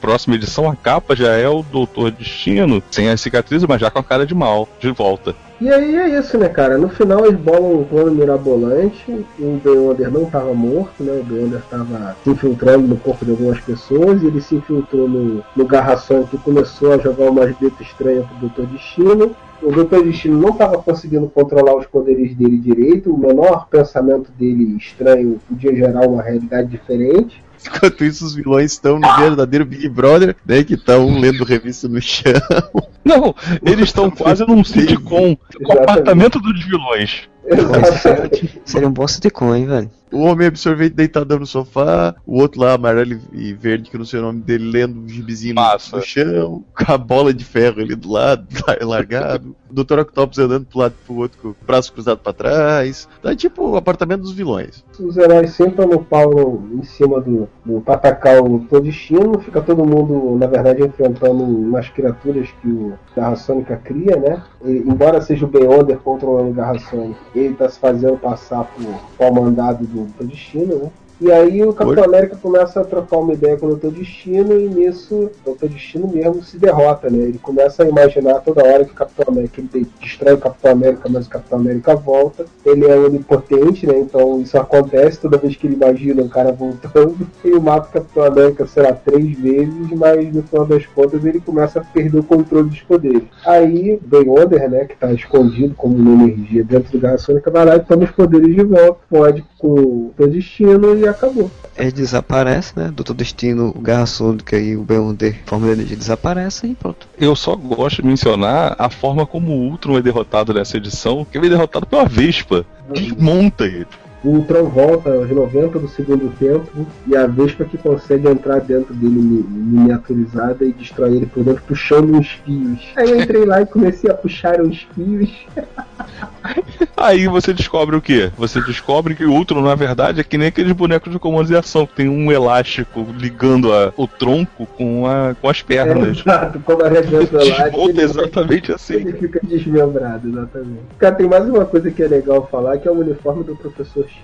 [0.08, 4.00] Próxima edição, a capa já é o Doutor Destino, sem as cicatrizes, mas já com
[4.00, 5.36] a cara de mal, de volta.
[5.60, 6.78] E aí é isso, né, cara?
[6.78, 9.26] No final eles bolam um plano mirabolante.
[9.38, 11.12] O Beyonder não estava morto, né?
[11.12, 14.24] O Beyonder estava se infiltrando no corpo de algumas pessoas.
[14.24, 18.48] E ele se infiltrou no, no garração que começou a jogar umas letras estranhas pro
[18.48, 18.72] Dr.
[18.72, 19.36] Destino.
[19.62, 20.04] O Dr.
[20.04, 23.14] Destino não estava conseguindo controlar os poderes dele direito.
[23.14, 27.44] O menor pensamento dele estranho podia gerar uma realidade diferente.
[27.66, 30.64] Enquanto isso, os vilões estão no verdadeiro Big Brother, né?
[30.64, 32.34] Que estão lendo revista no chão.
[33.04, 35.38] Não, eles estão quase num sitcom.
[35.66, 37.30] O apartamento dos vilões.
[37.46, 38.62] Exatamente.
[38.66, 39.92] Seria um bom sitcom, hein, velho?
[40.12, 44.06] O homem absorvente deitadão no sofá, o outro lá, amarelo e verde, que eu não
[44.06, 45.98] sei o nome dele, lendo um gibizinho no, Massa.
[45.98, 49.56] no chão, com a bola de ferro ali do lado, lar- largado.
[49.70, 50.00] O Dr.
[50.00, 53.08] Octopus andando pro lado e pro outro com o braço cruzado pra trás.
[53.22, 54.84] Tá tipo o apartamento dos vilões.
[54.98, 60.38] Os heróis sentam no pau no- em cima do, do Doutor Destino, fica todo mundo,
[60.38, 64.42] na verdade, enfrentando umas criaturas que o Garra Sônica cria, né?
[64.64, 68.86] E, embora seja o Beyonder controlando o Garra Sônica, ele tá se fazendo passar por
[69.18, 70.92] pau mandado do Destino, né?
[71.20, 72.04] E aí o Capitão?
[72.04, 76.08] América começa a trocar uma ideia com o Doutor Destino e nisso o Doutor Destino
[76.08, 77.18] mesmo se derrota, né?
[77.18, 81.10] Ele começa a imaginar toda hora que o Capitão América ele destrói o Capitão América,
[81.10, 82.46] mas o Capitão América volta.
[82.66, 83.98] Ele é onipotente, né?
[83.98, 87.28] Então isso acontece toda vez que ele imagina o cara voltando.
[87.44, 91.40] Ele mata o Capitão América, sei lá, três vezes, mas no final das contas ele
[91.40, 93.24] começa a perder o controle dos poderes.
[93.46, 97.76] Aí Beyonder, né, que tá escondido como uma energia dentro do Garra Sônica, vai lá
[97.78, 101.52] e toma os poderes de volta, pode com o seu destino e acabou.
[101.78, 102.92] Ele desaparece, né?
[102.94, 107.08] Doutor Destino, o Garra Sônica e o Beyonder, forma de energia, desaparecem e pronto.
[107.20, 111.38] Eu só gosto de mencionar a forma como o Ultron é derrotado nessa edição, que
[111.38, 112.66] ele é derrotado pela Vespa.
[112.92, 113.88] Desmonta ele.
[114.28, 118.94] O Ultron volta aos 90 do segundo tempo e a Vespa que consegue entrar dentro
[118.94, 122.80] dele mi- miniaturizada e destrói ele por dentro, puxando uns fios.
[122.98, 125.30] Aí eu entrei lá e comecei a puxar uns fios.
[126.96, 128.32] Aí você descobre o quê?
[128.38, 131.56] Você descobre que o Ultron, na verdade, é que nem aqueles bonecos de comando de
[131.56, 136.20] ação, que tem um elástico ligando a- o tronco com, a, com as pernas.
[136.20, 137.64] Exato, como a Redenção lá.
[137.70, 138.96] Desmonta exatamente assim.
[138.96, 140.82] Ele fica desmembrado, exatamente.
[140.98, 144.04] Cara, tem mais uma coisa que é legal falar, que é o uniforme do Professor
[144.06, 144.17] X,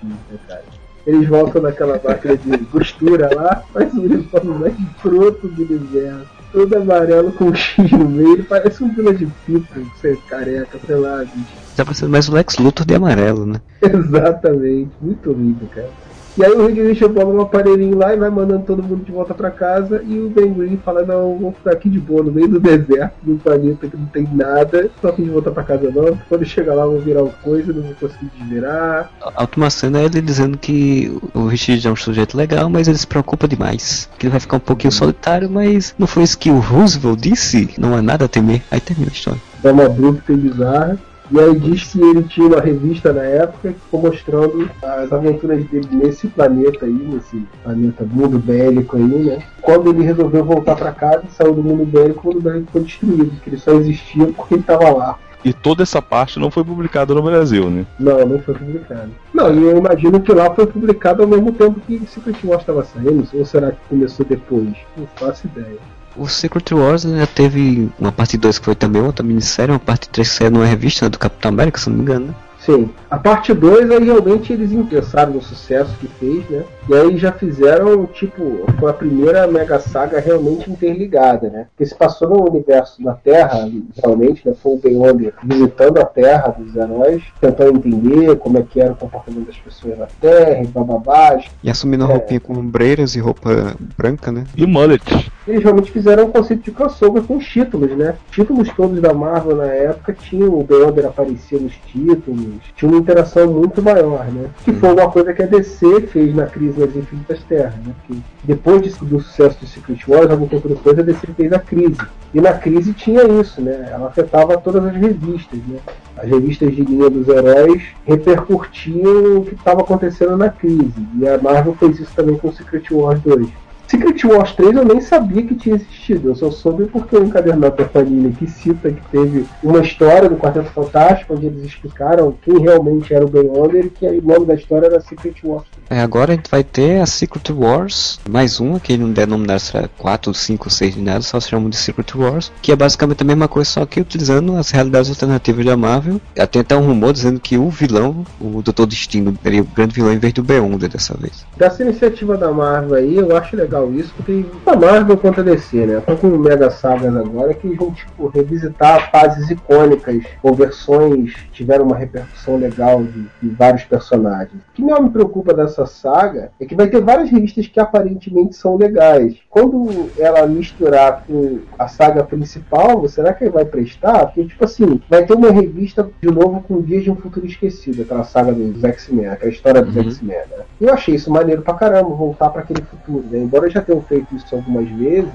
[1.06, 6.26] Eles voltam naquela máquina de costura lá, faz o uniforme mais pronto do universo.
[6.50, 10.96] Todo amarelo com um X no meio, parece um vila de pipa, sei, careca, sei
[10.96, 11.64] lá, bicho.
[11.76, 13.60] Tá parecendo mais o Lex Luthor de amarelo, né?
[13.82, 15.90] Exatamente, muito lindo, cara.
[16.36, 19.12] E aí o Reed Richard bola um aparelhinho lá e vai mandando todo mundo de
[19.12, 20.02] volta pra casa.
[20.04, 23.14] E o Ben Green fala: Não, vamos ficar aqui de boa, no meio do deserto,
[23.22, 24.90] num planeta que não tem nada.
[25.00, 26.18] Tô aqui de volta pra casa, não.
[26.28, 29.12] Quando chegar lá, eu vou virar uma coisa, não vou conseguir desvirar.
[29.22, 32.98] A última cena é ele dizendo que o Richard é um sujeito legal, mas ele
[32.98, 34.08] se preocupa demais.
[34.18, 37.70] Que ele vai ficar um pouquinho solitário, mas não foi isso que o Roosevelt disse?
[37.78, 38.60] Não há nada a temer.
[38.72, 39.40] Aí termina a história.
[39.62, 40.98] Dá uma abrupta e bizarra.
[41.30, 45.64] E aí diz que ele tinha uma revista na época que ficou mostrando as aventuras
[45.64, 49.42] dele nesse planeta aí, nesse planeta mundo bélico aí, né?
[49.62, 53.40] Quando ele resolveu voltar pra casa, saiu do mundo bélico, o mundo bélico foi destruído,
[53.42, 55.18] que ele só existia porque ele tava lá.
[55.44, 57.84] E toda essa parte não foi publicada no Brasil, né?
[57.98, 59.10] Não, não foi publicado.
[59.32, 62.82] Não, e eu imagino que lá foi publicado ao mesmo tempo que Secret Wars estava
[62.82, 64.72] saindo, ou será que começou depois?
[64.96, 65.78] Não faço ideia.
[66.16, 70.08] O Secret Wars né, teve uma parte 2 que foi também outra minissérie, uma parte
[70.08, 72.34] 3 que saiu numa revista né, do Capitão América, se não me engano, né?
[72.64, 72.88] Sim.
[73.10, 76.64] A parte 2 aí realmente eles pensaram no sucesso que fez, né?
[76.88, 78.42] E aí já fizeram, tipo,
[78.78, 81.66] foi a primeira mega saga realmente interligada, né?
[81.70, 83.68] Porque se passou no universo da Terra,
[84.02, 84.54] realmente, né?
[84.62, 88.96] Foi o Beyonder visitando a Terra dos heróis, tentando entender como é que era o
[88.96, 91.38] comportamento das pessoas na Terra, e bababá.
[91.62, 94.44] E assumindo a roupinha com ombreiras e roupa branca, né?
[94.56, 95.30] E mullet.
[95.46, 98.14] Eles realmente fizeram um conceito de crossover com os títulos, né?
[98.30, 103.46] Títulos todos da Marvel na época tinham, o Beyonder aparecia nos títulos, tinha uma interação
[103.52, 104.48] muito maior, né?
[104.64, 107.92] Que foi uma coisa que a DC fez na crise das Infinitas Terras, né?
[108.06, 111.58] Porque depois de- do sucesso do Secret Wars, algum tempo depois, a DC fez a
[111.58, 111.98] crise.
[112.32, 113.88] E na crise tinha isso, né?
[113.92, 115.78] Ela afetava todas as revistas, né?
[116.16, 120.92] As revistas de linha dos heróis repercutiam o que estava acontecendo na crise.
[121.18, 123.48] E a Marvel fez isso também com o Secret Wars 2.
[123.86, 125.94] Secret Wars 3 eu nem sabia que tinha existido.
[126.04, 126.28] Assistido.
[126.28, 130.36] Eu só soube porque o encadernado da Panini que cita que teve uma história do
[130.36, 134.54] Quarteto Fantástico onde eles explicaram quem realmente era o Beyonder e que o nome da
[134.54, 135.64] história era Secret Wars.
[135.88, 139.88] É, agora a gente vai ter a Secret Wars, mais uma, que não denominar será
[139.98, 143.26] 4, 5, 6 de nada, só se chamam de Secret Wars, que é basicamente a
[143.26, 146.20] mesma coisa, só que utilizando as realidades alternativas da Marvel.
[146.50, 150.12] Tem até um rumor dizendo que o vilão, o Doutor Destino, seria o grande vilão
[150.12, 151.44] em vez do Beyonder dessa vez.
[151.56, 155.86] Dessa iniciativa da Marvel aí, eu acho legal isso, porque a Marvel contra a DC,
[155.86, 155.93] né?
[155.98, 161.84] Estão com mega sagas agora que vão, tipo, revisitar fases icônicas ou versões que tiveram
[161.86, 164.60] uma repercussão legal de, de vários personagens.
[164.70, 168.56] O que não me preocupa dessa saga é que vai ter várias revistas que aparentemente
[168.56, 169.36] são legais.
[169.50, 174.26] Quando ela misturar com a saga principal, será que vai prestar?
[174.26, 178.02] Porque, tipo assim, vai ter uma revista de novo com Dias de um Futuro Esquecido,
[178.02, 180.02] aquela saga dos X-Men, aquela história dos Uhum.
[180.02, 180.64] X-Men, né?
[180.80, 183.38] Eu achei isso maneiro pra caramba, voltar pra aquele futuro, né?
[183.38, 185.30] Embora já tenham feito isso algumas vezes,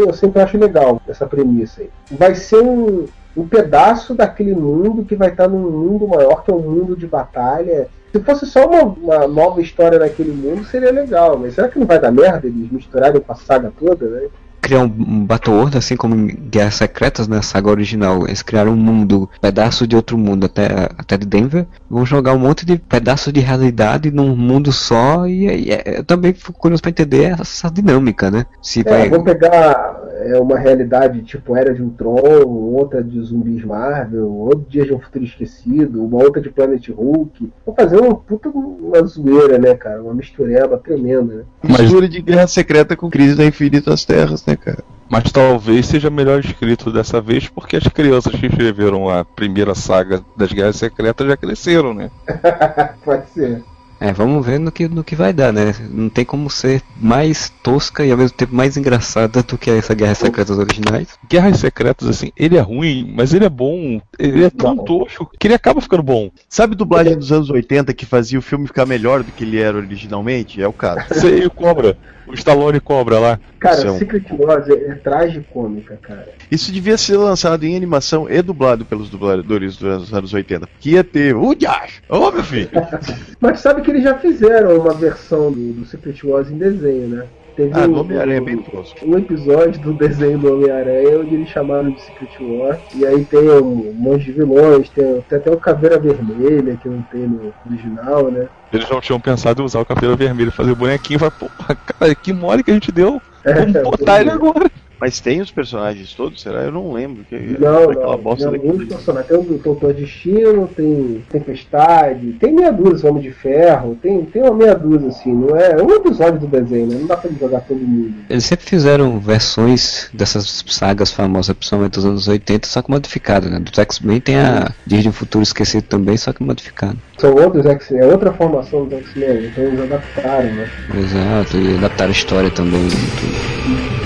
[0.00, 1.90] eu sempre acho legal essa premissa aí.
[2.10, 3.06] Vai ser um,
[3.36, 7.06] um pedaço daquele mundo que vai estar num mundo maior, que é um mundo de
[7.06, 7.88] batalha.
[8.12, 11.86] Se fosse só uma, uma nova história naquele mundo, seria legal, mas será que não
[11.86, 14.28] vai dar merda eles misturarem com a saga toda, né?
[14.60, 18.26] Criar um, um Battle World, assim como em Guerras Secretas, na saga original.
[18.26, 21.66] Eles criaram um mundo, pedaço de outro mundo, até, até de Denver.
[21.90, 25.26] Vão jogar um monte de pedaços de realidade num mundo só.
[25.26, 28.46] E, e é- eu também fico curioso pra entender essa dinâmica, né?
[28.62, 29.08] Se É, vai.
[29.08, 34.84] vão pegar é, uma realidade tipo Era de Ultron, outra de zumbis Marvel, outro Dia
[34.84, 37.50] de um Futuro Esquecido, uma outra de Planet Hulk.
[37.64, 40.02] Vão fazer uma puta uma zoeira, né, cara?
[40.02, 41.42] Uma mistureba tremenda, né?
[41.62, 44.82] Mistura de Guerra Secreta com Crise da Infinitas Terras, né, cara?
[45.10, 50.22] Mas talvez seja melhor escrito dessa vez porque as crianças que escreveram a primeira saga
[50.36, 52.10] das Guerras Secretas já cresceram, né?
[53.04, 53.62] Pode ser.
[54.00, 55.74] É, vamos ver no que, no que vai dar, né?
[55.90, 59.92] Não tem como ser mais tosca e ao mesmo tempo mais engraçada do que essa
[59.92, 61.08] Guerras Secretas originais.
[61.28, 64.00] Guerras Secretas, assim, ele é ruim, mas ele é bom.
[64.16, 66.30] Ele é tão tosco que ele acaba ficando bom.
[66.48, 69.76] Sabe dublagem dos anos 80 que fazia o filme ficar melhor do que ele era
[69.76, 70.62] originalmente?
[70.62, 71.02] É o caso.
[71.14, 71.98] Sei o Cobra.
[72.28, 73.40] O Stallone Cobra lá.
[73.58, 76.28] Cara, São- Secret Wars é, é tragicômica, cara.
[76.50, 80.68] Isso devia ser lançado em animação e dublado pelos dubladores dos anos 80.
[80.80, 81.34] Que ia ter.
[81.34, 82.02] Uh, Josh!
[82.08, 82.70] Ô, meu filho!
[83.40, 87.26] Mas sabe que eles já fizeram uma versão do, do Secret Wars em desenho, né?
[87.58, 88.96] Teve Ah, um, Homem-Aranha é bem tosco.
[89.04, 92.78] um episódio do desenho do Homem-Aranha onde eles chamaram de Secret Wars.
[92.94, 97.02] E aí tem um monte de vilões, tem, tem até o Caveira Vermelha, que não
[97.02, 98.46] tem no original, né?
[98.72, 101.18] Eles não tinham pensado em usar o cabelo vermelho e fazer bonequinho.
[101.18, 103.20] Vai, porra, cara, que mole que a gente deu.
[103.44, 104.70] Vamos botar ele agora.
[105.00, 106.42] Mas tem os personagens todos?
[106.42, 106.62] Será?
[106.62, 107.24] Eu não lembro.
[107.24, 109.28] Que, Não, aquela não, bosta não, muitos personagens.
[109.28, 114.54] Tem o Doutor Destino, tem Tempestade, tem meia dúzia, Homem de Ferro, tem, tem uma
[114.54, 115.72] meia dúzia, assim, não é?
[115.72, 116.96] É um episódio do desenho, né?
[117.00, 118.14] Não dá pra jogar todo mundo.
[118.28, 123.58] Eles sempre fizeram versões dessas sagas famosas, principalmente dos anos 80, só que modificadas, né?
[123.58, 126.98] Do X-Men tem a Dias de um Futuro Esquecido também, só que modificado.
[127.18, 130.70] São outros X-Men, é outra formação dos X-Men, então eles adaptaram, né?
[130.94, 132.82] Exato, e adaptaram a história também.
[132.82, 132.90] né?
[133.20, 133.97] tudo.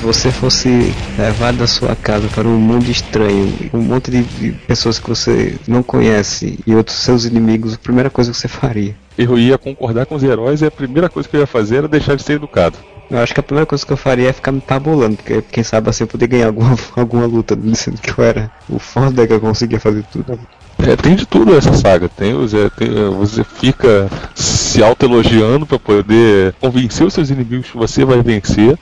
[0.00, 5.08] Você fosse levado da sua casa para um mundo estranho, um monte de pessoas que
[5.08, 8.94] você não conhece e outros seus inimigos, a primeira coisa que você faria?
[9.18, 11.88] Eu ia concordar com os heróis e a primeira coisa que eu ia fazer era
[11.88, 12.78] deixar de ser educado.
[13.10, 15.64] Eu acho que a primeira coisa que eu faria é ficar me tabolando, porque quem
[15.64, 19.32] sabe assim eu poder ganhar alguma, alguma luta, dizendo que eu era o foda que
[19.32, 20.38] eu conseguia fazer tudo.
[20.88, 22.08] É, tem de tudo essa saga.
[22.08, 27.76] Tem, é, tem, é, você fica se autoelogiando para poder convencer os seus inimigos que
[27.76, 28.78] você vai vencer.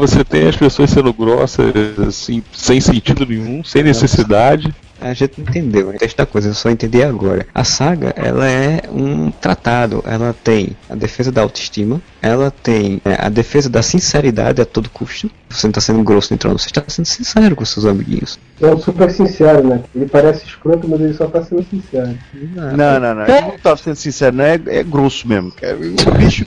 [0.00, 1.72] Você tem as pessoas sendo grossas,
[2.06, 4.74] assim, sem sentido nenhum, sem necessidade.
[5.02, 5.98] A gente não entendeu, né?
[6.00, 7.46] Esta coisa, eu só entendi agora.
[7.54, 13.26] A saga, ela é um tratado, ela tem a defesa da autoestima, ela tem é,
[13.26, 15.30] a defesa da sinceridade a todo custo.
[15.48, 18.38] Você não está sendo grosso nem trono, você está sendo sincero com seus amiguinhos.
[18.60, 19.82] É um super sincero, né?
[19.94, 22.16] Ele parece escroto, mas ele só tá sendo sincero.
[22.32, 23.26] Não, não, não.
[23.26, 25.52] Eu não tava sendo sincero, não é, é grosso mesmo.
[25.52, 25.76] cara.
[25.76, 26.46] O bicho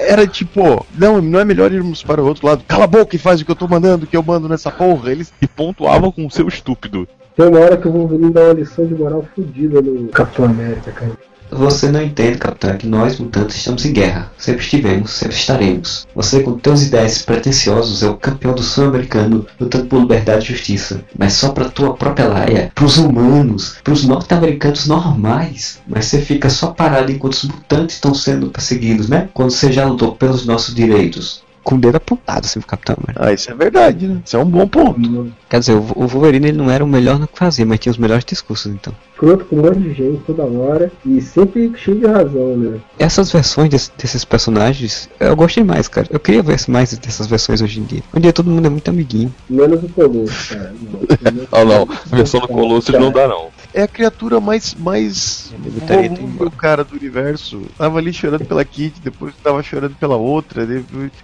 [0.00, 2.64] era tipo, não, não é melhor irmos para o outro lado.
[2.66, 5.10] Cala a boca e faz o que eu tô mandando, que eu mando nessa porra.
[5.12, 7.06] Eles E pontuavam com o seu estúpido.
[7.40, 10.44] Tem uma hora que eu vou vir dar uma lição de moral fodida no Capitão
[10.44, 11.12] América, cara.
[11.50, 14.30] Você não entende, capitão, é que nós, mutantes, estamos em guerra.
[14.36, 16.06] Sempre estivemos, sempre estaremos.
[16.14, 20.48] Você, com teus ideias pretensiosos, é o campeão do sul americano, lutando por liberdade e
[20.54, 21.02] justiça.
[21.18, 25.80] Mas só pra tua própria laia, pros humanos, pros norte-americanos normais.
[25.88, 29.30] Mas você fica só parado enquanto os mutantes estão sendo perseguidos, né?
[29.32, 31.42] Quando você já lutou pelos nossos direitos.
[31.62, 33.26] Com o dedo apontado assim pro Capitão América.
[33.26, 34.20] Ah, isso é verdade, né?
[34.24, 35.32] Isso é um bom ponto.
[35.48, 37.90] Quer dizer, o, o Wolverine ele não era o melhor no que fazia, mas tinha
[37.92, 38.94] os melhores discursos então.
[39.12, 42.78] Escroto com um monte de gente toda hora e sempre cheio de razão, né?
[42.98, 46.06] Essas versões desse- desses personagens, eu gostei mais, cara.
[46.10, 48.00] Eu queria ver mais dessas versões hoje em dia.
[48.10, 49.32] Hoje em dia todo mundo é muito amiguinho.
[49.48, 50.72] Menos o Colosso, cara.
[50.80, 51.82] Não, Ah não,
[52.12, 53.48] a versão do Colossus não dá não.
[53.72, 57.62] É a criatura mais, mais tudo volúvel, cara, do universo.
[57.78, 60.66] Tava ali chorando pela Kitty, depois tava chorando pela outra.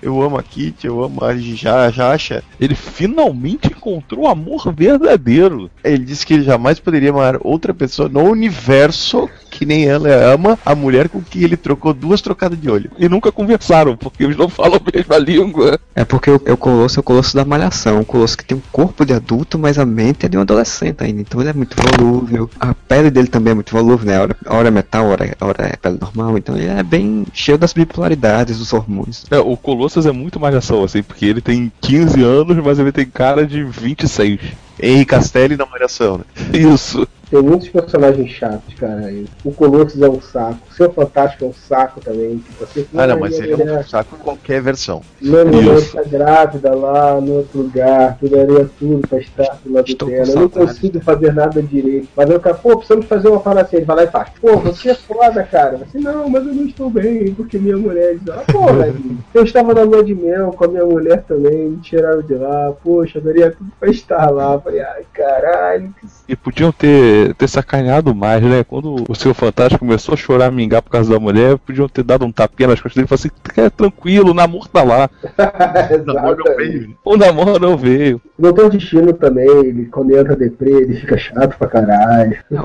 [0.01, 2.45] Eu amo a Kitty, eu amo a Ja- Jasha.
[2.61, 5.71] Ele finalmente encontrou o amor verdadeiro.
[5.83, 10.59] Ele disse que ele jamais poderia amar outra pessoa no universo que nem ela ama
[10.65, 12.91] a mulher com que ele trocou duas trocadas de olho.
[12.99, 15.81] E nunca conversaram, porque eles não falam a mesma língua.
[15.95, 18.01] É porque o, o Colosso é o Colosso da Malhação.
[18.01, 21.03] O Colosso que tem um corpo de adulto, mas a mente é de um adolescente
[21.03, 21.23] ainda.
[21.23, 22.51] Então ele é muito volúvel.
[22.61, 24.21] A pele dele também é muito volúvel, né?
[24.21, 26.37] Hora, hora é metal, hora, hora é pele normal.
[26.37, 29.25] Então ele é bem cheio das bipolaridades, dos hormônios.
[29.31, 33.07] É, o Colossus é muito malhação, assim, porque ele tem 15 anos, mas ele tem
[33.07, 34.39] cara de 26.
[34.83, 36.25] Henry Castelli na malhação, né?
[36.53, 37.09] Isso.
[37.31, 39.13] Tem muitos personagens chatos, cara.
[39.45, 40.59] O Colossus é um saco.
[40.71, 42.39] O Seu Fantástico é um saco também.
[42.39, 45.03] Tipo, assim, Ah, não, mas ele é um saco em qualquer versão.
[45.21, 45.97] Isso.
[45.99, 50.21] está grávida lá no outro lugar, tu daria tudo pra estar do lado Estou dela.
[50.23, 50.67] Eu não saudade.
[50.67, 52.09] consigo fazer nada direito.
[52.17, 53.77] Mas eu cara, pô, precisamos fazer uma parada assim.
[53.77, 54.29] Ele vai lá e faz.
[54.41, 55.81] Pô, você é foda, cara.
[55.83, 58.95] Assim, não, mas eu não estou bem, porque minha mulher diz, ah, porra,
[59.35, 62.73] eu estava na lua de mel com a minha mulher também, me tiraram de lá,
[62.83, 64.55] poxa, daria tudo pra estar lá.
[64.55, 68.65] Eu Falei, ai, caralho, que E podiam ter, ter sacaneado mais, né?
[68.65, 72.25] Quando o seu fantástico começou a chorar, mingar por causa da mulher, podiam ter dado
[72.25, 75.11] um tapinha nas costas dele e falar assim: "É, tranquilo, o namoro tá lá.
[75.97, 76.97] O namoro não veio.
[77.05, 78.21] O namoro não veio.
[78.39, 82.37] O Doutor Destino também, ele, quando entra deprê, ele fica chato pra caralho.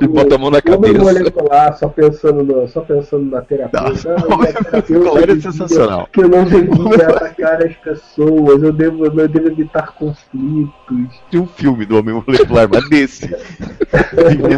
[0.00, 1.04] Ele bota a mão na Homem cabeça.
[1.04, 3.80] molecular, só pensando, no, só pensando na terapia.
[3.80, 4.38] Nossa, Não,
[5.14, 6.08] minha é sensacional.
[6.12, 10.70] Que eu não devia atacar as pessoas, eu devo, eu devo evitar conflitos.
[11.30, 13.28] Tem um filme do Homem Molecular, mas desse.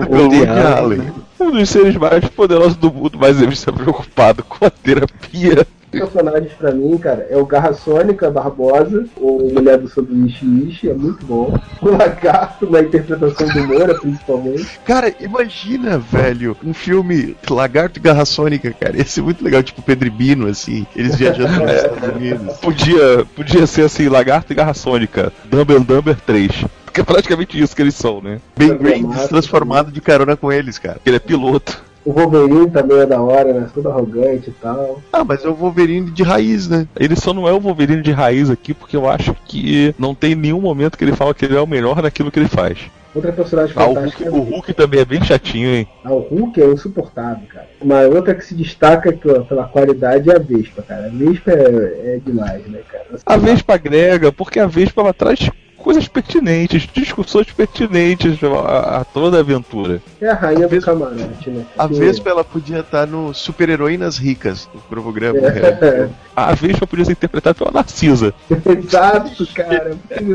[0.09, 0.46] Woody.
[0.46, 1.12] Allen.
[1.40, 5.66] Um dos seres mais poderosos do mundo, mas ele está preocupado com a terapia.
[5.93, 10.94] Personagens pra mim, cara, é o Garra Sônica Barbosa, ou Mulher do Sanduíche Ishi, é
[10.94, 11.59] muito bom.
[11.81, 14.81] O Lagarto, na interpretação do Moura, principalmente.
[14.85, 18.97] Cara, imagina, velho, um filme Lagarto e Garra Sônica, cara.
[18.97, 22.56] Ia ser muito legal, tipo Pedro e Bino, assim, eles viajando nos Estados Unidos.
[22.59, 26.64] Podia, podia ser assim: Lagarto e Garra Sônica, Dumble Dumber 3.
[26.85, 28.39] Porque é praticamente isso que eles são, né?
[28.55, 31.01] Ben Graves transformado de carona com eles, cara.
[31.06, 31.82] Ele é piloto.
[32.05, 33.66] O Wolverine também é da hora, né?
[33.73, 35.01] Todo arrogante e tal.
[35.12, 36.87] Ah, mas é o Wolverine de raiz, né?
[36.99, 40.35] Ele só não é o Wolverine de raiz aqui, porque eu acho que não tem
[40.35, 42.79] nenhum momento que ele fala que ele é o melhor naquilo que ele faz.
[43.15, 45.87] Outra personagem Ah, o, fantástica Hulk, o Hulk também é bem chatinho, hein?
[46.03, 47.69] Ah, o Hulk é insuportável, cara.
[47.81, 51.07] Uma outra que se destaca pela, pela qualidade é a Vespa, cara.
[51.07, 53.05] A Vespa é, é demais, né, cara?
[53.27, 55.51] A Vespa agrega, porque a Vespa ela traz
[55.82, 60.00] coisas pertinentes, discussões pertinentes a, a toda a aventura.
[60.20, 61.64] É a rainha do Vespa- camarote, né?
[61.76, 65.40] A Que- Vespa, ela podia estar no Super Heroínas Ricas, do programa.
[65.40, 65.50] né?
[65.82, 66.09] É.
[66.34, 68.32] A Vespa podia ser interpretada pela Narcisa.
[68.66, 69.96] Exato, cara.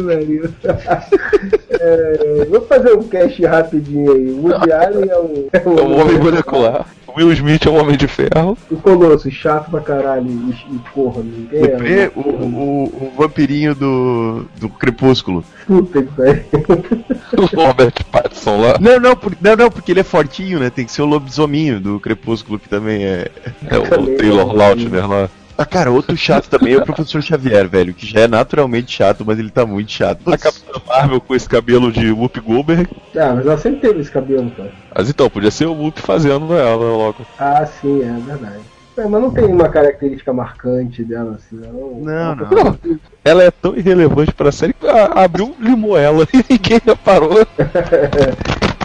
[1.79, 4.29] É, vou fazer um cast rapidinho aí.
[4.31, 6.85] O Woody Allen é o, é É o Homem Molecular.
[7.07, 8.57] O Will Smith é o Homem de Ferro.
[8.69, 12.11] O Colosso, chato pra caralho e, e porra, ninguém Deprê, é.
[12.15, 15.43] o, o, o vampirinho do, do Crepúsculo.
[15.65, 16.43] Puta que pariu.
[17.38, 18.77] O Robert Pattinson lá.
[18.79, 20.69] Não, não, por- não, não, porque ele é fortinho, né?
[20.69, 23.27] Tem que ser o lobisominho do Crepúsculo, que também é.
[23.69, 25.29] É o Taylor Lautner lá.
[25.57, 29.25] Ah, cara, outro chato também é o Professor Xavier, velho, que já é naturalmente chato,
[29.25, 30.31] mas ele tá muito chato.
[30.31, 32.88] A Capitã Marvel com esse cabelo de Whoop Goldberg.
[33.15, 34.71] Ah, mas ela sempre teve esse cabelo, cara.
[34.95, 37.25] Mas então, podia ser o Whoop fazendo ela logo.
[37.39, 38.76] Ah, sim, é verdade.
[38.97, 41.99] É, mas não tem uma característica marcante dela, assim, não.
[42.01, 42.49] Não, não.
[42.49, 47.45] Não, ela é tão irrelevante pra série que a- abriu, limou ela e ninguém reparou.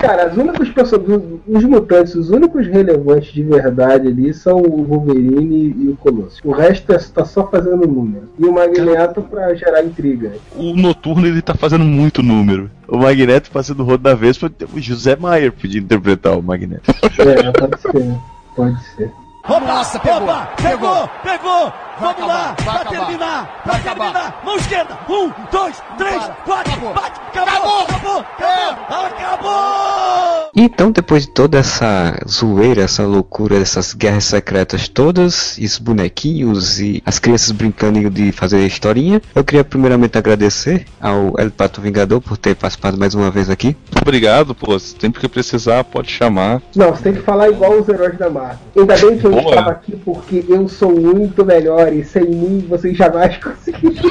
[0.00, 5.76] Cara, os únicos personagens, os mutantes, os únicos relevantes de verdade ali são o Wolverine
[5.78, 6.40] e o Colosso.
[6.44, 8.24] O resto é- tá só fazendo número.
[8.36, 10.32] E o Magneto pra gerar intriga.
[10.56, 12.68] O Noturno ele tá fazendo muito número.
[12.88, 16.90] O Magneto passando o rodo da vez, o José Maier podia interpretar o Magneto.
[16.90, 18.14] É, pode ser.
[18.56, 19.10] Pode ser.
[19.48, 25.82] Nossa, pegou, opa, pegou, pegou, vamos lá, pra terminar, pra terminar, mão esquerda, um, dois,
[25.98, 30.50] três, quatro, bate, acabou, acabou, acabou, acabou!
[30.54, 36.78] Então, depois de toda essa zoeira, essa loucura, essas guerras secretas todas, e os bonequinhos
[36.78, 42.20] e as crianças brincando de fazer historinha, eu queria primeiramente agradecer ao El Pato Vingador
[42.20, 43.76] por ter participado mais uma vez aqui.
[44.00, 44.78] Obrigado, pô.
[44.78, 46.60] Sempre que precisar, pode chamar.
[46.76, 48.58] Não, você tem que falar igual os heróis da Marvel.
[48.76, 49.50] Ainda bem que eu Boa.
[49.54, 54.02] estava aqui porque eu sou muito melhor e sem mim vocês jamais conseguiriam.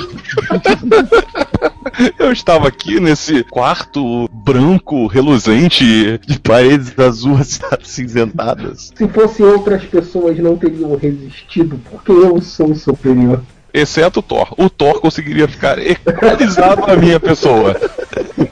[2.18, 8.92] Eu estava aqui nesse quarto branco, reluzente, De paredes azuis acinzentadas.
[8.96, 13.42] Se fossem outras pessoas não teriam resistido porque eu sou superior.
[13.74, 14.54] exceto o Thor.
[14.58, 17.76] O Thor conseguiria ficar equalizado na minha pessoa.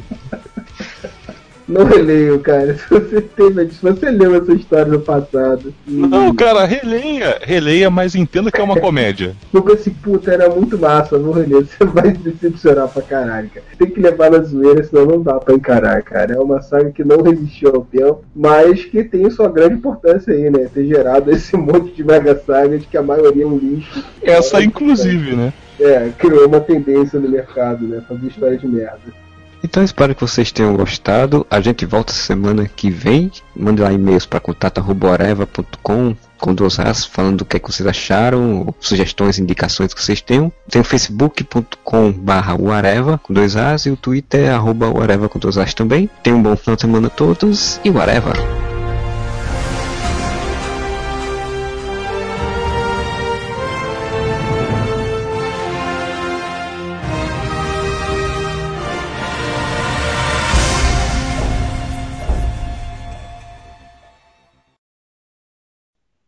[1.69, 2.73] Não releio, cara.
[2.75, 5.71] Se você teve, se você leu essa história no passado.
[5.87, 7.39] e Não, cara, releia.
[7.41, 9.35] Releia, mas entenda que é uma comédia.
[9.53, 11.65] Eu pensei, puta, era muito massa, não reler.
[11.69, 13.65] Você vai se decepcionar pra caralho, cara.
[13.77, 16.33] Tem que levar na zoeira, senão não dá pra encarar, cara.
[16.33, 20.49] É uma saga que não resistiu ao tempo, mas que tem sua grande importância aí,
[20.49, 20.67] né?
[20.73, 24.03] Ter gerado esse monte de mega sagas que a maioria é um lixo.
[24.23, 25.53] Essa, inclusive, né?
[25.79, 28.01] É, criou uma tendência no mercado, né?
[28.07, 29.28] Fazer história de merda.
[29.63, 31.45] Então espero que vocês tenham gostado.
[31.49, 33.31] A gente volta semana que vem.
[33.55, 38.73] Mande lá e-mails para contato.areva.com com duas As falando do que, é que vocês acharam,
[38.79, 40.51] sugestões, indicações que vocês tenham.
[40.69, 45.57] Tem o facebook.com barra Uareva com dois As e o Twitter arroba Uareva com dois
[45.57, 46.09] As também.
[46.23, 48.68] Tenham um bom final de semana a todos e Uareva!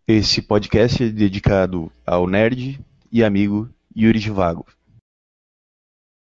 [0.07, 2.79] Esse podcast é dedicado ao nerd
[3.11, 4.65] e amigo Yuri Vago.